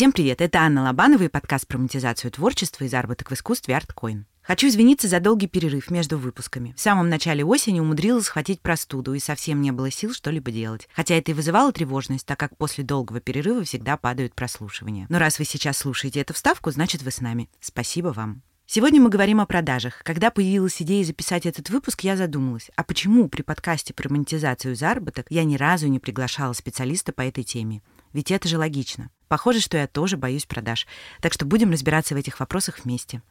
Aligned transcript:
Всем 0.00 0.12
привет, 0.12 0.40
это 0.40 0.60
Анна 0.60 0.84
Лобанова 0.84 1.24
и 1.24 1.28
подкаст 1.28 1.66
про 1.66 1.76
монетизацию 1.76 2.30
творчества 2.30 2.84
и 2.84 2.88
заработок 2.88 3.30
в 3.30 3.34
искусстве 3.34 3.74
ArtCoin. 3.74 4.22
Хочу 4.40 4.68
извиниться 4.68 5.08
за 5.08 5.20
долгий 5.20 5.46
перерыв 5.46 5.90
между 5.90 6.16
выпусками. 6.16 6.72
В 6.74 6.80
самом 6.80 7.10
начале 7.10 7.44
осени 7.44 7.80
умудрилась 7.80 8.24
схватить 8.24 8.62
простуду 8.62 9.12
и 9.12 9.18
совсем 9.18 9.60
не 9.60 9.72
было 9.72 9.90
сил 9.90 10.14
что-либо 10.14 10.50
делать. 10.52 10.88
Хотя 10.94 11.16
это 11.16 11.32
и 11.32 11.34
вызывало 11.34 11.70
тревожность, 11.70 12.24
так 12.24 12.40
как 12.40 12.56
после 12.56 12.82
долгого 12.82 13.20
перерыва 13.20 13.62
всегда 13.62 13.98
падают 13.98 14.34
прослушивания. 14.34 15.04
Но 15.10 15.18
раз 15.18 15.38
вы 15.38 15.44
сейчас 15.44 15.76
слушаете 15.76 16.20
эту 16.20 16.32
вставку, 16.32 16.70
значит 16.70 17.02
вы 17.02 17.10
с 17.10 17.20
нами. 17.20 17.50
Спасибо 17.60 18.08
вам. 18.08 18.40
Сегодня 18.64 19.02
мы 19.02 19.10
говорим 19.10 19.38
о 19.38 19.44
продажах. 19.44 20.00
Когда 20.02 20.30
появилась 20.30 20.80
идея 20.80 21.04
записать 21.04 21.44
этот 21.44 21.68
выпуск, 21.68 22.04
я 22.04 22.16
задумалась, 22.16 22.70
а 22.74 22.84
почему 22.84 23.28
при 23.28 23.42
подкасте 23.42 23.92
про 23.92 24.08
монетизацию 24.08 24.76
заработок 24.76 25.26
я 25.28 25.44
ни 25.44 25.56
разу 25.56 25.88
не 25.88 25.98
приглашала 25.98 26.54
специалиста 26.54 27.12
по 27.12 27.20
этой 27.20 27.44
теме? 27.44 27.82
Ведь 28.14 28.30
это 28.30 28.48
же 28.48 28.56
логично. 28.56 29.10
Похоже, 29.30 29.60
что 29.60 29.78
я 29.78 29.86
тоже 29.86 30.16
боюсь 30.16 30.44
продаж. 30.44 30.88
Так 31.20 31.32
что 31.32 31.46
будем 31.46 31.70
разбираться 31.70 32.14
в 32.14 32.16
этих 32.16 32.40
вопросах 32.40 32.80
вместе. 32.82 33.22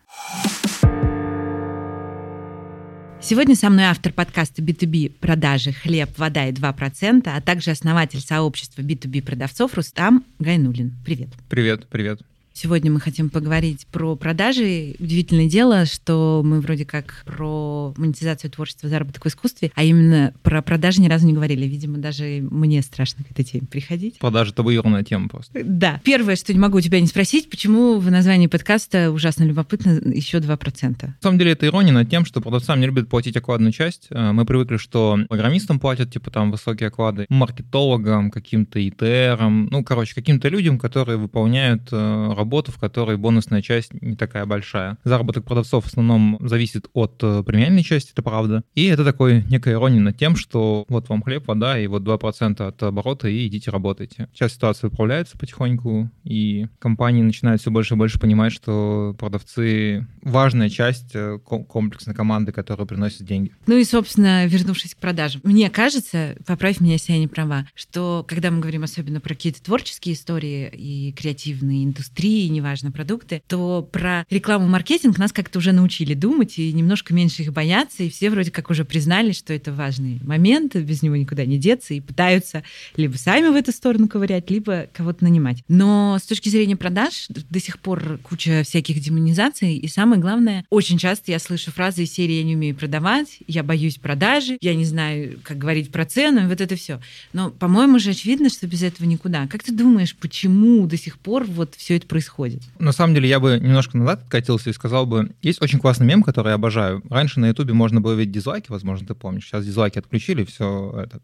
Сегодня 3.22 3.54
со 3.54 3.70
мной 3.70 3.84
автор 3.84 4.14
подкаста 4.14 4.62
B2B 4.62 5.20
«Продажи. 5.20 5.74
Хлеб, 5.74 6.18
вода 6.18 6.48
и 6.48 6.54
2%», 6.54 7.24
а 7.26 7.42
также 7.42 7.72
основатель 7.72 8.22
сообщества 8.22 8.82
B2B 8.82 9.22
продавцов 9.22 9.74
Рустам 9.74 10.24
Гайнулин. 10.40 10.96
Привет. 11.04 11.32
Привет, 11.50 11.90
привет. 11.90 12.22
Сегодня 12.62 12.92
мы 12.92 13.00
хотим 13.00 13.30
поговорить 13.30 13.88
про 13.90 14.18
продажи. 14.18 14.94
Удивительное 15.00 15.48
дело, 15.48 15.86
что 15.86 16.42
мы 16.44 16.60
вроде 16.60 16.84
как 16.84 17.24
про 17.26 17.94
монетизацию 17.96 18.52
творчества, 18.52 18.90
заработок 18.90 19.24
в 19.24 19.28
искусстве, 19.30 19.72
а 19.76 19.84
именно 19.86 20.34
про 20.44 20.62
продажи 20.62 21.00
ни 21.00 21.08
разу 21.08 21.26
не 21.26 21.32
говорили. 21.32 21.66
Видимо, 21.66 22.00
даже 22.00 22.46
мне 22.52 22.82
страшно 22.82 23.24
к 23.24 23.32
этой 23.32 23.46
теме 23.46 23.66
приходить. 23.66 24.20
Продажи— 24.20 24.52
табуированная 24.54 25.06
тема 25.06 25.30
просто. 25.30 25.62
Да. 25.64 26.02
Первое, 26.04 26.36
что 26.36 26.52
не 26.52 26.60
могу 26.60 26.80
у 26.80 26.82
тебя 26.82 27.00
не 27.00 27.08
спросить, 27.08 27.50
почему 27.50 27.98
в 27.98 28.12
названии 28.12 28.48
подкаста 28.48 29.10
ужасно 29.10 29.46
любопытно 29.46 29.92
еще 30.14 30.40
2%? 30.40 31.02
На 31.02 31.16
самом 31.22 31.40
деле 31.40 31.54
это 31.54 31.66
ирония 31.66 31.94
над 31.94 32.10
тем, 32.10 32.26
что 32.26 32.42
продавцам 32.42 32.82
не 32.82 32.88
любят 32.88 33.08
платить 33.08 33.38
окладную 33.38 33.72
часть. 33.72 34.08
Э, 34.10 34.34
мы 34.34 34.44
привыкли, 34.44 34.76
что 34.76 35.18
программистам 35.30 35.80
платят, 35.80 36.12
типа 36.12 36.30
там 36.30 36.52
высокие 36.52 36.88
оклады, 36.88 37.26
маркетологам, 37.30 38.32
каким-то 38.32 38.86
ИТРам, 38.86 39.68
ну, 39.68 39.82
короче, 39.86 40.14
каким-то 40.14 40.50
людям, 40.50 40.78
которые 40.78 41.18
выполняют 41.18 41.88
э, 41.94 42.34
работу 42.36 42.49
работу, 42.50 42.72
в 42.72 42.80
которой 42.80 43.16
бонусная 43.16 43.62
часть 43.62 43.94
не 44.02 44.16
такая 44.16 44.48
большая. 44.48 44.98
Заработок 45.04 45.46
продавцов 45.46 45.86
в 45.86 45.88
основном 45.88 46.40
зависит 46.42 46.88
от 46.94 47.20
э, 47.22 47.44
премиальной 47.46 47.84
части, 47.84 48.12
это 48.12 48.24
правда. 48.24 48.64
И 48.74 48.86
это 48.86 49.06
такой 49.06 49.44
некая 49.52 49.76
ирония 49.76 50.02
над 50.02 50.18
тем, 50.18 50.36
что 50.36 50.84
вот 50.90 51.10
вам 51.10 51.22
хлеб, 51.22 51.48
вода 51.48 51.78
и 51.80 51.86
вот 51.86 52.02
2% 52.02 52.62
от 52.68 52.82
оборота, 52.82 53.28
и 53.28 53.46
идите 53.46 53.70
работайте. 53.70 54.30
Сейчас 54.34 54.54
ситуация 54.54 54.88
управляется 54.88 55.38
потихоньку, 55.38 56.10
и 56.24 56.66
компании 56.80 57.22
начинают 57.22 57.62
все 57.62 57.70
больше 57.70 57.94
и 57.94 57.98
больше 57.98 58.20
понимать, 58.20 58.52
что 58.52 59.16
продавцы— 59.20 60.08
важная 60.24 60.70
часть 60.70 61.12
э, 61.14 61.38
комплексной 61.38 62.16
команды, 62.16 62.52
которая 62.52 62.88
приносит 62.88 63.26
деньги. 63.28 63.52
Ну 63.68 63.78
и, 63.78 63.84
собственно, 63.84 64.48
вернувшись 64.48 64.96
к 64.96 64.98
продажам. 64.98 65.42
Мне 65.44 65.70
кажется, 65.70 66.36
поправь 66.48 66.82
меня, 66.82 66.94
если 66.94 67.14
я 67.14 67.20
не 67.20 67.28
права, 67.28 67.68
что 67.76 68.26
когда 68.28 68.50
мы 68.50 68.60
говорим 68.60 68.84
особенно 68.84 69.20
про 69.20 69.36
какие-то 69.36 69.62
творческие 69.62 70.16
истории 70.16 70.68
и 70.74 71.12
креативные 71.12 71.84
индустрии, 71.84 72.39
другие, 72.40 72.50
неважно, 72.50 72.92
продукты, 72.92 73.42
то 73.48 73.88
про 73.92 74.26
рекламу 74.30 74.68
маркетинг 74.68 75.18
нас 75.18 75.34
как-то 75.34 75.60
уже 75.60 75.74
научили 75.74 76.14
думать 76.14 76.58
и 76.58 76.72
немножко 76.72 77.14
меньше 77.14 77.42
их 77.42 77.52
бояться, 77.52 78.04
и 78.04 78.10
все 78.10 78.30
вроде 78.30 78.52
как 78.52 78.70
уже 78.70 78.86
признали, 78.86 79.34
что 79.34 79.54
это 79.54 79.74
важный 79.74 80.20
момент, 80.24 80.76
без 80.76 81.02
него 81.02 81.18
никуда 81.18 81.46
не 81.46 81.58
деться, 81.58 81.94
и 81.94 82.00
пытаются 82.00 82.64
либо 82.96 83.18
сами 83.18 83.50
в 83.50 83.56
эту 83.56 83.72
сторону 83.72 84.08
ковырять, 84.08 84.50
либо 84.50 84.88
кого-то 84.94 85.24
нанимать. 85.24 85.64
Но 85.68 86.18
с 86.18 86.26
точки 86.26 86.48
зрения 86.50 86.78
продаж 86.78 87.28
до 87.30 87.60
сих 87.60 87.80
пор 87.80 88.20
куча 88.24 88.64
всяких 88.64 89.02
демонизаций, 89.02 89.76
и 89.76 89.88
самое 89.88 90.22
главное, 90.22 90.66
очень 90.70 90.98
часто 90.98 91.32
я 91.32 91.40
слышу 91.40 91.72
фразы 91.72 92.04
из 92.04 92.14
серии 92.14 92.36
«я 92.36 92.44
не 92.44 92.56
умею 92.56 92.76
продавать», 92.76 93.40
«я 93.48 93.64
боюсь 93.64 93.98
продажи», 93.98 94.58
«я 94.62 94.76
не 94.76 94.86
знаю, 94.86 95.40
как 95.44 95.58
говорить 95.58 95.92
про 95.92 96.06
цену», 96.06 96.48
вот 96.48 96.62
это 96.62 96.76
все. 96.76 97.02
Но, 97.34 97.50
по-моему, 97.50 98.00
же 98.00 98.12
очевидно, 98.12 98.50
что 98.50 98.66
без 98.66 98.84
этого 98.84 99.06
никуда. 99.06 99.48
Как 99.48 99.64
ты 99.64 99.74
думаешь, 99.74 100.16
почему 100.16 100.88
до 100.88 100.98
сих 100.98 101.20
пор 101.20 101.44
вот 101.44 101.76
все 101.76 101.98
это 101.98 102.08
происходит? 102.08 102.19
Происходит. 102.20 102.64
На 102.80 102.92
самом 102.92 103.14
деле, 103.14 103.30
я 103.30 103.40
бы 103.40 103.60
немножко 103.62 103.98
назад 103.98 104.24
откатился 104.24 104.70
и 104.70 104.74
сказал 104.74 105.06
бы, 105.06 105.32
есть 105.42 105.62
очень 105.62 105.80
классный 105.80 106.06
мем, 106.06 106.22
который 106.22 106.50
я 106.50 106.56
обожаю. 106.56 107.02
Раньше 107.10 107.40
на 107.40 107.48
Ютубе 107.48 107.74
можно 107.74 108.02
было 108.02 108.14
видеть 108.14 108.34
дизлайки, 108.34 108.70
возможно, 108.70 109.08
ты 109.08 109.16
помнишь. 109.16 109.46
Сейчас 109.46 109.66
дизлайки 109.66 110.00
отключили, 110.00 110.44
все, 110.44 111.06
это 111.06 111.22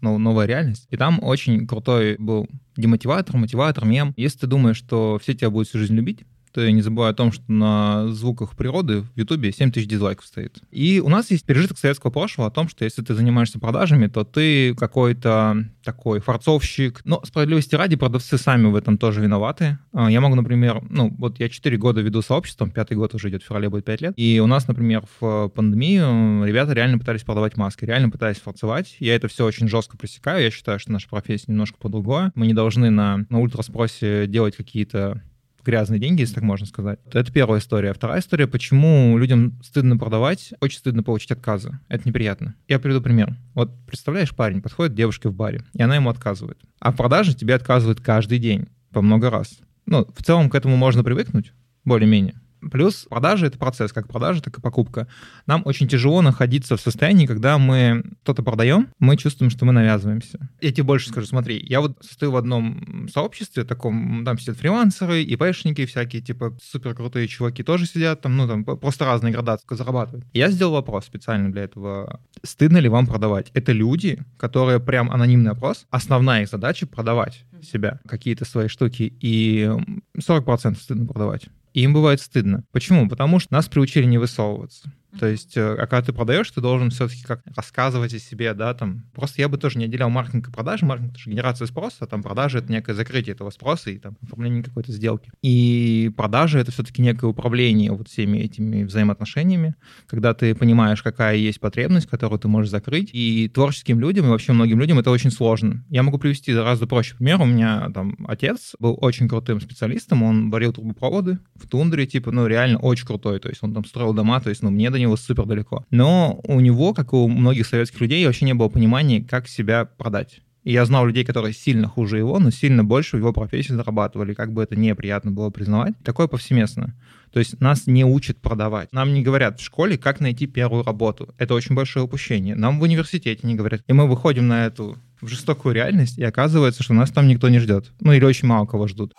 новая 0.00 0.46
реальность. 0.46 0.86
И 0.90 0.96
там 0.96 1.22
очень 1.22 1.66
крутой 1.66 2.16
был 2.18 2.48
демотиватор, 2.76 3.36
мотиватор, 3.36 3.84
мем. 3.84 4.14
Если 4.16 4.38
ты 4.38 4.46
думаешь, 4.46 4.76
что 4.76 5.18
все 5.22 5.34
тебя 5.34 5.50
будут 5.50 5.68
всю 5.68 5.78
жизнь 5.78 5.94
любить, 5.94 6.24
то 6.52 6.70
не 6.70 6.82
забываю 6.82 7.12
о 7.12 7.14
том, 7.14 7.32
что 7.32 7.44
на 7.50 8.08
звуках 8.08 8.56
природы 8.56 9.02
в 9.02 9.08
Ютубе 9.16 9.52
7 9.52 9.70
тысяч 9.70 9.86
дизлайков 9.86 10.26
стоит. 10.26 10.58
И 10.70 11.00
у 11.04 11.08
нас 11.08 11.30
есть 11.30 11.44
пережиток 11.44 11.78
советского 11.78 12.10
прошлого 12.10 12.48
о 12.48 12.50
том, 12.50 12.68
что 12.68 12.84
если 12.84 13.02
ты 13.02 13.14
занимаешься 13.14 13.58
продажами, 13.58 14.06
то 14.06 14.24
ты 14.24 14.74
какой-то 14.74 15.64
такой 15.84 16.20
форцовщик. 16.20 17.00
Но 17.04 17.22
справедливости 17.24 17.74
ради, 17.74 17.96
продавцы 17.96 18.36
сами 18.38 18.66
в 18.66 18.76
этом 18.76 18.98
тоже 18.98 19.20
виноваты. 19.20 19.78
А, 19.92 20.10
я 20.10 20.20
могу, 20.20 20.34
например, 20.34 20.82
ну, 20.90 21.14
вот 21.18 21.38
я 21.38 21.48
4 21.48 21.76
года 21.76 22.00
веду 22.00 22.22
сообществом, 22.22 22.70
пятый 22.70 22.96
год 22.96 23.14
уже 23.14 23.30
идет, 23.30 23.42
в 23.42 23.46
феврале 23.46 23.68
будет 23.68 23.84
5 23.84 24.00
лет. 24.00 24.14
И 24.16 24.40
у 24.42 24.46
нас, 24.46 24.68
например, 24.68 25.04
в 25.20 25.48
пандемию 25.48 26.44
ребята 26.44 26.72
реально 26.72 26.98
пытались 26.98 27.22
продавать 27.22 27.56
маски, 27.56 27.84
реально 27.84 28.10
пытались 28.10 28.38
форцевать. 28.38 28.96
Я 28.98 29.14
это 29.14 29.28
все 29.28 29.44
очень 29.44 29.68
жестко 29.68 29.96
пресекаю. 29.96 30.42
Я 30.42 30.50
считаю, 30.50 30.78
что 30.78 30.92
наша 30.92 31.08
профессия 31.08 31.46
немножко 31.48 31.78
по-другому. 31.78 32.32
Мы 32.34 32.46
не 32.46 32.54
должны 32.54 32.90
на, 32.90 33.26
на 33.28 33.40
ультраспросе 33.40 34.26
делать 34.26 34.56
какие-то 34.56 35.22
грязные 35.68 36.00
деньги, 36.00 36.22
если 36.22 36.36
так 36.36 36.44
можно 36.44 36.66
сказать. 36.66 36.98
Это 37.12 37.30
первая 37.30 37.60
история. 37.60 37.92
Вторая 37.92 38.20
история, 38.20 38.46
почему 38.46 39.18
людям 39.18 39.60
стыдно 39.62 39.98
продавать, 39.98 40.54
очень 40.60 40.78
стыдно 40.78 41.02
получить 41.02 41.30
отказы. 41.30 41.78
Это 41.88 42.08
неприятно. 42.08 42.54
Я 42.68 42.78
приведу 42.78 43.02
пример. 43.02 43.36
Вот 43.52 43.70
представляешь, 43.86 44.34
парень 44.34 44.62
подходит 44.62 44.94
к 44.94 44.96
девушке 44.96 45.28
в 45.28 45.34
баре, 45.34 45.62
и 45.74 45.82
она 45.82 45.96
ему 45.96 46.08
отказывает. 46.08 46.58
А 46.80 46.90
в 46.90 46.96
продаже 46.96 47.34
тебе 47.34 47.54
отказывают 47.54 48.00
каждый 48.00 48.38
день, 48.38 48.68
по 48.92 49.02
много 49.02 49.28
раз. 49.28 49.58
Ну, 49.84 50.06
в 50.16 50.24
целом 50.24 50.48
к 50.48 50.54
этому 50.54 50.76
можно 50.76 51.04
привыкнуть, 51.04 51.52
более-менее. 51.84 52.40
Плюс 52.70 53.06
продажа— 53.08 53.46
это 53.48 53.58
процесс, 53.58 53.92
как 53.92 54.08
продажа, 54.08 54.42
так 54.42 54.58
и 54.58 54.60
покупка. 54.60 55.06
Нам 55.46 55.62
очень 55.64 55.88
тяжело 55.88 56.22
находиться 56.22 56.76
в 56.76 56.80
состоянии, 56.80 57.26
когда 57.26 57.58
мы 57.58 58.04
что-то 58.22 58.42
продаем, 58.42 58.88
мы 58.98 59.16
чувствуем, 59.16 59.50
что 59.50 59.64
мы 59.64 59.72
навязываемся. 59.72 60.48
Я 60.60 60.72
тебе 60.72 60.84
больше 60.84 61.10
скажу, 61.10 61.26
смотри, 61.26 61.64
я 61.68 61.80
вот 61.80 61.96
состою 62.00 62.32
в 62.32 62.36
одном 62.36 63.08
сообществе, 63.12 63.64
таком, 63.64 64.24
там 64.24 64.38
сидят 64.38 64.56
фрилансеры, 64.56 65.22
ИПшники 65.22 65.86
всякие, 65.86 66.22
типа 66.22 66.56
супер 66.62 66.94
крутые 66.94 67.28
чуваки 67.28 67.62
тоже 67.62 67.86
сидят, 67.86 68.20
там, 68.22 68.36
ну, 68.36 68.48
там 68.48 68.64
просто 68.64 69.04
разные 69.04 69.32
градации 69.32 69.66
зарабатывают. 69.70 70.26
Я 70.32 70.50
сделал 70.50 70.74
вопрос 70.74 71.06
специально 71.06 71.50
для 71.52 71.62
этого. 71.62 72.20
Стыдно 72.42 72.78
ли 72.78 72.88
вам 72.88 73.06
продавать? 73.06 73.50
Это 73.54 73.72
люди, 73.72 74.18
которые 74.36 74.80
прям 74.80 75.10
анонимный 75.10 75.52
опрос, 75.52 75.86
основная 75.90 76.42
их 76.42 76.48
задача— 76.48 76.86
продавать 76.88 77.44
себя, 77.62 78.00
какие-то 78.06 78.44
свои 78.44 78.68
штуки, 78.68 79.12
и 79.20 79.70
40% 80.18 80.76
стыдно 80.80 81.06
продавать. 81.06 81.48
И 81.78 81.82
им 81.82 81.92
бывает 81.92 82.20
стыдно. 82.20 82.64
Почему? 82.72 83.08
Потому 83.08 83.38
что 83.38 83.52
нас 83.52 83.68
приучили 83.68 84.04
не 84.04 84.18
высовываться. 84.18 84.92
То 85.18 85.26
есть, 85.26 85.56
э, 85.56 85.74
а 85.74 85.86
когда 85.86 86.02
ты 86.02 86.12
продаешь, 86.12 86.50
ты 86.50 86.60
должен 86.60 86.90
все-таки 86.90 87.22
как 87.22 87.42
рассказывать 87.56 88.14
о 88.14 88.18
себе, 88.18 88.54
да, 88.54 88.74
там. 88.74 89.04
Просто 89.14 89.40
я 89.40 89.48
бы 89.48 89.58
тоже 89.58 89.78
не 89.78 89.84
отделял 89.86 90.10
маркетинг 90.10 90.48
и 90.48 90.52
продажи. 90.52 90.84
Маркетинг— 90.84 91.12
это 91.14 91.20
же 91.20 91.30
генерация 91.30 91.66
спроса, 91.66 91.96
а 92.00 92.06
там 92.06 92.22
продажи— 92.22 92.58
это 92.58 92.70
некое 92.70 92.94
закрытие 92.94 93.34
этого 93.34 93.50
спроса 93.50 93.90
и 93.90 93.98
там 93.98 94.16
оформление 94.22 94.62
какой-то 94.62 94.92
сделки. 94.92 95.30
И 95.42 96.10
продажи— 96.16 96.58
это 96.60 96.72
все-таки 96.72 97.02
некое 97.02 97.26
управление 97.26 97.92
вот 97.92 98.08
всеми 98.08 98.38
этими 98.38 98.84
взаимоотношениями, 98.84 99.74
когда 100.06 100.34
ты 100.34 100.54
понимаешь, 100.54 101.02
какая 101.02 101.36
есть 101.36 101.60
потребность, 101.60 102.06
которую 102.08 102.38
ты 102.38 102.48
можешь 102.48 102.70
закрыть. 102.70 103.10
И 103.12 103.48
творческим 103.48 104.00
людям, 104.00 104.26
и 104.26 104.28
вообще 104.28 104.52
многим 104.52 104.78
людям 104.78 104.98
это 104.98 105.10
очень 105.10 105.30
сложно. 105.30 105.84
Я 105.88 106.02
могу 106.02 106.18
привести 106.18 106.52
гораздо 106.52 106.86
проще 106.86 107.16
пример. 107.16 107.40
У 107.40 107.46
меня 107.46 107.90
там 107.92 108.16
отец 108.26 108.74
был 108.78 108.96
очень 109.00 109.28
крутым 109.28 109.60
специалистом, 109.60 110.22
он 110.22 110.50
варил 110.50 110.72
трубопроводы 110.72 111.38
в 111.54 111.66
тундре, 111.66 112.06
типа, 112.06 112.30
ну, 112.30 112.46
реально 112.46 112.78
очень 112.78 113.06
крутой. 113.06 113.40
То 113.40 113.48
есть 113.48 113.62
он 113.62 113.74
там 113.74 113.84
строил 113.84 114.12
дома, 114.12 114.40
то 114.40 114.50
есть, 114.50 114.62
ну, 114.62 114.70
мне 114.70 114.90
до 114.90 114.98
него 114.98 115.07
супер 115.16 115.46
далеко. 115.46 115.84
Но 115.90 116.40
у 116.44 116.60
него, 116.60 116.94
как 116.94 117.12
у 117.12 117.28
многих 117.28 117.66
советских 117.66 118.00
людей, 118.00 118.26
вообще 118.26 118.44
не 118.44 118.54
было 118.54 118.68
понимания, 118.68 119.22
как 119.22 119.48
себя 119.48 119.84
продать. 119.84 120.40
И 120.64 120.72
я 120.72 120.84
знал 120.84 121.06
людей, 121.06 121.24
которые 121.24 121.54
сильно 121.54 121.88
хуже 121.88 122.18
его, 122.18 122.38
но 122.38 122.50
сильно 122.50 122.84
больше 122.84 123.16
в 123.16 123.20
его 123.20 123.32
профессии 123.32 123.72
зарабатывали, 123.72 124.34
как 124.34 124.52
бы 124.52 124.62
это 124.62 124.76
неприятно 124.76 125.30
было 125.30 125.50
признавать. 125.50 125.94
Такое 126.04 126.26
повсеместно. 126.26 126.94
То 127.32 127.38
есть 127.38 127.60
нас 127.60 127.86
не 127.86 128.04
учат 128.04 128.40
продавать. 128.40 128.92
Нам 128.92 129.14
не 129.14 129.22
говорят 129.22 129.60
в 129.60 129.64
школе, 129.64 129.96
как 129.96 130.20
найти 130.20 130.46
первую 130.46 130.82
работу. 130.82 131.34
Это 131.38 131.54
очень 131.54 131.74
большое 131.74 132.04
упущение. 132.04 132.54
Нам 132.54 132.80
в 132.80 132.82
университете 132.82 133.46
не 133.46 133.54
говорят. 133.54 133.82
И 133.86 133.92
мы 133.92 134.06
выходим 134.06 134.48
на 134.48 134.66
эту 134.66 134.98
в 135.20 135.28
жестокую 135.28 135.74
реальность, 135.74 136.18
и 136.18 136.24
оказывается, 136.24 136.82
что 136.82 136.94
нас 136.94 137.10
там 137.10 137.28
никто 137.28 137.48
не 137.48 137.58
ждет. 137.58 137.90
Ну 138.00 138.12
или 138.12 138.24
очень 138.24 138.46
мало 138.46 138.66
кого 138.66 138.86
ждут. 138.86 139.14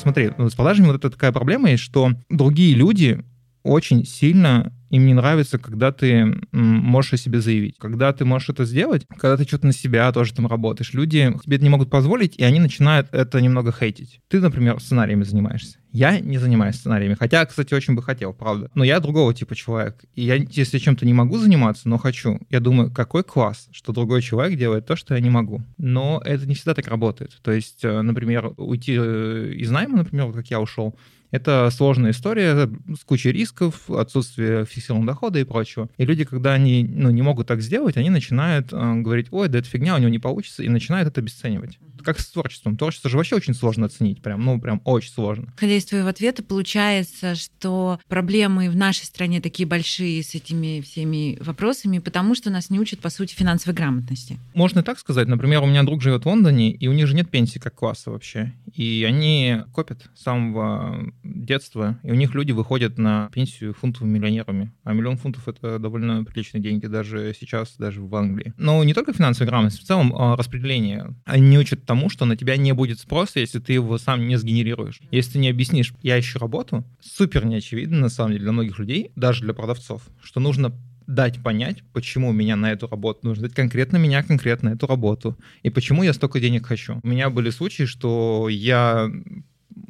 Смотри, 0.00 0.30
ну, 0.38 0.48
с 0.48 0.54
продажами 0.54 0.86
вот 0.86 0.96
это 0.96 1.10
такая 1.10 1.32
проблема 1.32 1.70
есть, 1.70 1.82
что 1.82 2.12
другие 2.28 2.74
люди 2.74 3.22
очень 3.62 4.06
сильно 4.06 4.72
Им 4.90 5.06
не 5.06 5.14
нравится, 5.14 5.58
когда 5.58 5.92
ты 5.92 6.34
можешь 6.50 7.12
о 7.12 7.16
себе 7.16 7.40
заявить. 7.40 7.76
Когда 7.78 8.12
ты 8.12 8.24
можешь 8.24 8.48
это 8.48 8.64
сделать, 8.64 9.06
когда 9.18 9.36
ты 9.36 9.44
что-то 9.44 9.66
на 9.66 9.72
себя 9.72 10.10
тоже 10.12 10.34
там 10.34 10.46
работаешь. 10.46 10.94
Люди 10.94 11.32
тебе 11.44 11.56
это 11.56 11.64
не 11.64 11.70
могут 11.70 11.90
позволить, 11.90 12.36
и 12.36 12.44
они 12.44 12.58
начинают 12.58 13.08
это 13.12 13.40
немного 13.40 13.72
хейтить. 13.72 14.20
Ты, 14.28 14.40
например, 14.40 14.80
сценариями 14.80 15.22
занимаешься. 15.22 15.78
Я 15.92 16.20
не 16.20 16.38
занимаюсь 16.38 16.76
сценариями, 16.76 17.16
хотя, 17.18 17.44
кстати, 17.46 17.74
очень 17.74 17.94
бы 17.94 18.02
хотел, 18.02 18.32
правда. 18.32 18.70
Но 18.74 18.84
я 18.84 19.00
другого 19.00 19.34
типа 19.34 19.54
человек. 19.54 20.04
И 20.14 20.22
я, 20.22 20.36
если 20.36 20.78
чем-то 20.78 21.04
не 21.04 21.12
могу 21.12 21.38
заниматься, 21.38 21.88
но 21.88 21.98
хочу, 21.98 22.40
я 22.50 22.60
думаю, 22.60 22.90
какой 22.90 23.24
класс, 23.24 23.68
что 23.72 23.92
другой 23.92 24.22
человек 24.22 24.58
делает 24.58 24.86
то, 24.86 24.96
что 24.96 25.14
я 25.14 25.20
не 25.20 25.30
могу. 25.30 25.62
Но 25.78 26.22
это 26.24 26.46
не 26.46 26.54
всегда 26.54 26.74
так 26.74 26.88
работает. 26.88 27.38
То 27.42 27.52
есть, 27.52 27.84
э, 27.84 28.02
например, 28.02 28.52
уйти 28.56 28.96
э, 28.98 29.52
из 29.56 29.70
найма, 29.70 29.98
например, 29.98 30.32
как 30.32 30.46
я 30.48 30.60
ушел, 30.60 30.96
это 31.30 31.70
сложная 31.70 32.10
история 32.10 32.68
с 32.98 33.04
кучей 33.04 33.32
рисков, 33.32 33.88
отсутствие 33.88 34.64
фиксированного 34.64 35.14
дохода 35.14 35.38
и 35.38 35.44
прочего. 35.44 35.88
И 35.96 36.04
люди, 36.04 36.24
когда 36.24 36.54
они 36.54 36.84
ну, 36.84 37.10
не 37.10 37.22
могут 37.22 37.46
так 37.46 37.60
сделать, 37.60 37.96
они 37.96 38.10
начинают 38.10 38.72
э, 38.72 38.94
говорить, 38.96 39.28
ой, 39.30 39.48
да 39.48 39.58
это 39.58 39.68
фигня, 39.68 39.94
у 39.94 39.98
него 39.98 40.08
не 40.08 40.18
получится, 40.18 40.62
и 40.62 40.68
начинают 40.68 41.08
это 41.08 41.20
обесценивать. 41.20 41.78
Как 42.04 42.18
с 42.18 42.30
творчеством. 42.30 42.76
Творчество 42.76 43.10
же 43.10 43.16
вообще 43.16 43.36
очень 43.36 43.54
сложно 43.54 43.86
оценить, 43.86 44.22
прям, 44.22 44.44
ну, 44.44 44.60
прям 44.60 44.80
очень 44.84 45.10
сложно. 45.10 45.52
Исходя 45.56 45.74
из 45.74 45.84
твоего 45.84 46.08
ответа, 46.08 46.42
получается, 46.42 47.34
что 47.34 48.00
проблемы 48.08 48.70
в 48.70 48.76
нашей 48.76 49.04
стране 49.04 49.40
такие 49.40 49.66
большие 49.66 50.22
с 50.22 50.34
этими 50.34 50.80
всеми 50.80 51.38
вопросами, 51.40 51.98
потому 51.98 52.34
что 52.34 52.50
нас 52.50 52.70
не 52.70 52.78
учат, 52.78 53.00
по 53.00 53.10
сути, 53.10 53.34
финансовой 53.34 53.74
грамотности. 53.74 54.38
Можно 54.54 54.80
и 54.80 54.82
так 54.82 54.98
сказать. 54.98 55.28
Например, 55.28 55.62
у 55.62 55.66
меня 55.66 55.82
друг 55.82 56.02
живет 56.02 56.24
в 56.24 56.26
Лондоне, 56.26 56.72
и 56.72 56.88
у 56.88 56.92
них 56.92 57.06
же 57.06 57.14
нет 57.14 57.30
пенсии 57.30 57.58
как 57.58 57.74
класса 57.74 58.10
вообще. 58.10 58.52
И 58.74 59.04
они 59.06 59.58
копят 59.72 60.08
с 60.14 60.22
самого 60.22 61.12
детства, 61.22 61.98
и 62.02 62.10
у 62.10 62.14
них 62.14 62.34
люди 62.34 62.52
выходят 62.52 62.98
на 62.98 63.30
пенсию 63.32 63.74
фунтовыми 63.74 64.18
миллионерами. 64.18 64.72
А 64.84 64.92
миллион 64.92 65.16
фунтов— 65.16 65.48
это 65.48 65.78
довольно 65.78 66.24
приличные 66.24 66.62
деньги 66.62 66.86
даже 66.86 67.34
сейчас, 67.38 67.76
даже 67.76 68.00
в 68.00 68.14
Англии. 68.14 68.54
Но 68.56 68.82
не 68.84 68.94
только 68.94 69.12
финансовая 69.12 69.48
грамотность, 69.48 69.82
в 69.82 69.86
целом 69.86 70.14
а 70.16 70.36
распределение. 70.36 71.14
Они 71.24 71.48
не 71.48 71.58
учат 71.58 71.84
тому, 71.90 72.08
что 72.08 72.24
на 72.24 72.36
тебя 72.36 72.56
не 72.56 72.70
будет 72.70 73.00
спроса, 73.00 73.40
если 73.40 73.58
ты 73.58 73.72
его 73.72 73.98
сам 73.98 74.28
не 74.28 74.36
сгенерируешь. 74.36 75.00
Если 75.10 75.32
ты 75.32 75.38
не 75.40 75.50
объяснишь, 75.50 75.92
я 76.02 76.20
ищу 76.20 76.38
работу, 76.38 76.84
супер 77.00 77.44
неочевидно, 77.44 77.98
на 77.98 78.08
самом 78.08 78.30
деле, 78.30 78.44
для 78.44 78.52
многих 78.52 78.78
людей, 78.78 79.10
даже 79.16 79.42
для 79.42 79.54
продавцов, 79.54 80.02
что 80.22 80.38
нужно 80.38 80.72
дать 81.08 81.42
понять, 81.42 81.82
почему 81.92 82.30
меня 82.30 82.54
на 82.54 82.70
эту 82.70 82.86
работу 82.86 83.26
нужно 83.26 83.48
дать 83.48 83.56
конкретно 83.56 83.96
меня, 83.96 84.22
конкретно 84.22 84.68
эту 84.68 84.86
работу, 84.86 85.36
и 85.64 85.70
почему 85.70 86.04
я 86.04 86.12
столько 86.12 86.38
денег 86.38 86.64
хочу. 86.64 87.00
У 87.02 87.08
меня 87.08 87.28
были 87.28 87.50
случаи, 87.50 87.86
что 87.86 88.48
я 88.48 89.10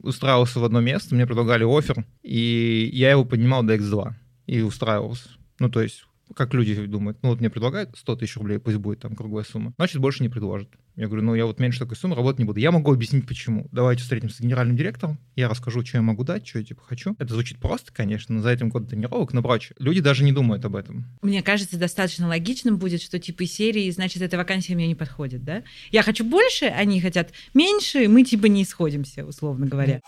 устраивался 0.03 0.59
в 0.59 0.65
одно 0.65 0.81
место, 0.81 1.15
мне 1.15 1.27
предлагали 1.27 1.65
офер, 1.65 2.07
и 2.23 2.89
я 2.95 3.11
его 3.11 3.27
поднимал 3.27 3.63
до 3.63 3.75
X2 3.75 4.15
и 4.47 4.63
устраивался. 4.63 5.29
Ну, 5.59 5.69
то 5.69 5.83
есть 5.83 6.05
как 6.35 6.55
люди 6.55 6.87
думают, 6.87 7.19
ну 7.23 7.31
вот 7.31 7.41
мне 7.41 7.51
предлагают 7.51 7.91
100 7.97 8.17
тысяч 8.17 8.37
рублей, 8.37 8.59
пусть 8.59 8.79
будет 8.79 9.01
там 9.01 9.15
круглая 9.15 9.45
сумма, 9.45 9.75
значит, 9.77 10.01
больше 10.01 10.23
не 10.23 10.29
предложат. 10.31 10.69
Я 10.97 11.07
говорю, 11.07 11.23
ну 11.23 11.35
я 11.35 11.47
вот 11.47 11.59
меньше 11.59 11.79
такой 11.79 11.97
суммы 11.97 12.17
работать 12.17 12.39
не 12.39 12.45
буду. 12.45 12.61
Я 12.61 12.71
могу 12.71 12.93
объяснить, 12.93 13.27
почему. 13.27 13.69
Давайте 13.73 14.03
встретимся 14.03 14.37
с 14.37 14.41
генеральным 14.41 14.77
директором, 14.77 15.19
я 15.37 15.49
расскажу, 15.49 15.85
что 15.85 15.99
я 15.99 16.03
могу 16.03 16.25
дать, 16.25 16.47
что 16.47 16.59
я 16.59 16.65
типа 16.65 16.83
хочу. 16.83 17.15
Это 17.19 17.33
звучит 17.33 17.59
просто, 17.59 17.93
конечно, 17.93 18.35
но 18.35 18.43
за 18.43 18.51
этим 18.51 18.69
год 18.69 18.89
тренировок, 18.89 19.33
но 19.33 19.43
прочее. 19.43 19.75
Люди 19.79 20.01
даже 20.01 20.25
не 20.25 20.33
думают 20.33 20.65
об 20.65 20.77
этом. 20.77 21.07
Мне 21.23 21.43
кажется, 21.43 21.79
достаточно 21.79 22.29
логичным 22.29 22.77
будет, 22.77 23.03
что 23.03 23.19
типа 23.19 23.45
из 23.45 23.53
серии, 23.53 23.91
значит, 23.91 24.23
эта 24.23 24.37
вакансия 24.37 24.75
мне 24.75 24.87
не 24.87 24.95
подходит, 24.95 25.45
да? 25.45 25.63
Я 25.91 26.03
хочу 26.03 26.25
больше, 26.25 26.67
они 26.67 27.01
хотят 27.01 27.33
меньше, 27.55 28.09
мы 28.09 28.25
типа 28.25 28.47
не 28.47 28.65
сходимся, 28.65 29.25
условно 29.25 29.67
говоря. 29.67 30.01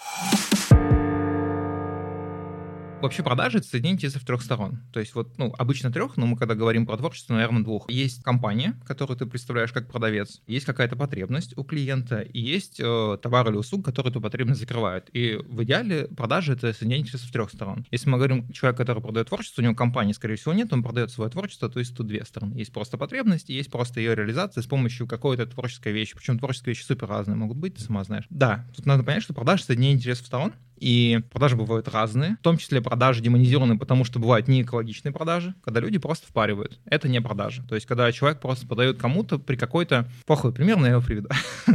Вообще 3.02 3.24
продажи— 3.24 3.58
это 3.58 3.66
соединение 3.66 3.96
интересов 3.96 4.24
трех 4.24 4.42
сторон. 4.42 4.78
То 4.92 5.00
есть 5.00 5.16
вот, 5.16 5.36
ну, 5.36 5.52
обычно 5.58 5.90
трех, 5.90 6.16
но 6.16 6.26
мы 6.26 6.36
когда 6.36 6.54
говорим 6.54 6.86
про 6.86 6.96
творчество, 6.96 7.34
наверное, 7.34 7.64
двух. 7.64 7.90
Есть 7.90 8.22
компания, 8.22 8.80
которую 8.86 9.18
ты 9.18 9.26
представляешь 9.26 9.72
как 9.72 9.90
продавец, 9.90 10.40
есть 10.46 10.66
какая-то 10.66 10.94
потребность 10.94 11.58
у 11.58 11.64
клиента, 11.64 12.20
и 12.20 12.40
есть 12.40 12.78
э, 12.78 13.18
товар 13.20 13.48
или 13.50 13.56
услуга, 13.56 13.86
который 13.86 14.10
эту 14.10 14.20
потребность 14.20 14.60
закрывает. 14.60 15.10
И 15.12 15.34
в 15.34 15.64
идеале 15.64 16.06
продажи— 16.16 16.52
это 16.54 16.72
соединение 16.72 17.00
интересов 17.00 17.32
трех 17.32 17.50
сторон. 17.50 17.84
Если 17.90 18.08
мы 18.08 18.18
говорим 18.18 18.48
человек, 18.52 18.78
который 18.78 19.02
продает 19.02 19.26
творчество, 19.26 19.62
у 19.62 19.64
него 19.64 19.74
компании, 19.74 20.12
скорее 20.12 20.36
всего, 20.36 20.52
нет, 20.52 20.72
он 20.72 20.84
продает 20.84 21.10
свое 21.10 21.28
творчество, 21.28 21.68
то 21.68 21.80
есть 21.80 21.96
тут 21.96 22.06
две 22.06 22.24
стороны. 22.24 22.54
Есть 22.56 22.72
просто 22.72 22.98
потребность, 22.98 23.48
есть 23.48 23.70
просто 23.70 23.98
ее 23.98 24.14
реализация 24.14 24.62
с 24.62 24.66
помощью 24.66 25.08
какой-то 25.08 25.44
творческой 25.46 25.92
вещи. 25.92 26.14
Причем 26.16 26.38
творческие 26.38 26.74
вещи 26.74 26.84
супер 26.84 27.08
разные 27.08 27.34
могут 27.34 27.56
быть, 27.56 27.74
ты 27.74 27.82
сама 27.82 28.04
знаешь. 28.04 28.26
Да, 28.30 28.64
тут 28.76 28.86
надо 28.86 29.02
понять, 29.02 29.24
что 29.24 29.34
продажи— 29.34 29.64
соединение 29.64 29.96
интересов 29.96 30.28
сторон, 30.28 30.52
и 30.82 31.20
продажи 31.30 31.54
бывают 31.54 31.86
разные, 31.86 32.36
в 32.40 32.42
том 32.42 32.58
числе 32.58 32.82
продажи 32.82 33.22
демонизированы, 33.22 33.78
потому 33.78 34.04
что 34.04 34.18
бывают 34.18 34.48
не 34.48 34.62
экологичные 34.62 35.12
продажи, 35.12 35.54
когда 35.62 35.78
люди 35.78 35.98
просто 35.98 36.26
впаривают. 36.26 36.80
Это 36.86 37.08
не 37.08 37.20
продажа. 37.20 37.62
То 37.68 37.76
есть, 37.76 37.86
когда 37.86 38.10
человек 38.10 38.40
просто 38.40 38.66
продает 38.66 38.98
кому-то 38.98 39.38
при 39.38 39.54
какой-то... 39.54 40.10
Плохой 40.26 40.52
пример, 40.52 40.78
но 40.78 40.86
я 40.86 40.94
его 40.94 41.02
приведу. 41.02 41.28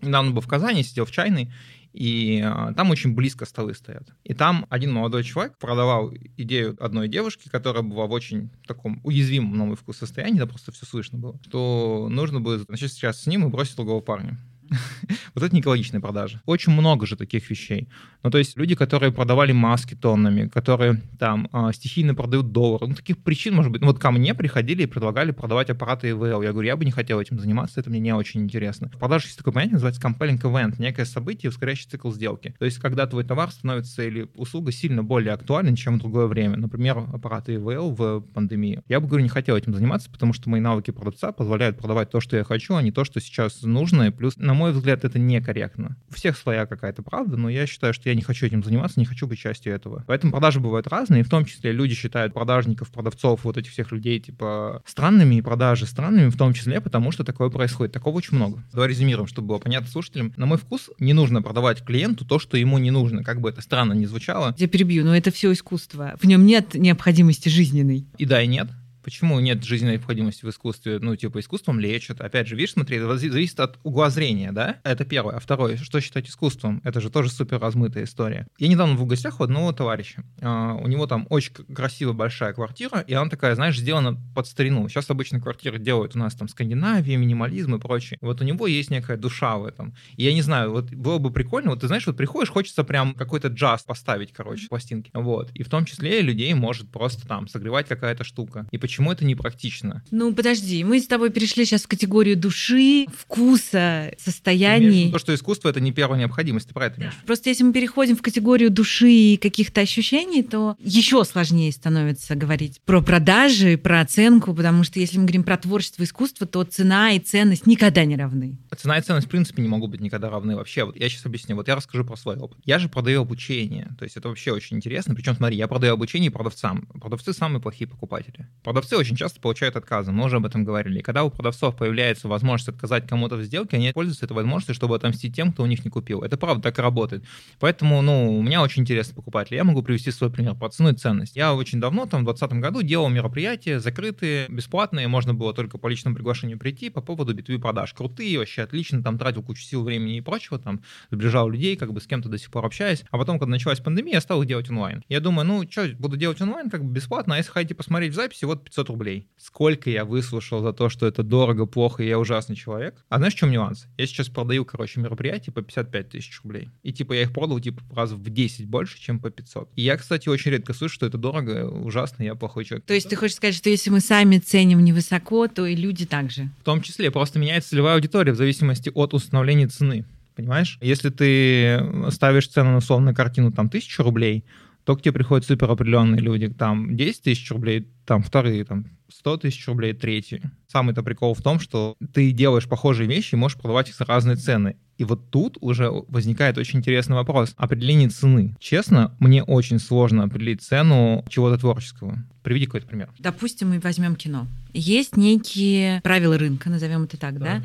Недавно 0.00 0.30
был 0.30 0.40
в 0.40 0.48
Казани, 0.48 0.82
сидел 0.82 1.04
в 1.04 1.10
чайной, 1.10 1.52
и 1.92 2.42
а, 2.42 2.72
там 2.72 2.90
очень 2.90 3.14
близко 3.14 3.44
столы 3.44 3.74
стоят. 3.74 4.08
И 4.24 4.32
там 4.32 4.64
один 4.70 4.94
молодой 4.94 5.22
человек 5.22 5.58
продавал 5.58 6.10
идею 6.38 6.74
одной 6.80 7.08
девушки, 7.08 7.50
которая 7.50 7.82
была 7.82 8.06
в 8.06 8.12
очень 8.12 8.50
таком 8.66 9.02
уязвимом, 9.04 9.58
на 9.58 9.64
мой 9.66 9.76
вкус, 9.76 9.98
состоянии, 9.98 10.38
да 10.38 10.46
просто 10.46 10.72
все 10.72 10.86
слышно 10.86 11.18
было, 11.18 11.38
что 11.46 12.08
нужно 12.10 12.40
будет 12.40 12.66
начать 12.70 12.92
сейчас 12.92 13.22
с 13.22 13.26
ним 13.26 13.46
и 13.46 13.50
бросить 13.50 13.76
другого 13.76 14.00
парня. 14.00 14.38
вот 15.34 15.44
это 15.44 15.54
не 15.54 15.60
экологичные 15.60 16.00
продажи. 16.00 16.40
Очень 16.46 16.72
много 16.72 17.06
же 17.06 17.16
таких 17.16 17.48
вещей. 17.50 17.88
Ну, 18.22 18.30
то 18.30 18.38
есть 18.38 18.56
люди, 18.56 18.74
которые 18.74 19.12
продавали 19.12 19.52
маски 19.52 19.94
тоннами, 19.94 20.48
которые 20.48 21.02
там 21.18 21.48
э, 21.52 21.70
стихийно 21.72 22.14
продают 22.14 22.52
доллары. 22.52 22.88
Ну, 22.88 22.94
таких 22.94 23.18
причин 23.18 23.54
может 23.54 23.72
быть. 23.72 23.80
Ну, 23.80 23.88
вот 23.88 23.98
ко 23.98 24.10
мне 24.10 24.34
приходили 24.34 24.82
и 24.82 24.86
предлагали 24.86 25.30
продавать 25.30 25.70
аппараты 25.70 26.10
ИВЛ. 26.10 26.42
Я 26.42 26.52
говорю, 26.52 26.66
я 26.66 26.76
бы 26.76 26.84
не 26.84 26.90
хотел 26.90 27.20
этим 27.20 27.38
заниматься, 27.38 27.80
это 27.80 27.90
мне 27.90 28.00
не 28.00 28.14
очень 28.14 28.42
интересно. 28.42 28.88
В 28.88 28.98
продаже 28.98 29.26
есть 29.26 29.38
такое 29.38 29.54
понятие, 29.54 29.74
называется 29.74 30.00
compelling 30.00 30.40
event, 30.40 30.74
некое 30.78 31.04
событие, 31.04 31.50
ускоряющий 31.50 31.88
цикл 31.88 32.10
сделки. 32.10 32.54
То 32.58 32.64
есть, 32.64 32.78
когда 32.78 33.06
твой 33.06 33.24
товар 33.24 33.50
становится 33.50 34.02
или 34.02 34.28
услуга 34.34 34.72
сильно 34.72 35.02
более 35.02 35.32
актуальна, 35.32 35.76
чем 35.76 35.96
в 35.96 35.98
другое 36.00 36.26
время. 36.26 36.56
Например, 36.56 36.98
аппараты 37.12 37.54
ИВЛ 37.54 37.94
в 37.94 38.20
пандемии. 38.34 38.82
Я 38.88 39.00
бы, 39.00 39.06
говорю, 39.06 39.22
не 39.22 39.28
хотел 39.28 39.56
этим 39.56 39.74
заниматься, 39.74 40.10
потому 40.10 40.32
что 40.32 40.50
мои 40.50 40.60
навыки 40.60 40.90
продавца 40.90 41.32
позволяют 41.32 41.78
продавать 41.78 42.10
то, 42.10 42.20
что 42.20 42.36
я 42.36 42.44
хочу, 42.44 42.74
а 42.74 42.82
не 42.82 42.90
то, 42.90 43.04
что 43.04 43.20
сейчас 43.20 43.62
нужно. 43.62 44.08
И 44.08 44.10
плюс, 44.10 44.36
на 44.36 44.54
мой 44.56 44.72
взгляд, 44.72 45.04
это 45.04 45.18
некорректно. 45.18 45.96
У 46.10 46.14
всех 46.14 46.36
своя 46.36 46.66
какая-то 46.66 47.02
правда, 47.02 47.36
но 47.36 47.48
я 47.48 47.66
считаю, 47.66 47.94
что 47.94 48.08
я 48.08 48.14
не 48.14 48.22
хочу 48.22 48.46
этим 48.46 48.64
заниматься, 48.64 48.98
не 48.98 49.06
хочу 49.06 49.26
быть 49.26 49.38
частью 49.38 49.74
этого. 49.74 50.04
Поэтому 50.06 50.32
продажи 50.32 50.58
бывают 50.58 50.88
разные, 50.88 51.22
в 51.22 51.28
том 51.28 51.44
числе 51.44 51.72
люди 51.72 51.94
считают 51.94 52.34
продажников, 52.34 52.90
продавцов, 52.90 53.44
вот 53.44 53.56
этих 53.56 53.70
всех 53.70 53.92
людей, 53.92 54.18
типа, 54.18 54.82
странными, 54.84 55.36
и 55.36 55.42
продажи 55.42 55.86
странными, 55.86 56.28
в 56.28 56.36
том 56.36 56.52
числе 56.52 56.80
потому, 56.80 57.12
что 57.12 57.22
такое 57.22 57.50
происходит. 57.50 57.92
Такого 57.92 58.16
очень 58.16 58.36
много. 58.36 58.62
Давай 58.72 58.88
резюмируем, 58.88 59.28
чтобы 59.28 59.48
было 59.48 59.58
понятно 59.58 59.88
слушателям. 59.88 60.32
На 60.36 60.46
мой 60.46 60.58
вкус, 60.58 60.90
не 60.98 61.12
нужно 61.12 61.42
продавать 61.42 61.84
клиенту 61.84 62.24
то, 62.24 62.38
что 62.38 62.56
ему 62.56 62.78
не 62.78 62.90
нужно, 62.90 63.22
как 63.22 63.40
бы 63.40 63.50
это 63.50 63.60
странно 63.60 63.92
ни 63.92 64.06
звучало. 64.06 64.54
Я 64.58 64.68
перебью, 64.68 65.04
но 65.04 65.16
это 65.16 65.30
все 65.30 65.52
искусство. 65.52 66.16
В 66.20 66.24
нем 66.26 66.46
нет 66.46 66.74
необходимости 66.74 67.48
жизненной. 67.48 68.06
И 68.18 68.24
да, 68.24 68.42
и 68.42 68.46
нет. 68.46 68.68
Почему 69.06 69.38
нет 69.38 69.62
жизненной 69.62 69.92
необходимости 69.92 70.44
в 70.44 70.50
искусстве? 70.50 70.98
Ну, 70.98 71.14
типа, 71.14 71.38
искусством 71.38 71.78
лечат. 71.78 72.20
Опять 72.20 72.48
же, 72.48 72.56
видишь, 72.56 72.72
смотри, 72.72 72.96
это 72.96 73.16
зависит 73.16 73.60
от 73.60 73.78
угла 73.84 74.10
зрения, 74.10 74.50
да? 74.50 74.80
Это 74.82 75.04
первое. 75.04 75.36
А 75.36 75.38
второе, 75.38 75.76
что 75.76 76.00
считать 76.00 76.28
искусством? 76.28 76.80
Это 76.82 77.00
же 77.00 77.08
тоже 77.08 77.30
супер 77.30 77.60
размытая 77.60 78.02
история. 78.02 78.48
Я 78.58 78.66
недавно 78.66 78.96
в 78.96 79.06
гостях 79.06 79.38
у 79.38 79.44
одного 79.44 79.70
товарища. 79.70 80.24
Uh, 80.40 80.82
у 80.82 80.88
него 80.88 81.06
там 81.06 81.28
очень 81.30 81.52
красивая 81.52 82.14
большая 82.14 82.52
квартира, 82.52 82.98
и 82.98 83.14
она 83.14 83.30
такая, 83.30 83.54
знаешь, 83.54 83.78
сделана 83.78 84.20
под 84.34 84.48
старину. 84.48 84.88
Сейчас 84.88 85.08
обычно 85.08 85.40
квартиры 85.40 85.78
делают 85.78 86.16
у 86.16 86.18
нас 86.18 86.34
там 86.34 86.48
Скандинавия, 86.48 87.16
минимализм 87.16 87.76
и 87.76 87.78
прочее. 87.78 88.18
Вот 88.20 88.40
у 88.40 88.44
него 88.44 88.66
есть 88.66 88.90
некая 88.90 89.16
душа 89.16 89.56
в 89.56 89.66
этом. 89.66 89.94
И 90.16 90.24
я 90.24 90.34
не 90.34 90.42
знаю, 90.42 90.72
вот 90.72 90.90
было 90.90 91.18
бы 91.18 91.30
прикольно, 91.30 91.70
вот 91.70 91.80
ты 91.80 91.86
знаешь, 91.86 92.08
вот 92.08 92.16
приходишь, 92.16 92.50
хочется 92.50 92.82
прям 92.82 93.14
какой-то 93.14 93.46
джаз 93.46 93.84
поставить, 93.84 94.32
короче, 94.32 94.66
пластинки. 94.66 95.12
Вот. 95.14 95.52
И 95.52 95.62
в 95.62 95.68
том 95.68 95.84
числе 95.84 96.22
людей 96.22 96.52
может 96.54 96.90
просто 96.90 97.28
там 97.28 97.46
согревать 97.46 97.86
какая-то 97.86 98.24
штука. 98.24 98.66
И 98.72 98.78
почему 98.78 98.95
почему 98.96 99.12
это 99.12 99.26
непрактично? 99.26 100.02
Ну, 100.10 100.32
подожди, 100.32 100.82
мы 100.82 100.98
с 101.00 101.06
тобой 101.06 101.28
перешли 101.28 101.66
сейчас 101.66 101.82
в 101.82 101.86
категорию 101.86 102.34
души, 102.34 103.06
вкуса, 103.14 104.14
состояний. 104.18 105.12
То, 105.12 105.18
что 105.18 105.34
искусство— 105.34 105.68
это 105.70 105.80
не 105.80 105.92
первая 105.92 106.18
необходимость, 106.18 106.68
ты 106.68 106.72
про 106.72 106.86
это 106.86 106.98
да. 106.98 107.12
Просто 107.26 107.50
если 107.50 107.62
мы 107.62 107.74
переходим 107.74 108.16
в 108.16 108.22
категорию 108.22 108.70
души 108.70 109.10
и 109.10 109.36
каких-то 109.36 109.82
ощущений, 109.82 110.42
то 110.42 110.76
еще 110.80 111.22
сложнее 111.24 111.72
становится 111.72 112.36
говорить 112.36 112.80
про 112.86 113.02
продажи, 113.02 113.76
про 113.76 114.00
оценку, 114.00 114.54
потому 114.54 114.82
что 114.82 114.98
если 114.98 115.18
мы 115.18 115.24
говорим 115.24 115.44
про 115.44 115.58
творчество 115.58 116.02
искусство, 116.02 116.46
то 116.46 116.64
цена 116.64 117.12
и 117.12 117.18
ценность 117.18 117.66
никогда 117.66 118.06
не 118.06 118.16
равны. 118.16 118.56
Цена 118.74 118.96
и 118.96 119.02
ценность, 119.02 119.26
в 119.26 119.30
принципе, 119.30 119.60
не 119.60 119.68
могут 119.68 119.90
быть 119.90 120.00
никогда 120.00 120.30
равны 120.30 120.56
вообще. 120.56 120.84
Вот 120.84 120.96
я 120.96 121.10
сейчас 121.10 121.26
объясню. 121.26 121.54
Вот 121.54 121.68
я 121.68 121.76
расскажу 121.76 122.02
про 122.04 122.16
свой 122.16 122.36
опыт. 122.36 122.58
Я 122.64 122.78
же 122.78 122.88
продаю 122.88 123.20
обучение. 123.20 123.90
То 123.98 124.04
есть 124.04 124.16
это 124.16 124.28
вообще 124.28 124.52
очень 124.52 124.78
интересно. 124.78 125.14
Причем, 125.14 125.34
смотри, 125.34 125.58
я 125.58 125.68
продаю 125.68 125.92
обучение 125.92 126.30
продавцам. 126.30 126.86
Продавцы 127.00 127.34
самые 127.34 127.60
плохие 127.60 127.88
покупатели. 127.88 128.46
Продавцы 128.62 128.85
продавцы 128.86 128.96
очень 128.96 129.16
часто 129.16 129.40
получают 129.40 129.76
отказы, 129.76 130.12
мы 130.12 130.24
уже 130.24 130.36
об 130.36 130.46
этом 130.46 130.64
говорили. 130.64 131.00
И 131.00 131.02
когда 131.02 131.24
у 131.24 131.30
продавцов 131.30 131.76
появляется 131.76 132.28
возможность 132.28 132.68
отказать 132.68 133.06
кому-то 133.06 133.36
в 133.36 133.42
сделке, 133.42 133.76
они 133.76 133.92
пользуются 133.92 134.24
этой 134.24 134.34
возможностью, 134.34 134.74
чтобы 134.74 134.94
отомстить 134.94 135.34
тем, 135.34 135.52
кто 135.52 135.64
у 135.64 135.66
них 135.66 135.84
не 135.84 135.90
купил. 135.90 136.22
Это 136.22 136.36
правда 136.36 136.62
так 136.62 136.78
работает. 136.78 137.24
Поэтому, 137.58 138.00
ну, 138.02 138.38
у 138.38 138.42
меня 138.42 138.62
очень 138.62 138.82
интересно 138.82 139.14
покупатель. 139.14 139.56
Я 139.56 139.64
могу 139.64 139.82
привести 139.82 140.10
свой 140.10 140.30
пример 140.30 140.54
по 140.54 140.68
цену 140.68 140.90
и 140.90 140.94
ценность. 140.94 141.36
Я 141.36 141.54
очень 141.54 141.80
давно, 141.80 142.06
там, 142.06 142.22
в 142.22 142.24
2020 142.24 142.60
году 142.60 142.82
делал 142.82 143.08
мероприятия 143.08 143.80
закрытые, 143.80 144.46
бесплатные, 144.48 145.08
можно 145.08 145.34
было 145.34 145.52
только 145.52 145.78
по 145.78 145.88
личному 145.88 146.14
приглашению 146.16 146.58
прийти 146.58 146.90
по 146.90 147.00
поводу 147.00 147.34
B2B 147.34 147.58
продаж. 147.58 147.92
Крутые, 147.92 148.38
вообще 148.38 148.62
отлично, 148.62 149.02
там 149.02 149.18
тратил 149.18 149.42
кучу 149.42 149.62
сил, 149.62 149.84
времени 149.84 150.18
и 150.18 150.20
прочего, 150.20 150.58
там, 150.58 150.82
сближал 151.10 151.48
людей, 151.48 151.76
как 151.76 151.92
бы 151.92 152.00
с 152.00 152.06
кем-то 152.06 152.28
до 152.28 152.38
сих 152.38 152.50
пор 152.50 152.64
общаюсь. 152.64 153.04
А 153.10 153.18
потом, 153.18 153.38
когда 153.38 153.50
началась 153.50 153.80
пандемия, 153.80 154.14
я 154.14 154.20
стал 154.20 154.42
их 154.42 154.48
делать 154.48 154.70
онлайн. 154.70 155.02
Я 155.08 155.20
думаю, 155.20 155.46
ну, 155.46 155.64
что, 155.68 155.88
буду 155.98 156.16
делать 156.16 156.40
онлайн, 156.40 156.70
как 156.70 156.84
бы 156.84 156.92
бесплатно, 156.92 157.34
а 157.34 157.38
если 157.38 157.50
хотите 157.50 157.74
посмотреть 157.74 158.12
в 158.12 158.16
записи, 158.16 158.44
вот 158.44 158.68
500 158.76 158.90
рублей. 158.90 159.26
Сколько 159.38 159.90
я 159.90 160.04
выслушал 160.04 160.62
за 160.62 160.72
то, 160.72 160.88
что 160.88 161.06
это 161.06 161.22
дорого, 161.22 161.66
плохо, 161.66 162.02
и 162.02 162.08
я 162.08 162.18
ужасный 162.18 162.56
человек. 162.56 162.94
А 163.08 163.16
знаешь, 163.16 163.34
в 163.34 163.38
чем 163.38 163.50
нюанс? 163.50 163.86
Я 163.96 164.06
сейчас 164.06 164.28
продаю, 164.28 164.64
короче, 164.64 165.00
мероприятия 165.00 165.50
по 165.50 165.62
55 165.62 166.10
тысяч 166.10 166.40
рублей. 166.42 166.68
И 166.82 166.92
типа 166.92 167.14
я 167.14 167.22
их 167.22 167.32
продал 167.32 167.58
типа 167.58 167.82
раз 167.94 168.12
в 168.12 168.28
10 168.30 168.66
больше, 168.66 169.00
чем 169.00 169.18
по 169.18 169.30
500. 169.30 169.70
И 169.76 169.82
я, 169.82 169.96
кстати, 169.96 170.28
очень 170.28 170.50
редко 170.50 170.74
слышу, 170.74 170.94
что 170.94 171.06
это 171.06 171.16
дорого, 171.16 171.66
ужасно, 171.68 172.22
я 172.22 172.34
плохой 172.34 172.64
человек. 172.64 172.84
То 172.86 172.94
есть 172.94 173.08
ты 173.08 173.16
хочешь 173.16 173.36
сказать, 173.36 173.54
что 173.54 173.70
если 173.70 173.90
мы 173.90 174.00
сами 174.00 174.38
ценим 174.38 174.84
невысоко, 174.84 175.48
то 175.48 175.64
и 175.64 175.74
люди 175.74 176.04
также? 176.04 176.50
В 176.60 176.64
том 176.64 176.82
числе, 176.82 177.10
просто 177.10 177.38
меняется 177.38 177.70
целевая 177.70 177.94
аудитория 177.94 178.32
в 178.32 178.36
зависимости 178.36 178.90
от 178.94 179.14
установления 179.14 179.68
цены. 179.68 180.04
Понимаешь? 180.34 180.76
Если 180.82 181.08
ты 181.08 182.10
ставишь 182.10 182.48
цену 182.48 182.72
на 182.72 182.76
условную 182.76 183.14
картину 183.16 183.52
там 183.52 183.70
тысячу 183.70 184.02
рублей, 184.02 184.44
то 184.86 184.96
к 184.96 185.02
тебе 185.02 185.12
приходят 185.12 185.44
супер 185.44 185.68
определенные 185.68 186.20
люди, 186.20 186.48
там 186.48 186.96
10 186.96 187.22
тысяч 187.22 187.50
рублей, 187.50 187.88
там 188.06 188.22
вторые, 188.22 188.64
там 188.64 188.86
100 189.08 189.38
тысяч 189.38 189.66
рублей, 189.66 189.92
третьи. 189.92 190.40
Самый-то 190.68 191.02
прикол 191.02 191.34
в 191.34 191.42
том, 191.42 191.58
что 191.58 191.96
ты 192.14 192.30
делаешь 192.30 192.68
похожие 192.68 193.08
вещи 193.08 193.34
и 193.34 193.36
можешь 193.36 193.58
продавать 193.58 193.88
их 193.88 193.96
за 193.96 194.04
разные 194.04 194.36
цены. 194.36 194.76
И 194.96 195.02
вот 195.02 195.30
тут 195.30 195.58
уже 195.60 195.90
возникает 195.90 196.56
очень 196.56 196.78
интересный 196.78 197.16
вопрос. 197.16 197.52
Определение 197.56 198.08
цены. 198.08 198.54
Честно, 198.60 199.14
мне 199.18 199.42
очень 199.42 199.80
сложно 199.80 200.22
определить 200.22 200.62
цену 200.62 201.24
чего-то 201.28 201.58
творческого. 201.58 202.24
Приведи 202.46 202.66
какой-то 202.66 202.86
пример. 202.86 203.08
Допустим, 203.18 203.70
мы 203.70 203.80
возьмем 203.80 204.14
кино. 204.14 204.46
Есть 204.72 205.16
некие 205.16 206.00
правила 206.02 206.38
рынка, 206.38 206.70
назовем 206.70 207.02
это 207.02 207.16
так, 207.16 207.40
да, 207.40 207.44
да 207.44 207.64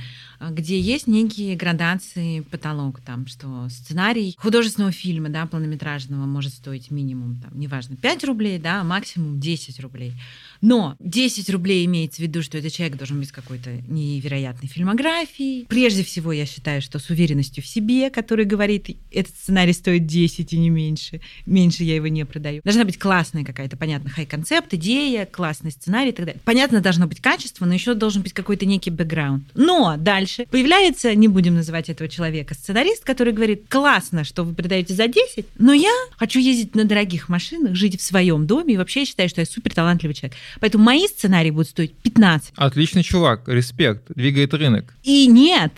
где 0.50 0.80
есть 0.80 1.08
некие 1.08 1.56
градации, 1.56 2.40
потолок, 2.42 3.00
там, 3.02 3.28
что 3.28 3.68
сценарий 3.70 4.36
художественного 4.40 4.92
фильма, 4.92 5.30
да, 5.30 5.46
полнометражного 5.46 6.26
может 6.26 6.54
стоить 6.54 6.90
минимум, 6.90 7.40
там, 7.42 7.60
неважно, 7.60 7.96
5 7.96 8.24
рублей, 8.24 8.58
да, 8.58 8.82
а 8.82 8.84
максимум 8.84 9.40
10 9.40 9.80
рублей. 9.82 10.14
Но 10.62 10.96
10 11.00 11.50
рублей 11.50 11.86
имеется 11.86 12.18
в 12.18 12.26
виду, 12.26 12.42
что 12.42 12.58
этот 12.58 12.72
человек 12.72 12.98
должен 12.98 13.20
быть 13.20 13.32
какой-то 13.32 13.82
невероятной 13.88 14.68
фильмографией. 14.68 15.66
Прежде 15.68 16.04
всего, 16.04 16.32
я 16.32 16.46
считаю, 16.46 16.82
что 16.82 17.00
с 17.00 17.10
уверенностью 17.10 17.64
в 17.64 17.68
себе, 17.68 18.10
который 18.10 18.46
говорит, 18.46 18.98
этот 19.12 19.36
сценарий 19.36 19.74
стоит 19.74 20.06
10 20.06 20.54
и 20.54 20.58
не 20.58 20.70
меньше, 20.70 21.22
меньше 21.46 21.84
я 21.84 21.96
его 21.96 22.08
не 22.08 22.26
продаю. 22.26 22.62
Должна 22.64 22.84
быть 22.84 22.98
классная 22.98 23.44
какая-то, 23.44 23.78
понятно, 23.78 24.10
хай-концепт, 24.10 24.71
идея, 24.74 25.26
классный 25.26 25.72
сценарий 25.72 26.10
и 26.10 26.14
так 26.14 26.26
далее. 26.26 26.42
Понятно, 26.46 26.82
должно 26.82 27.08
быть 27.08 27.22
качество, 27.22 27.66
но 27.66 27.74
еще 27.74 27.94
должен 27.94 28.22
быть 28.22 28.34
какой-то 28.34 28.66
некий 28.66 28.90
бэкграунд. 28.90 29.44
Но 29.56 29.96
дальше 29.98 30.46
появляется, 30.50 31.14
не 31.16 31.28
будем 31.28 31.56
называть 31.56 31.90
этого 31.90 32.10
человека, 32.10 32.54
сценарист, 32.54 33.04
который 33.04 33.34
говорит, 33.34 33.66
классно, 33.70 34.24
что 34.24 34.44
вы 34.44 34.54
продаете 34.54 34.94
за 34.94 35.08
10, 35.08 35.46
но 35.58 35.74
я 35.74 35.92
хочу 36.18 36.40
ездить 36.40 36.76
на 36.76 36.84
дорогих 36.84 37.30
машинах, 37.30 37.76
жить 37.76 38.00
в 38.00 38.04
своем 38.04 38.48
доме, 38.48 38.76
и 38.76 38.78
вообще 38.78 39.02
я 39.02 39.06
считаю, 39.06 39.30
что 39.30 39.42
я 39.42 39.46
супер 39.46 39.74
талантливый 39.74 40.14
человек. 40.14 40.38
Поэтому 40.60 40.84
мои 40.84 41.08
сценарии 41.08 41.52
будут 41.52 41.70
стоить 41.70 41.94
15. 41.96 42.54
Отличный 42.56 43.04
чувак, 43.04 43.48
респект, 43.48 44.04
двигает 44.16 44.54
рынок. 44.54 44.94
И 45.04 45.28
нет, 45.28 45.72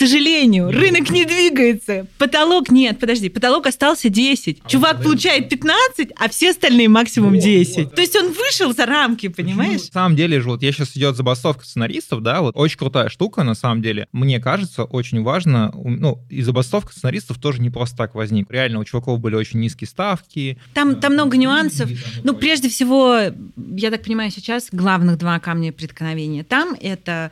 сожалению, 0.00 0.70
рынок 0.70 1.10
не 1.10 1.24
двигается. 1.24 2.06
Потолок 2.18 2.70
нет, 2.70 2.98
подожди, 2.98 3.28
потолок 3.28 3.66
остался 3.66 4.08
10. 4.08 4.60
А 4.64 4.68
Чувак 4.68 5.02
получает 5.02 5.48
15, 5.48 6.10
а 6.16 6.28
все 6.30 6.50
остальные 6.50 6.88
максимум 6.88 7.38
10. 7.38 7.76
Вот, 7.76 7.94
То 7.94 8.00
есть 8.00 8.16
он 8.16 8.32
вышел 8.32 8.74
за 8.74 8.86
рамки, 8.86 9.28
понимаешь? 9.28 9.80
На 9.92 10.02
самом 10.02 10.16
деле 10.16 10.40
же, 10.40 10.48
вот 10.48 10.62
я 10.62 10.72
сейчас 10.72 10.96
идет 10.96 11.16
забастовка 11.16 11.64
сценаристов, 11.64 12.22
да, 12.22 12.40
вот 12.40 12.56
очень 12.56 12.78
крутая 12.78 13.10
штука, 13.10 13.44
на 13.44 13.54
самом 13.54 13.82
деле. 13.82 14.06
Мне 14.12 14.40
кажется, 14.40 14.84
очень 14.84 15.22
важно, 15.22 15.70
ну, 15.74 16.18
и 16.30 16.42
забастовка 16.42 16.92
сценаристов 16.92 17.38
тоже 17.38 17.60
не 17.60 17.70
просто 17.70 17.96
так 17.96 18.14
возник. 18.14 18.50
Реально, 18.50 18.80
у 18.80 18.84
чуваков 18.84 19.20
были 19.20 19.34
очень 19.34 19.60
низкие 19.60 19.88
ставки. 19.88 20.58
Там, 20.72 20.96
там 20.96 21.12
много 21.12 21.36
нюансов. 21.36 21.90
Ну, 22.24 22.34
прежде 22.34 22.68
всего, 22.68 23.18
я 23.56 23.90
так 23.90 24.02
понимаю, 24.02 24.30
сейчас 24.30 24.68
главных 24.72 25.18
два 25.18 25.38
камня 25.40 25.72
преткновения. 25.72 26.42
Там 26.42 26.74
это 26.80 27.30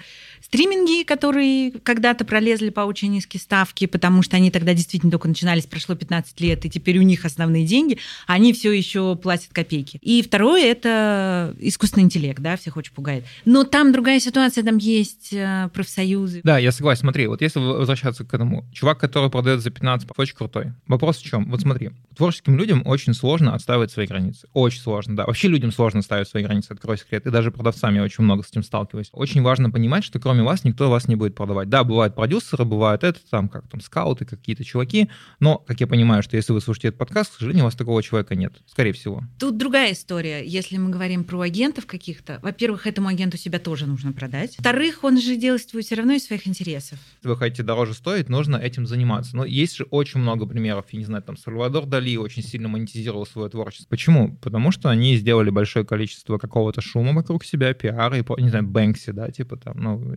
стриминги, 0.49 1.05
которые 1.05 1.71
когда-то 1.71 2.25
пролезли 2.25 2.71
по 2.71 2.81
очень 2.81 3.11
низкие 3.11 3.40
ставки, 3.40 3.87
потому 3.87 4.23
что 4.23 4.37
они 4.37 4.50
тогда 4.50 4.75
действительно 4.75 5.12
только 5.12 5.28
начинались, 5.28 5.67
прошло 5.67 5.95
15 5.95 6.40
лет, 6.40 6.64
и 6.64 6.71
теперь 6.71 6.99
у 6.99 7.02
них 7.02 7.25
основные 7.25 7.67
деньги, 7.67 7.99
они 8.26 8.52
все 8.52 8.73
еще 8.73 9.17
платят 9.17 9.52
копейки. 9.52 9.99
И 10.00 10.23
второе— 10.23 10.64
это 10.64 11.55
искусственный 11.59 12.05
интеллект, 12.05 12.40
да, 12.40 12.57
всех 12.57 12.76
очень 12.76 12.93
пугает. 12.93 13.25
Но 13.45 13.64
там 13.64 13.93
другая 13.93 14.21
ситуация, 14.21 14.64
там 14.64 14.78
есть 14.78 15.33
э, 15.33 15.69
профсоюзы. 15.75 16.40
Да, 16.45 16.59
я 16.59 16.73
согласен. 16.73 17.02
Смотри, 17.02 17.26
вот 17.26 17.43
если 17.43 17.59
возвращаться 17.59 18.25
к 18.25 18.33
этому, 18.33 18.64
чувак, 18.73 18.99
который 18.99 19.31
продает 19.31 19.61
за 19.61 19.71
15, 19.71 20.09
очень 20.17 20.35
крутой. 20.35 20.73
Вопрос 20.87 21.19
в 21.19 21.25
чем? 21.25 21.50
Вот 21.50 21.61
смотри, 21.61 21.90
творческим 22.17 22.57
людям 22.57 22.83
очень 22.85 23.14
сложно 23.14 23.55
отстаивать 23.55 23.93
свои 23.93 24.07
границы. 24.07 24.49
Очень 24.52 24.81
сложно, 24.81 25.17
да. 25.17 25.26
Вообще 25.26 25.49
людям 25.49 25.73
сложно 25.73 26.02
ставить 26.02 26.28
свои 26.28 26.43
границы, 26.43 26.73
открой 26.73 26.99
секрет. 26.99 27.26
И 27.26 27.31
даже 27.31 27.50
продавцами 27.50 28.00
очень 28.00 28.25
много 28.25 28.43
с 28.43 28.50
этим 28.50 28.62
сталкиваюсь. 28.62 29.09
Очень 29.12 29.43
важно 29.43 29.71
понимать, 29.71 30.05
что 30.05 30.19
кроме 30.19 30.38
вас 30.45 30.64
никто 30.64 30.90
вас 30.90 31.09
не 31.09 31.16
будет 31.16 31.35
продавать. 31.35 31.68
Да, 31.68 31.85
бывают 31.85 32.14
продюсеры, 32.14 32.64
бывают 32.64 33.04
это, 33.04 33.21
там, 33.30 33.49
как 33.49 33.68
там, 33.68 33.80
скауты, 33.80 34.25
какие-то 34.25 34.64
чуваки, 34.64 35.09
но, 35.40 35.59
как 35.59 35.80
я 35.80 35.87
понимаю, 35.87 36.23
что 36.23 36.37
если 36.37 36.52
вы 36.52 36.61
слушаете 36.61 36.88
этот 36.88 36.99
подкаст, 36.99 37.33
к 37.33 37.38
сожалению, 37.38 37.64
у 37.64 37.66
вас 37.66 37.75
такого 37.75 38.02
человека 38.02 38.35
нет, 38.35 38.54
скорее 38.66 38.92
всего. 38.92 39.23
Тут 39.38 39.57
другая 39.57 39.92
история. 39.92 40.45
Если 40.45 40.76
мы 40.76 40.90
говорим 40.90 41.25
про 41.25 41.40
агентов 41.40 41.87
каких-то, 41.87 42.38
во-первых, 42.42 42.87
этому 42.87 43.09
агенту 43.09 43.37
себя 43.37 43.59
тоже 43.59 43.87
нужно 43.87 44.12
продать. 44.12 44.57
Во-вторых, 44.59 45.04
он 45.04 45.21
же 45.21 45.37
действует 45.37 45.85
все 45.87 45.97
равно 45.97 46.12
из 46.12 46.26
своих 46.26 46.47
интересов. 46.47 46.99
Если 47.16 47.28
вы 47.28 47.37
хотите 47.37 47.62
дороже 47.62 47.95
стоить, 47.95 48.28
нужно 48.28 48.57
этим 48.57 48.87
заниматься. 48.87 49.37
Но 49.37 49.45
есть 49.45 49.76
же 49.76 49.85
очень 49.85 50.21
много 50.21 50.47
примеров. 50.47 50.87
Я 50.90 50.99
не 50.99 51.04
знаю, 51.04 51.23
там 51.23 51.37
Сальвадор 51.37 51.87
Дали 51.87 52.16
очень 52.16 52.42
сильно 52.42 52.68
монетизировал 52.68 53.26
свое 53.26 53.49
творчество. 53.49 53.88
Почему? 53.88 54.37
Потому 54.37 54.71
что 54.71 54.90
они 54.90 55.16
сделали 55.16 55.50
большое 55.50 55.85
количество 55.85 56.38
какого-то 56.38 56.80
шума 56.80 57.12
вокруг 57.12 57.45
себя, 57.45 57.73
пиара, 57.75 58.18
и, 58.18 58.42
не 58.42 58.49
знаю, 58.49 58.66
Бэнкси, 58.66 59.12
да, 59.12 59.30
типа 59.30 59.57
там, 59.57 59.78
ну, 59.78 60.14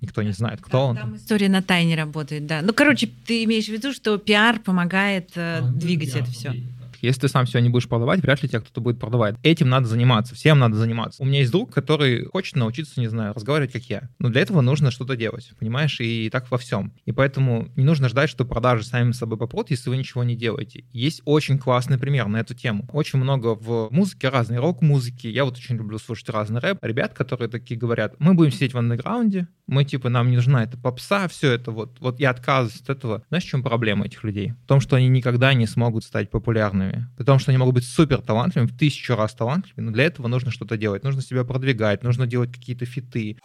никто 0.00 0.22
не 0.22 0.32
знает, 0.32 0.60
кто 0.60 0.70
да, 0.70 0.84
он. 0.84 0.96
Там 0.96 1.16
история 1.16 1.48
на 1.48 1.62
тайне 1.62 1.96
работает, 1.96 2.46
да. 2.46 2.62
Ну, 2.62 2.72
короче, 2.72 3.08
ты 3.26 3.44
имеешь 3.44 3.66
в 3.66 3.72
виду, 3.72 3.92
что 3.92 4.18
пиар 4.18 4.58
помогает 4.60 5.30
э, 5.36 5.58
а, 5.58 5.62
двигать 5.62 6.14
это 6.14 6.30
все. 6.30 6.54
Если 7.02 7.22
ты 7.22 7.28
сам 7.28 7.46
все 7.46 7.58
не 7.60 7.68
будешь 7.68 7.88
продавать, 7.88 8.20
вряд 8.20 8.42
ли 8.42 8.48
тебя 8.48 8.60
кто-то 8.60 8.80
будет 8.80 8.98
продавать. 8.98 9.36
Этим 9.42 9.68
надо 9.68 9.86
заниматься, 9.86 10.34
всем 10.34 10.58
надо 10.58 10.76
заниматься. 10.76 11.22
У 11.22 11.26
меня 11.26 11.40
есть 11.40 11.52
друг, 11.52 11.72
который 11.72 12.24
хочет 12.26 12.56
научиться, 12.56 13.00
не 13.00 13.08
знаю, 13.08 13.34
разговаривать 13.34 13.72
как 13.72 13.84
я. 13.84 14.08
Но 14.18 14.28
для 14.28 14.42
этого 14.42 14.60
нужно 14.60 14.90
что-то 14.90 15.16
делать, 15.16 15.52
понимаешь? 15.58 16.00
И 16.00 16.30
так 16.30 16.50
во 16.50 16.58
всем. 16.58 16.92
И 17.04 17.12
поэтому 17.12 17.68
не 17.76 17.84
нужно 17.84 18.08
ждать, 18.08 18.30
что 18.30 18.44
продажи 18.44 18.84
сами 18.84 19.12
собой 19.12 19.38
попрут, 19.38 19.70
если 19.70 19.90
вы 19.90 19.96
ничего 19.96 20.24
не 20.24 20.36
делаете. 20.36 20.84
Есть 20.92 21.22
очень 21.24 21.58
классный 21.58 21.98
пример 21.98 22.26
на 22.26 22.38
эту 22.38 22.54
тему. 22.54 22.88
Очень 22.92 23.18
много 23.18 23.54
в 23.54 23.88
музыке 23.90 24.28
разной 24.28 24.58
рок-музыки. 24.58 25.26
Я 25.26 25.44
вот 25.44 25.56
очень 25.56 25.76
люблю 25.76 25.98
слушать 25.98 26.28
разный 26.28 26.60
рэп. 26.60 26.78
Ребят, 26.82 27.14
которые 27.14 27.48
такие 27.48 27.78
говорят, 27.78 28.14
мы 28.18 28.34
будем 28.34 28.52
сидеть 28.52 28.74
в 28.74 28.78
андеграунде, 28.78 29.48
мы 29.66 29.84
типа, 29.84 30.08
нам 30.08 30.30
не 30.30 30.36
нужна 30.36 30.64
эта 30.64 30.76
попса, 30.76 31.28
все 31.28 31.52
это 31.52 31.70
вот. 31.70 31.98
Вот 32.00 32.18
я 32.18 32.30
отказываюсь 32.30 32.80
от 32.80 32.90
этого. 32.90 33.22
Знаешь, 33.28 33.44
в 33.44 33.48
чем 33.48 33.62
проблема 33.62 34.06
этих 34.06 34.24
людей? 34.24 34.54
В 34.64 34.66
том, 34.66 34.80
что 34.80 34.96
они 34.96 35.08
никогда 35.08 35.54
не 35.54 35.66
смогут 35.66 36.04
стать 36.04 36.28
популярными 36.30 36.89
талантливыми. 36.90 37.08
При 37.16 37.24
том, 37.24 37.38
что 37.38 37.50
они 37.50 37.58
могут 37.58 37.74
быть 37.74 37.84
супер 37.84 38.20
талантливыми, 38.20 38.68
в 38.68 38.76
тысячу 38.76 39.14
раз 39.16 39.34
талантливыми, 39.34 39.86
но 39.86 39.92
для 39.92 40.04
этого 40.04 40.28
нужно 40.28 40.50
что-то 40.50 40.76
делать. 40.76 41.04
Нужно 41.04 41.22
себя 41.22 41.44
продвигать, 41.44 42.02
нужно 42.02 42.26
делать 42.26 42.52
какие-то 42.52 42.86
фиты 42.86 43.38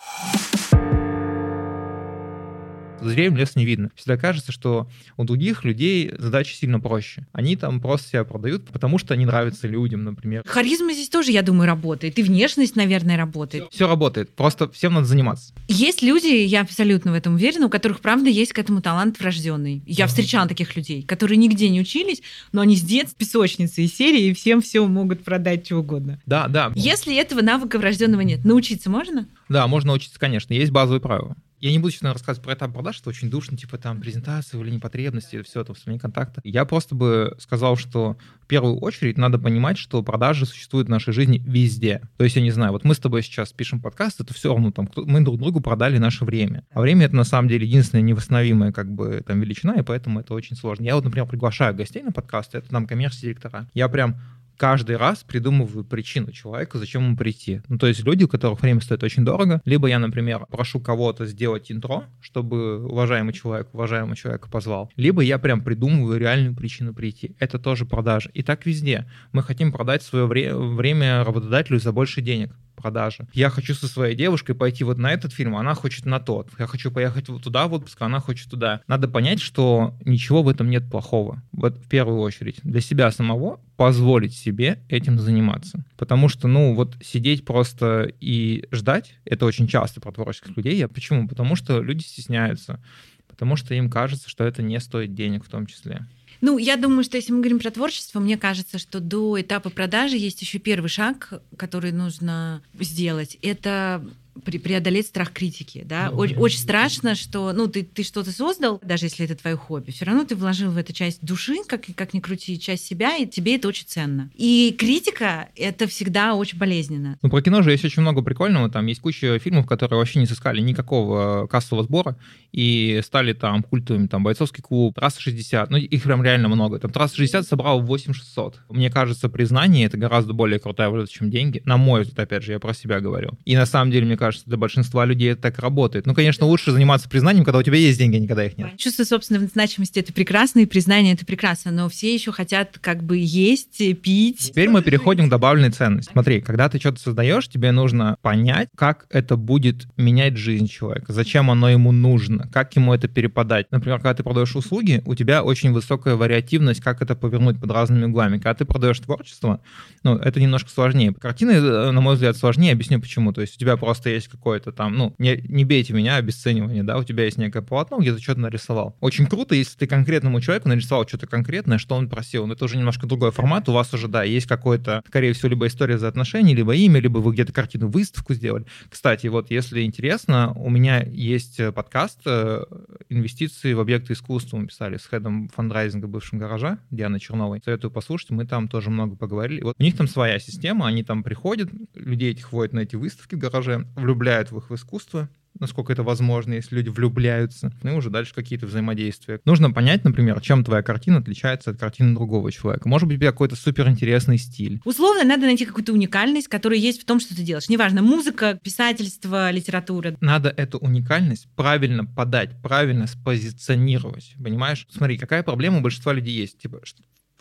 зрением 3.09 3.37
лес 3.37 3.55
не 3.55 3.65
видно. 3.65 3.91
Всегда 3.95 4.17
кажется, 4.17 4.51
что 4.51 4.89
у 5.17 5.23
других 5.23 5.63
людей 5.63 6.11
задача 6.17 6.55
сильно 6.55 6.79
проще. 6.79 7.25
Они 7.31 7.55
там 7.55 7.79
просто 7.79 8.09
себя 8.09 8.23
продают, 8.23 8.67
потому 8.67 8.97
что 8.97 9.13
они 9.13 9.25
нравятся 9.25 9.67
людям, 9.67 10.03
например. 10.03 10.43
Харизма 10.45 10.93
здесь 10.93 11.09
тоже, 11.09 11.31
я 11.31 11.41
думаю, 11.41 11.67
работает. 11.67 12.17
И 12.19 12.23
внешность, 12.23 12.75
наверное, 12.75 13.17
работает. 13.17 13.65
Все, 13.69 13.75
все 13.75 13.87
работает. 13.87 14.31
Просто 14.35 14.69
всем 14.71 14.93
надо 14.93 15.05
заниматься. 15.05 15.53
Есть 15.67 16.01
люди, 16.01 16.27
я 16.27 16.61
абсолютно 16.61 17.11
в 17.11 17.15
этом 17.15 17.35
уверена, 17.35 17.67
у 17.67 17.69
которых, 17.69 18.01
правда, 18.01 18.29
есть 18.29 18.53
к 18.53 18.59
этому 18.59 18.81
талант 18.81 19.19
врожденный. 19.19 19.83
Я 19.85 20.07
встречала 20.07 20.47
таких 20.47 20.75
людей, 20.75 21.03
которые 21.03 21.37
нигде 21.37 21.69
не 21.69 21.81
учились, 21.81 22.21
но 22.51 22.61
они 22.61 22.75
с 22.75 22.81
детства 22.81 23.17
песочницы 23.17 23.83
из 23.83 23.95
серии, 23.95 24.27
и 24.27 24.33
всем 24.33 24.61
все 24.61 24.85
могут 24.85 25.23
продать 25.23 25.65
что 25.65 25.77
угодно. 25.77 26.19
Да, 26.25 26.47
да. 26.47 26.71
Если 26.75 27.15
этого 27.15 27.41
навыка 27.41 27.79
врожденного 27.79 28.21
нет, 28.21 28.45
научиться 28.45 28.89
можно? 28.89 29.27
Да, 29.49 29.67
можно 29.67 29.89
научиться, 29.89 30.19
конечно. 30.19 30.53
Есть 30.53 30.71
базовые 30.71 31.01
правила 31.01 31.35
Я 31.65 31.71
не 31.71 31.79
буду 31.79 31.89
сейчас 31.89 32.13
рассказывать 32.13 32.43
про 32.43 32.53
этап 32.53 32.73
продаж, 32.73 32.99
это 32.99 33.09
очень 33.09 33.27
душно, 33.27 33.57
типа 33.57 33.79
там 33.79 33.99
презентация 33.99 34.61
или 34.61 34.77
потребности, 34.77 35.41
все 35.41 35.61
это, 35.61 35.73
вспоминание 35.73 35.99
контакта. 35.99 36.39
Я 36.43 36.63
просто 36.63 36.93
бы 36.93 37.35
сказал, 37.39 37.75
что 37.75 38.17
в 38.39 38.45
первую 38.45 38.77
очередь 38.77 39.17
надо 39.17 39.39
понимать, 39.39 39.79
что 39.79 40.03
продажи 40.03 40.45
существуют 40.45 40.89
в 40.89 40.91
нашей 40.91 41.11
жизни 41.11 41.41
везде. 41.43 42.01
То 42.17 42.23
есть, 42.23 42.35
я 42.35 42.43
не 42.43 42.51
знаю, 42.51 42.71
вот 42.71 42.83
мы 42.83 42.93
с 42.93 42.99
тобой 42.99 43.23
сейчас 43.23 43.51
пишем 43.51 43.81
подкаст, 43.81 44.21
это 44.21 44.31
все 44.31 44.49
равно 44.49 44.69
там, 44.69 44.87
мы 44.95 45.21
друг 45.21 45.39
другу 45.39 45.59
продали 45.59 45.97
наше 45.97 46.23
время. 46.23 46.65
А 46.69 46.81
время 46.81 47.07
это 47.07 47.15
на 47.15 47.23
самом 47.23 47.49
деле 47.49 47.65
единственная 47.65 48.03
невосстановимая 48.03 48.71
как 48.71 48.93
бы 48.93 49.23
там 49.25 49.41
величина, 49.41 49.73
и 49.73 49.81
поэтому 49.81 50.19
это 50.19 50.35
очень 50.35 50.55
сложно. 50.55 50.83
Я 50.83 50.93
вот, 50.93 51.03
например, 51.03 51.27
приглашаю 51.27 51.73
гостей 51.73 52.03
на 52.03 52.11
подкаст, 52.11 52.53
это 52.53 52.69
там 52.69 52.85
коммерческие 52.85 53.35
Я 53.73 53.89
прям 53.89 54.17
каждый 54.57 54.97
раз 54.97 55.23
придумываю 55.23 55.83
причину 55.83 56.31
человека, 56.31 56.77
зачем 56.77 57.03
ему 57.03 57.17
прийти. 57.17 57.61
Ну, 57.67 57.77
то 57.77 57.87
есть 57.87 58.03
люди, 58.03 58.23
у 58.23 58.27
которых 58.27 58.61
время 58.61 58.81
стоит 58.81 59.03
очень 59.03 59.25
дорого, 59.25 59.61
либо 59.65 59.87
я, 59.87 59.99
например, 59.99 60.45
прошу 60.49 60.79
кого-то 60.79 61.25
сделать 61.25 61.71
интро, 61.71 62.05
чтобы 62.21 62.85
уважаемый 62.85 63.33
человек, 63.33 63.69
уважаемый 63.73 64.15
человек 64.15 64.47
позвал, 64.49 64.91
либо 64.95 65.21
я 65.21 65.37
прям 65.37 65.61
придумываю 65.63 66.19
реальную 66.19 66.55
причину 66.55 66.93
прийти. 66.93 67.35
Это 67.39 67.59
тоже 67.59 67.85
продажа. 67.85 68.29
И 68.33 68.43
так 68.43 68.65
везде. 68.65 69.09
Мы 69.31 69.43
хотим 69.43 69.71
продать 69.71 70.03
свое 70.03 70.25
вре- 70.25 70.55
время 70.55 71.23
работодателю 71.23 71.79
за 71.79 71.91
больше 71.91 72.21
денег 72.21 72.51
продажи. 72.75 73.27
Я 73.33 73.49
хочу 73.49 73.73
со 73.73 73.87
своей 73.87 74.15
девушкой 74.15 74.53
пойти 74.53 74.83
вот 74.83 74.97
на 74.97 75.11
этот 75.11 75.33
фильм, 75.33 75.55
она 75.55 75.73
хочет 75.73 76.05
на 76.05 76.19
тот. 76.19 76.49
Я 76.59 76.67
хочу 76.67 76.91
поехать 76.91 77.29
вот 77.29 77.43
туда 77.43 77.67
в 77.67 77.73
отпуск, 77.73 78.01
она 78.01 78.19
хочет 78.19 78.49
туда. 78.49 78.81
Надо 78.87 79.07
понять, 79.07 79.41
что 79.41 79.95
ничего 80.05 80.43
в 80.43 80.49
этом 80.49 80.69
нет 80.69 80.89
плохого. 80.89 81.41
Вот 81.51 81.77
в 81.77 81.87
первую 81.87 82.19
очередь. 82.19 82.59
Для 82.63 82.81
себя 82.81 83.11
самого 83.11 83.59
позволить 83.77 84.33
себе 84.35 84.79
этим 84.89 85.19
заниматься. 85.19 85.83
Потому 85.97 86.29
что, 86.29 86.47
ну, 86.47 86.75
вот 86.75 86.95
сидеть 87.03 87.45
просто 87.45 88.11
и 88.19 88.65
ждать, 88.71 89.15
это 89.25 89.45
очень 89.45 89.67
часто 89.67 89.99
про 90.01 90.11
творческих 90.11 90.55
людей. 90.55 90.75
Я 90.75 90.87
почему? 90.87 91.27
Потому 91.27 91.55
что 91.55 91.81
люди 91.81 92.03
стесняются. 92.03 92.81
Потому 93.27 93.57
что 93.57 93.73
им 93.73 93.89
кажется, 93.89 94.29
что 94.29 94.45
это 94.45 94.61
не 94.61 94.79
стоит 94.79 95.13
денег 95.13 95.45
в 95.45 95.49
том 95.49 95.65
числе. 95.65 96.05
Ну, 96.41 96.57
я 96.57 96.75
думаю, 96.77 97.03
что 97.03 97.17
если 97.17 97.31
мы 97.31 97.39
говорим 97.39 97.59
про 97.59 97.71
творчество, 97.71 98.19
мне 98.19 98.37
кажется, 98.37 98.77
что 98.77 98.99
до 98.99 99.39
этапа 99.39 99.69
продажи 99.69 100.17
есть 100.17 100.41
еще 100.41 100.59
первый 100.59 100.89
шаг, 100.89 101.41
который 101.57 101.91
нужно 101.91 102.61
сделать. 102.79 103.37
Это 103.41 104.05
преодолеть 104.43 105.07
страх 105.07 105.31
критики, 105.31 105.83
да. 105.85 106.09
Ну, 106.11 106.17
очень, 106.17 106.37
очень 106.37 106.59
страшно, 106.59 107.15
что, 107.15 107.53
ну, 107.53 107.67
ты, 107.67 107.83
ты 107.83 108.03
что-то 108.03 108.31
создал, 108.31 108.79
даже 108.83 109.05
если 109.05 109.25
это 109.25 109.35
твое 109.35 109.55
хобби, 109.55 109.91
все 109.91 110.05
равно 110.05 110.25
ты 110.25 110.35
вложил 110.35 110.71
в 110.71 110.77
эту 110.77 110.93
часть 110.93 111.23
души, 111.23 111.57
как, 111.67 111.83
как 111.95 112.13
ни 112.13 112.19
крути, 112.19 112.59
часть 112.59 112.85
себя, 112.85 113.15
и 113.15 113.25
тебе 113.25 113.55
это 113.55 113.67
очень 113.67 113.87
ценно. 113.87 114.29
И 114.35 114.75
критика— 114.77 115.49
это 115.55 115.87
всегда 115.87 116.35
очень 116.35 116.57
болезненно. 116.57 117.17
Ну, 117.21 117.29
про 117.29 117.41
кино 117.41 117.61
же 117.61 117.71
есть 117.71 117.85
очень 117.85 118.01
много 118.01 118.21
прикольного, 118.21 118.69
там 118.69 118.85
есть 118.87 119.01
куча 119.01 119.39
фильмов, 119.39 119.65
которые 119.65 119.99
вообще 119.99 120.19
не 120.19 120.25
сыскали 120.25 120.61
никакого 120.61 121.47
кассового 121.47 121.83
сбора, 121.83 122.17
и 122.51 123.01
стали 123.03 123.33
там 123.33 123.63
культовыми, 123.63 124.07
там, 124.07 124.23
«Бойцовский 124.23 124.63
клуб», 124.63 124.95
«Трасса 124.95 125.21
60», 125.21 125.67
ну, 125.69 125.77
их 125.77 126.03
прям 126.03 126.23
реально 126.23 126.47
много. 126.47 126.79
Там 126.79 126.91
«Трасса 126.91 127.21
60» 127.21 127.43
собрал 127.43 127.81
8600. 127.81 128.61
Мне 128.69 128.89
кажется, 128.89 129.29
признание— 129.29 129.85
это 129.87 129.97
гораздо 129.97 130.33
более 130.33 130.59
крутая 130.59 130.89
валюта, 130.89 131.11
чем 131.11 131.29
деньги, 131.29 131.61
на 131.65 131.77
мой 131.77 132.01
взгляд, 132.01 132.19
опять 132.19 132.43
же, 132.43 132.53
я 132.53 132.59
про 132.59 132.73
себя 132.73 132.99
говорю. 132.99 133.31
И 133.45 133.55
на 133.55 133.65
самом 133.65 133.91
деле, 133.91 134.05
мне 134.05 134.17
кажется, 134.17 134.24
кажется, 134.25 134.47
для 134.47 134.57
большинства 134.57 135.05
людей 135.05 135.31
это 135.33 135.43
так 135.43 135.59
работает. 135.59 136.05
Ну, 136.07 136.15
конечно, 136.15 136.45
лучше 136.47 136.71
заниматься 136.71 137.07
признанием, 137.07 137.45
когда 137.45 137.59
у 137.59 137.63
тебя 137.63 137.77
есть 137.77 137.99
деньги, 137.99 138.17
а 138.17 138.19
никогда 138.19 138.45
их 138.45 138.57
нет. 138.57 138.75
Чувство 138.77 139.03
собственной 139.03 139.47
значимости— 139.47 139.99
это 140.01 140.13
прекрасно, 140.13 140.59
и 140.59 140.65
признание— 140.65 141.13
это 141.15 141.25
прекрасно, 141.25 141.71
но 141.71 141.87
все 141.89 142.13
еще 142.13 142.31
хотят 142.31 142.79
как 142.81 143.03
бы 143.03 143.17
есть, 143.17 143.77
пить. 144.01 144.39
Теперь 144.39 144.69
мы 144.69 144.81
переходим 144.81 145.27
к 145.27 145.29
добавленной 145.29 145.69
ценности. 145.69 146.11
Смотри, 146.11 146.41
когда 146.41 146.69
ты 146.69 146.79
что-то 146.79 146.99
создаешь, 146.99 147.47
тебе 147.47 147.71
нужно 147.71 148.17
понять, 148.21 148.69
как 148.75 149.05
это 149.09 149.37
будет 149.37 149.87
менять 149.97 150.37
жизнь 150.37 150.67
человека, 150.67 151.13
зачем 151.13 151.51
оно 151.51 151.69
ему 151.69 151.91
нужно, 151.91 152.49
как 152.51 152.75
ему 152.75 152.93
это 152.93 153.07
перепадать. 153.07 153.67
Например, 153.71 153.97
когда 153.97 154.15
ты 154.15 154.23
продаешь 154.23 154.55
услуги, 154.55 155.03
у 155.05 155.13
тебя 155.13 155.43
очень 155.43 155.71
высокая 155.71 156.15
вариативность, 156.15 156.81
как 156.81 157.01
это 157.01 157.15
повернуть 157.15 157.59
под 157.59 157.71
разными 157.71 158.05
углами. 158.05 158.37
Когда 158.37 158.55
ты 158.55 158.65
продаешь 158.65 158.99
творчество, 158.99 159.61
ну, 160.03 160.15
это 160.15 160.39
немножко 160.39 160.69
сложнее. 160.69 161.13
Картины, 161.13 161.51
э, 161.51 161.91
на 161.91 162.01
мой 162.01 162.15
взгляд, 162.15 162.35
сложнее. 162.37 162.73
Объясню 162.73 162.99
почему. 162.99 163.33
То 163.33 163.41
есть 163.41 163.55
у 163.55 163.59
тебя 163.59 163.77
просто 163.77 164.14
есть 164.15 164.27
какое-то 164.27 164.71
там, 164.71 164.95
ну, 164.95 165.15
не, 165.17 165.43
не 165.47 165.65
бейте 165.65 165.93
меня, 165.93 166.15
обесценивание, 166.15 166.83
да, 166.83 166.97
у 166.97 167.03
тебя 167.03 167.25
есть 167.25 167.37
некое 167.37 167.61
полотно, 167.61 167.99
где 167.99 168.13
ты 168.13 168.21
что-то 168.21 168.41
нарисовал. 168.41 168.95
Очень 168.99 169.27
круто, 169.27 169.55
если 169.55 169.77
ты 169.77 169.87
конкретному 169.87 170.41
человеку 170.41 170.69
нарисовал 170.69 171.07
что-то 171.07 171.27
конкретное, 171.27 171.77
что 171.77 171.95
он 171.95 172.09
просил. 172.09 172.47
Но 172.47 172.53
это 172.53 172.65
уже 172.65 172.77
немножко 172.77 173.07
другой 173.07 173.31
формат. 173.31 173.69
У 173.69 173.73
вас 173.73 173.93
уже, 173.93 174.07
да, 174.07 174.23
есть 174.23 174.47
какой-то, 174.47 175.03
скорее 175.07 175.33
всего, 175.33 175.49
либо 175.49 175.67
история 175.67 175.97
за 175.97 176.07
отношения, 176.07 176.55
либо 176.55 176.75
имя, 176.75 176.99
либо 176.99 177.19
вы 177.19 177.33
где-то 177.33 177.53
картину 177.53 177.87
выставку 177.87 178.33
сделали. 178.33 178.65
Кстати, 178.89 179.27
вот 179.27 179.51
если 179.51 179.81
интересно, 179.81 180.53
у 180.55 180.69
меня 180.69 181.03
есть 181.03 181.59
э, 181.59 181.71
подкаст 181.71 182.21
э, 182.25 182.63
«Инвестиции 183.09 183.73
в 183.73 183.79
объекты 183.79 184.13
искусства». 184.13 184.57
Мы 184.57 184.67
писали 184.67 184.97
с 184.97 185.05
хедом 185.05 185.49
фандрайзинга 185.49 186.07
бывшим 186.07 186.39
гаража 186.39 186.79
Дианой 186.91 187.19
Черновой. 187.19 187.61
Советую 187.63 187.91
послушать, 187.91 188.31
мы 188.31 188.45
там 188.45 188.67
тоже 188.67 188.89
много 188.89 189.15
поговорили. 189.15 189.61
Вот 189.61 189.75
у 189.77 189.83
них 189.83 189.95
там 189.97 190.07
своя 190.07 190.39
система, 190.39 190.87
они 190.87 191.03
там 191.03 191.23
приходят, 191.23 191.69
людей 191.93 192.31
этих 192.31 192.51
вводят 192.51 192.73
на 192.73 192.79
эти 192.79 192.95
выставки 192.95 193.35
в 193.35 193.39
гараже, 193.39 193.85
влюбляются 193.95 194.04
влюбляют 194.05 194.51
в 194.51 194.57
их 194.57 194.71
искусство, 194.71 195.29
насколько 195.59 195.91
это 195.91 196.03
возможно, 196.03 196.53
если 196.53 196.75
люди 196.75 196.89
влюбляются, 196.89 197.71
ну 197.81 197.93
и 197.93 197.95
уже 197.95 198.09
дальше 198.09 198.33
какие-то 198.33 198.67
взаимодействия. 198.67 199.39
Нужно 199.45 199.71
понять, 199.71 200.03
например, 200.03 200.39
чем 200.41 200.63
твоя 200.63 200.83
картина 200.83 201.17
отличается 201.17 201.71
от 201.71 201.77
картины 201.77 202.13
другого 202.13 202.51
человека. 202.51 202.87
Может 202.87 203.07
быть, 203.07 203.17
у 203.17 203.19
тебя 203.21 203.31
какой-то 203.31 203.55
суперинтересный 203.55 204.37
стиль. 204.37 204.81
Условно, 204.85 205.23
надо 205.23 205.45
найти 205.45 205.65
какую-то 205.65 205.93
уникальность, 205.93 206.47
которая 206.47 206.79
есть 206.79 207.01
в 207.01 207.05
том, 207.05 207.19
что 207.19 207.35
ты 207.35 207.41
делаешь. 207.41 207.69
Неважно, 207.69 208.01
музыка, 208.01 208.59
писательство, 208.61 209.49
литература. 209.49 210.15
Надо 210.21 210.49
эту 210.49 210.77
уникальность 210.77 211.47
правильно 211.55 212.05
подать, 212.05 212.61
правильно 212.61 213.07
спозиционировать. 213.07 214.35
Понимаешь? 214.43 214.87
Смотри, 214.91 215.17
какая 215.17 215.43
проблема 215.43 215.79
у 215.79 215.81
большинства 215.81 216.13
людей 216.13 216.35
есть. 216.35 216.59
Типа, 216.59 216.81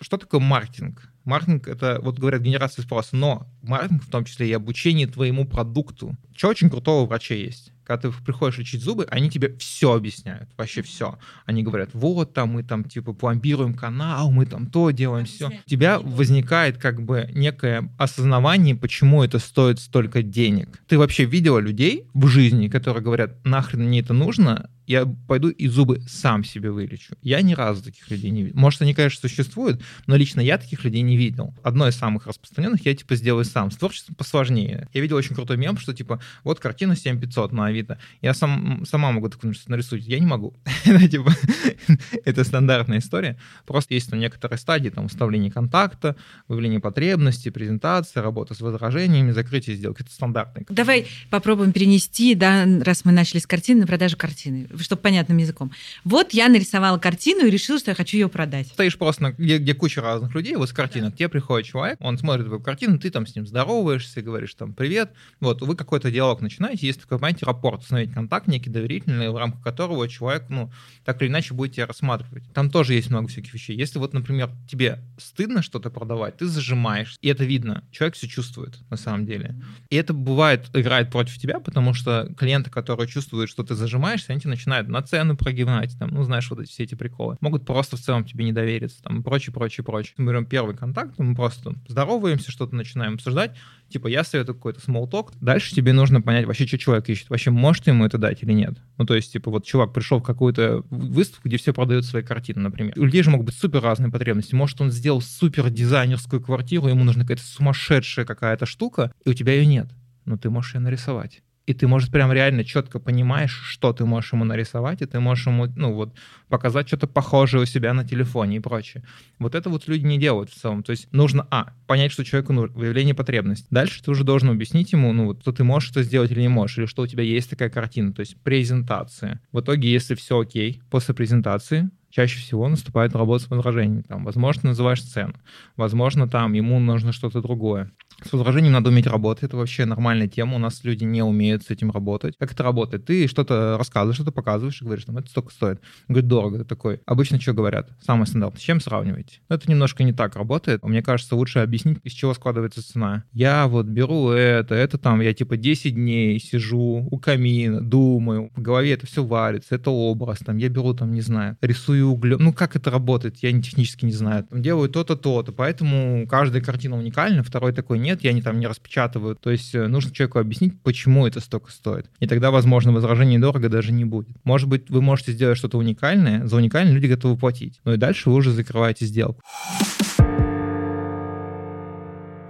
что 0.05 0.19
такое 0.19 0.39
маркетинг? 0.39 1.11
Маркетинг— 1.25 1.67
это, 1.69 1.99
вот 2.03 2.19
говорят, 2.19 2.43
генерация 2.43 2.83
спроса, 2.83 3.17
но 3.17 3.47
маркетинг 3.63 4.05
в 4.05 4.11
том 4.11 4.27
числе 4.27 4.51
и 4.51 4.53
обучение 4.53 5.07
твоему 5.07 5.47
продукту. 5.47 6.15
Что 6.37 6.49
очень 6.49 6.69
крутого 6.69 7.05
у 7.05 7.07
врачей 7.07 7.43
есть? 7.43 7.73
Когда 7.85 8.11
ты 8.11 8.23
приходишь 8.23 8.59
лечить 8.59 8.83
зубы, 8.83 9.07
они 9.11 9.31
тебе 9.31 9.57
все 9.57 9.95
объясняют, 9.95 10.51
вообще 10.59 10.83
все. 10.83 11.19
Они 11.47 11.63
говорят, 11.63 11.91
вот 11.95 12.35
там 12.35 12.51
мы 12.51 12.63
там 12.63 12.85
типа 12.85 13.15
пломбируем 13.15 13.73
канал, 13.73 14.31
мы 14.31 14.45
там 14.45 14.67
то 14.67 14.91
делаем, 14.91 15.25
все. 15.25 15.49
У 15.49 15.69
тебя 15.69 15.99
возникает 15.99 16.77
как 16.77 17.03
бы 17.03 17.31
некое 17.33 17.91
осознавание, 17.99 18.75
почему 18.75 19.23
это 19.23 19.39
стоит 19.39 19.81
столько 19.81 20.23
денег. 20.23 20.83
Ты 20.87 20.99
вообще 20.99 21.25
видела 21.25 21.59
людей 21.59 22.09
в 22.13 22.27
жизни, 22.27 22.69
которые 22.69 23.03
говорят, 23.03 23.43
нахрен 23.45 23.85
мне 23.85 24.01
это 24.01 24.13
нужно, 24.13 24.71
я 24.87 25.07
пойду 25.07 25.49
и 25.49 25.69
зубы 25.69 26.03
сам 26.07 26.45
себе 26.45 26.71
вылечу. 26.71 27.17
Я 27.23 27.41
ни 27.43 27.55
разу 27.55 27.83
таких 27.83 28.11
людей 28.11 28.31
не 28.31 28.43
видел. 28.43 28.59
Может, 28.59 28.83
они, 28.83 28.95
конечно, 28.95 29.29
существуют, 29.29 29.83
но 30.07 30.17
лично 30.17 30.41
я 30.41 30.59
таких 30.59 30.85
людей 30.85 31.03
не 31.03 31.17
видел. 31.17 31.55
Одно 31.63 31.89
из 31.89 31.97
самых 31.97 32.27
распространенных 32.27 32.85
я, 32.85 32.95
типа, 32.95 33.17
сделаю 33.17 33.45
сам. 33.45 33.71
С 33.71 33.77
творчеством 33.77 34.15
посложнее. 34.15 34.89
Я 34.93 35.01
видел 35.01 35.17
очень 35.17 35.35
крутой 35.35 35.57
мем, 35.57 35.79
что, 35.79 35.95
типа, 35.95 36.21
вот 36.43 36.61
картина 36.61 36.97
7500 36.97 37.53
на 37.53 37.67
Авито. 37.67 37.99
Я 38.21 38.35
сам, 38.35 38.85
сама 38.87 39.13
могу 39.13 39.29
такую 39.29 39.55
нарисовать. 39.67 40.07
Я 40.07 40.19
не 40.19 40.27
могу. 40.27 40.55
типа, 41.11 41.33
это 42.25 42.45
стандартная 42.45 42.99
история. 42.99 43.39
Просто 43.67 43.95
есть 43.95 44.11
там 44.11 44.19
некоторые 44.19 44.59
стадии, 44.59 44.91
там, 44.91 45.07
уставление 45.07 45.51
контакта, 45.51 46.17
выявление 46.49 46.81
потребностей, 46.81 47.51
презентация, 47.51 48.23
работа 48.23 48.55
с 48.55 48.61
возражениями, 48.61 49.31
закрытие 49.31 49.77
сделки. 49.77 50.03
Это 50.03 50.13
стандартный. 50.13 50.67
Давай 50.69 51.07
попробуем 51.31 51.73
перенести, 51.73 52.35
да, 52.35 52.67
раз 52.83 53.05
мы 53.05 53.13
начали 53.13 53.41
с 53.41 53.47
картины, 53.47 53.83
на 53.83 53.87
продажу 53.87 54.17
картины 54.17 54.69
чтобы 54.79 55.03
понятным 55.03 55.39
языком. 55.39 55.73
Вот 56.05 56.33
я 56.33 56.49
нарисовала 56.49 56.99
картину 56.99 57.47
и 57.47 57.51
решила, 57.51 57.79
что 57.79 57.91
я 57.91 57.95
хочу 57.95 58.17
ее 58.17 58.29
продать. 58.29 58.69
Стоишь 58.69 58.99
просто, 58.99 59.35
где, 59.37 59.59
где 59.59 59.75
куча 59.75 60.01
разных 60.01 60.35
людей, 60.35 60.57
вот 60.57 60.69
с 60.69 60.73
картинок, 60.73 61.11
да. 61.11 61.17
тебе 61.17 61.29
приходит 61.29 61.67
человек, 61.67 61.97
он 62.01 62.19
смотрит 62.19 62.47
твою 62.47 62.61
картину, 62.61 62.99
ты 62.99 63.11
там 63.11 63.27
с 63.27 63.35
ним 63.35 63.47
здороваешься, 63.47 64.23
говоришь 64.23 64.55
там 64.55 64.73
привет, 64.75 65.13
вот, 65.41 65.63
вы 65.63 65.77
какой-то 65.77 66.11
диалог 66.11 66.41
начинаете, 66.41 66.87
есть 66.87 67.01
такой, 67.01 67.19
понимаете, 67.19 67.47
рапорт, 67.47 67.83
установить 67.83 68.13
контакт 68.13 68.47
некий 68.47 68.71
доверительный, 68.71 69.31
в 69.31 69.37
рамках 69.37 69.63
которого 69.63 70.09
человек, 70.09 70.45
ну, 70.49 70.71
так 71.05 71.21
или 71.23 71.29
иначе 71.29 71.55
будет 71.55 71.75
тебя 71.75 71.87
рассматривать. 71.87 72.45
Там 72.53 72.71
тоже 72.71 72.95
есть 72.95 73.11
много 73.11 73.29
всяких 73.29 73.53
вещей. 73.55 73.77
Если 73.77 73.99
вот, 73.99 74.13
например, 74.13 74.51
тебе 74.69 75.01
стыдно 75.19 75.63
что-то 75.63 75.91
продавать, 75.91 76.37
ты 76.39 76.47
зажимаешь, 76.47 77.19
и 77.21 77.29
это 77.29 77.45
видно, 77.45 77.85
человек 77.91 78.17
все 78.17 78.29
чувствует 78.29 78.79
на 78.91 78.97
самом 78.97 79.27
деле. 79.27 79.55
И 79.91 79.97
это 79.97 80.13
бывает, 80.13 80.69
играет 80.75 81.11
против 81.11 81.39
тебя, 81.39 81.61
потому 81.61 81.95
что 81.95 82.33
клиенты, 82.37 82.71
которые 82.71 83.09
чувствуют, 83.09 83.51
что 83.51 83.63
ты 83.63 83.75
зажимаешься, 83.75 84.33
они 84.33 84.41
начинают 84.45 84.64
начинают 84.65 84.89
на 84.89 85.03
цену 85.03 85.37
прогибать, 85.37 85.97
там, 85.99 86.11
ну, 86.11 86.23
знаешь, 86.23 86.49
вот 86.51 86.61
эти, 86.61 86.71
все 86.71 86.85
эти 86.85 86.95
приколы. 86.95 87.37
Могут 87.41 87.67
просто 87.67 87.97
в 87.97 88.01
целом 88.01 88.25
тебе 88.25 88.45
не 88.45 88.53
довериться, 88.53 89.03
там, 89.03 89.21
и 89.21 89.23
прочее, 89.23 89.53
прочее, 89.53 89.85
прочее. 89.85 90.15
Мы 90.17 90.33
берем 90.33 90.47
первый 90.47 90.77
контакт, 90.77 91.19
мы 91.19 91.35
просто 91.35 91.75
здороваемся, 91.87 92.51
что-то 92.51 92.75
начинаем 92.75 93.15
обсуждать, 93.15 93.57
типа, 93.89 94.09
я 94.09 94.25
советую 94.25 94.57
какой-то 94.57 94.81
small 94.81 95.09
talk. 95.11 95.33
Дальше 95.41 95.75
тебе 95.75 95.93
нужно 95.93 96.21
понять, 96.21 96.47
вообще, 96.47 96.67
что 96.67 96.79
человек 96.79 97.09
ищет, 97.09 97.31
вообще, 97.31 97.51
может 97.51 97.87
ему 97.87 98.05
это 98.05 98.19
дать 98.19 98.43
или 98.43 98.53
нет. 98.53 98.79
Ну, 98.97 99.05
то 99.05 99.15
есть, 99.15 99.33
типа, 99.33 99.51
вот 99.51 99.65
чувак 99.65 99.93
пришел 99.93 100.21
в 100.21 100.23
какую-то 100.23 100.85
выставку, 100.91 101.49
где 101.49 101.59
все 101.59 101.73
продают 101.73 102.05
свои 102.05 102.23
картины, 102.23 102.63
например. 102.63 102.95
У 102.97 103.05
людей 103.05 103.23
же 103.23 103.31
могут 103.31 103.47
быть 103.47 103.57
супер 103.57 103.81
разные 103.81 104.11
потребности. 104.11 104.55
Может, 104.55 104.81
он 104.81 104.91
сделал 104.91 105.21
супер 105.21 105.71
дизайнерскую 105.71 106.41
квартиру, 106.43 106.89
ему 106.89 107.05
нужна 107.05 107.23
какая-то 107.23 107.45
сумасшедшая 107.45 108.25
какая-то 108.25 108.67
штука, 108.67 109.13
и 109.25 109.31
у 109.31 109.35
тебя 109.35 109.53
ее 109.53 109.67
нет. 109.67 109.89
Но 110.25 110.39
ты 110.39 110.49
можешь 110.49 110.75
ее 110.75 110.81
нарисовать 110.81 111.43
и 111.67 111.73
ты, 111.73 111.87
может, 111.87 112.11
прям 112.11 112.31
реально 112.33 112.63
четко 112.65 112.99
понимаешь, 112.99 113.63
что 113.65 113.93
ты 113.93 114.05
можешь 114.05 114.33
ему 114.33 114.45
нарисовать, 114.45 115.01
и 115.01 115.07
ты 115.07 115.19
можешь 115.21 115.47
ему, 115.47 115.67
ну, 115.77 115.95
вот, 115.95 116.15
показать 116.49 116.89
что-то 116.89 117.07
похожее 117.07 117.63
у 117.63 117.67
себя 117.67 117.95
на 117.95 118.05
телефоне 118.05 118.57
и 118.57 118.61
прочее. 118.61 119.03
Вот 119.39 119.55
это 119.55 119.71
вот 119.71 119.89
люди 119.89 120.05
не 120.05 120.19
делают 120.19 120.51
в 120.51 120.55
целом. 120.55 120.83
То 120.83 120.91
есть 120.91 121.09
нужно, 121.11 121.47
а, 121.51 121.73
понять, 121.87 122.13
что 122.13 122.25
человеку 122.25 122.53
нужно, 122.53 122.77
выявление 122.77 123.15
потребности. 123.15 123.67
Дальше 123.71 124.03
ты 124.03 124.11
уже 124.11 124.25
должен 124.25 124.51
объяснить 124.51 124.93
ему, 124.93 125.13
ну, 125.13 125.27
вот, 125.27 125.41
что 125.41 125.53
ты 125.53 125.65
можешь 125.65 125.91
это 125.91 126.03
сделать 126.03 126.31
или 126.31 126.43
не 126.43 126.49
можешь, 126.49 126.79
или 126.79 126.87
что 126.87 127.03
у 127.03 127.07
тебя 127.07 127.23
есть 127.23 127.49
такая 127.49 127.71
картина, 127.71 128.13
то 128.13 128.21
есть 128.21 128.37
презентация. 128.43 129.41
В 129.51 129.61
итоге, 129.61 129.91
если 129.91 130.15
все 130.15 130.41
окей, 130.41 130.83
после 130.91 131.15
презентации 131.15 131.89
чаще 132.15 132.39
всего 132.39 132.69
наступает 132.69 133.15
работа 133.17 133.45
с 133.45 133.51
возражениями. 133.51 134.03
Там, 134.03 134.25
возможно, 134.25 134.69
называешь 134.71 135.03
цену, 135.03 135.35
возможно, 135.77 136.29
там 136.29 136.53
ему 136.53 136.79
нужно 136.79 137.13
что-то 137.13 137.43
другое. 137.43 137.91
С 138.23 138.33
возражением 138.33 138.75
надо 138.75 138.91
уметь 138.91 139.09
работать, 139.09 139.45
это 139.45 139.57
вообще 139.57 139.85
нормальная 139.85 140.29
тема, 140.29 140.55
у 140.55 140.59
нас 140.59 140.85
люди 140.85 141.03
не 141.03 141.23
умеют 141.23 141.65
с 141.65 141.71
этим 141.71 141.91
работать. 141.91 142.37
Как 142.39 142.53
это 142.53 142.63
работает? 142.63 143.05
Ты 143.05 143.27
что-то 143.27 143.77
рассказываешь, 143.77 144.15
что-то 144.15 144.31
показываешь 144.31 144.81
и 144.81 144.85
говоришь, 144.85 145.05
там, 145.05 145.19
это 145.19 145.29
столько 145.29 145.53
стоит. 145.53 145.81
Он 146.09 146.15
говорит, 146.15 146.29
дорого, 146.29 146.59
ты 146.59 146.65
такой. 146.65 147.01
Обычно 147.05 147.41
что 147.41 147.53
говорят? 147.53 147.91
Самый 148.01 148.29
стандарт. 148.29 148.59
С 148.59 148.63
чем 148.63 148.81
сравниваете? 148.81 149.41
Но 149.49 149.57
это 149.57 149.69
немножко 149.69 150.05
не 150.05 150.13
так 150.13 150.37
работает. 150.37 150.85
Мне 150.85 151.03
кажется, 151.03 151.35
лучше 151.35 151.59
объяснить, 151.59 151.99
из 152.05 152.13
чего 152.13 152.33
складывается 152.35 152.87
цена. 152.87 153.25
Я 153.33 153.67
вот 153.67 153.87
беру 153.87 154.31
это, 154.31 154.77
это 154.77 154.99
там, 154.99 155.21
я 155.21 155.35
типа 155.35 155.57
10 155.57 155.95
дней 155.95 156.39
сижу 156.39 157.09
у 157.11 157.19
камина, 157.19 157.81
думаю, 157.81 158.53
в 158.55 158.63
голове 158.63 158.93
это 158.93 159.07
все 159.09 159.25
варится, 159.25 159.75
это 159.75 159.91
образ, 159.91 160.39
там, 160.39 160.59
я 160.59 160.69
беру 160.69 160.95
там, 160.95 161.13
не 161.13 161.21
знаю, 161.21 161.57
рисую 161.61 162.04
углем. 162.05 162.39
Ну, 162.41 162.53
как 162.53 162.77
это 162.77 162.91
работает, 162.91 163.37
я 163.43 163.51
технически 163.61 164.05
не 164.05 164.13
знаю. 164.13 164.45
Там, 164.45 164.63
делаю 164.63 164.89
то-то, 164.89 165.17
то-то, 165.17 165.53
поэтому 165.53 166.27
каждая 166.29 166.63
картина 166.63 166.97
уникальна, 166.97 167.43
второй 167.43 167.73
такой 167.73 167.99
нет, 167.99 168.23
я 168.23 168.33
не 168.33 168.43
там 168.43 168.59
не 168.61 168.67
распечатываю. 168.67 169.37
То 169.37 169.51
есть 169.51 169.75
э, 169.75 169.87
нужно 169.87 170.13
человеку 170.13 170.39
объяснить, 170.39 170.81
почему 170.83 171.27
это 171.27 171.41
столько 171.41 171.71
стоит. 171.71 172.07
И 172.21 172.27
тогда, 172.27 172.51
возможно, 172.51 172.93
возражений 172.93 173.39
дорого 173.39 173.69
даже 173.69 173.93
не 173.93 174.05
будет. 174.05 174.37
Может 174.45 174.69
быть, 174.69 174.91
вы 174.91 175.03
можете 175.03 175.33
сделать 175.33 175.59
что-то 175.59 175.79
уникальное, 175.79 176.47
за 176.47 176.57
уникальное 176.57 176.93
люди 176.93 177.07
готовы 177.07 177.37
платить. 177.37 177.81
Но 177.85 177.95
и 177.95 177.97
дальше 177.97 178.31
вы 178.31 178.37
уже 178.37 178.51
закрываете 178.53 179.07
сделку. 179.07 179.43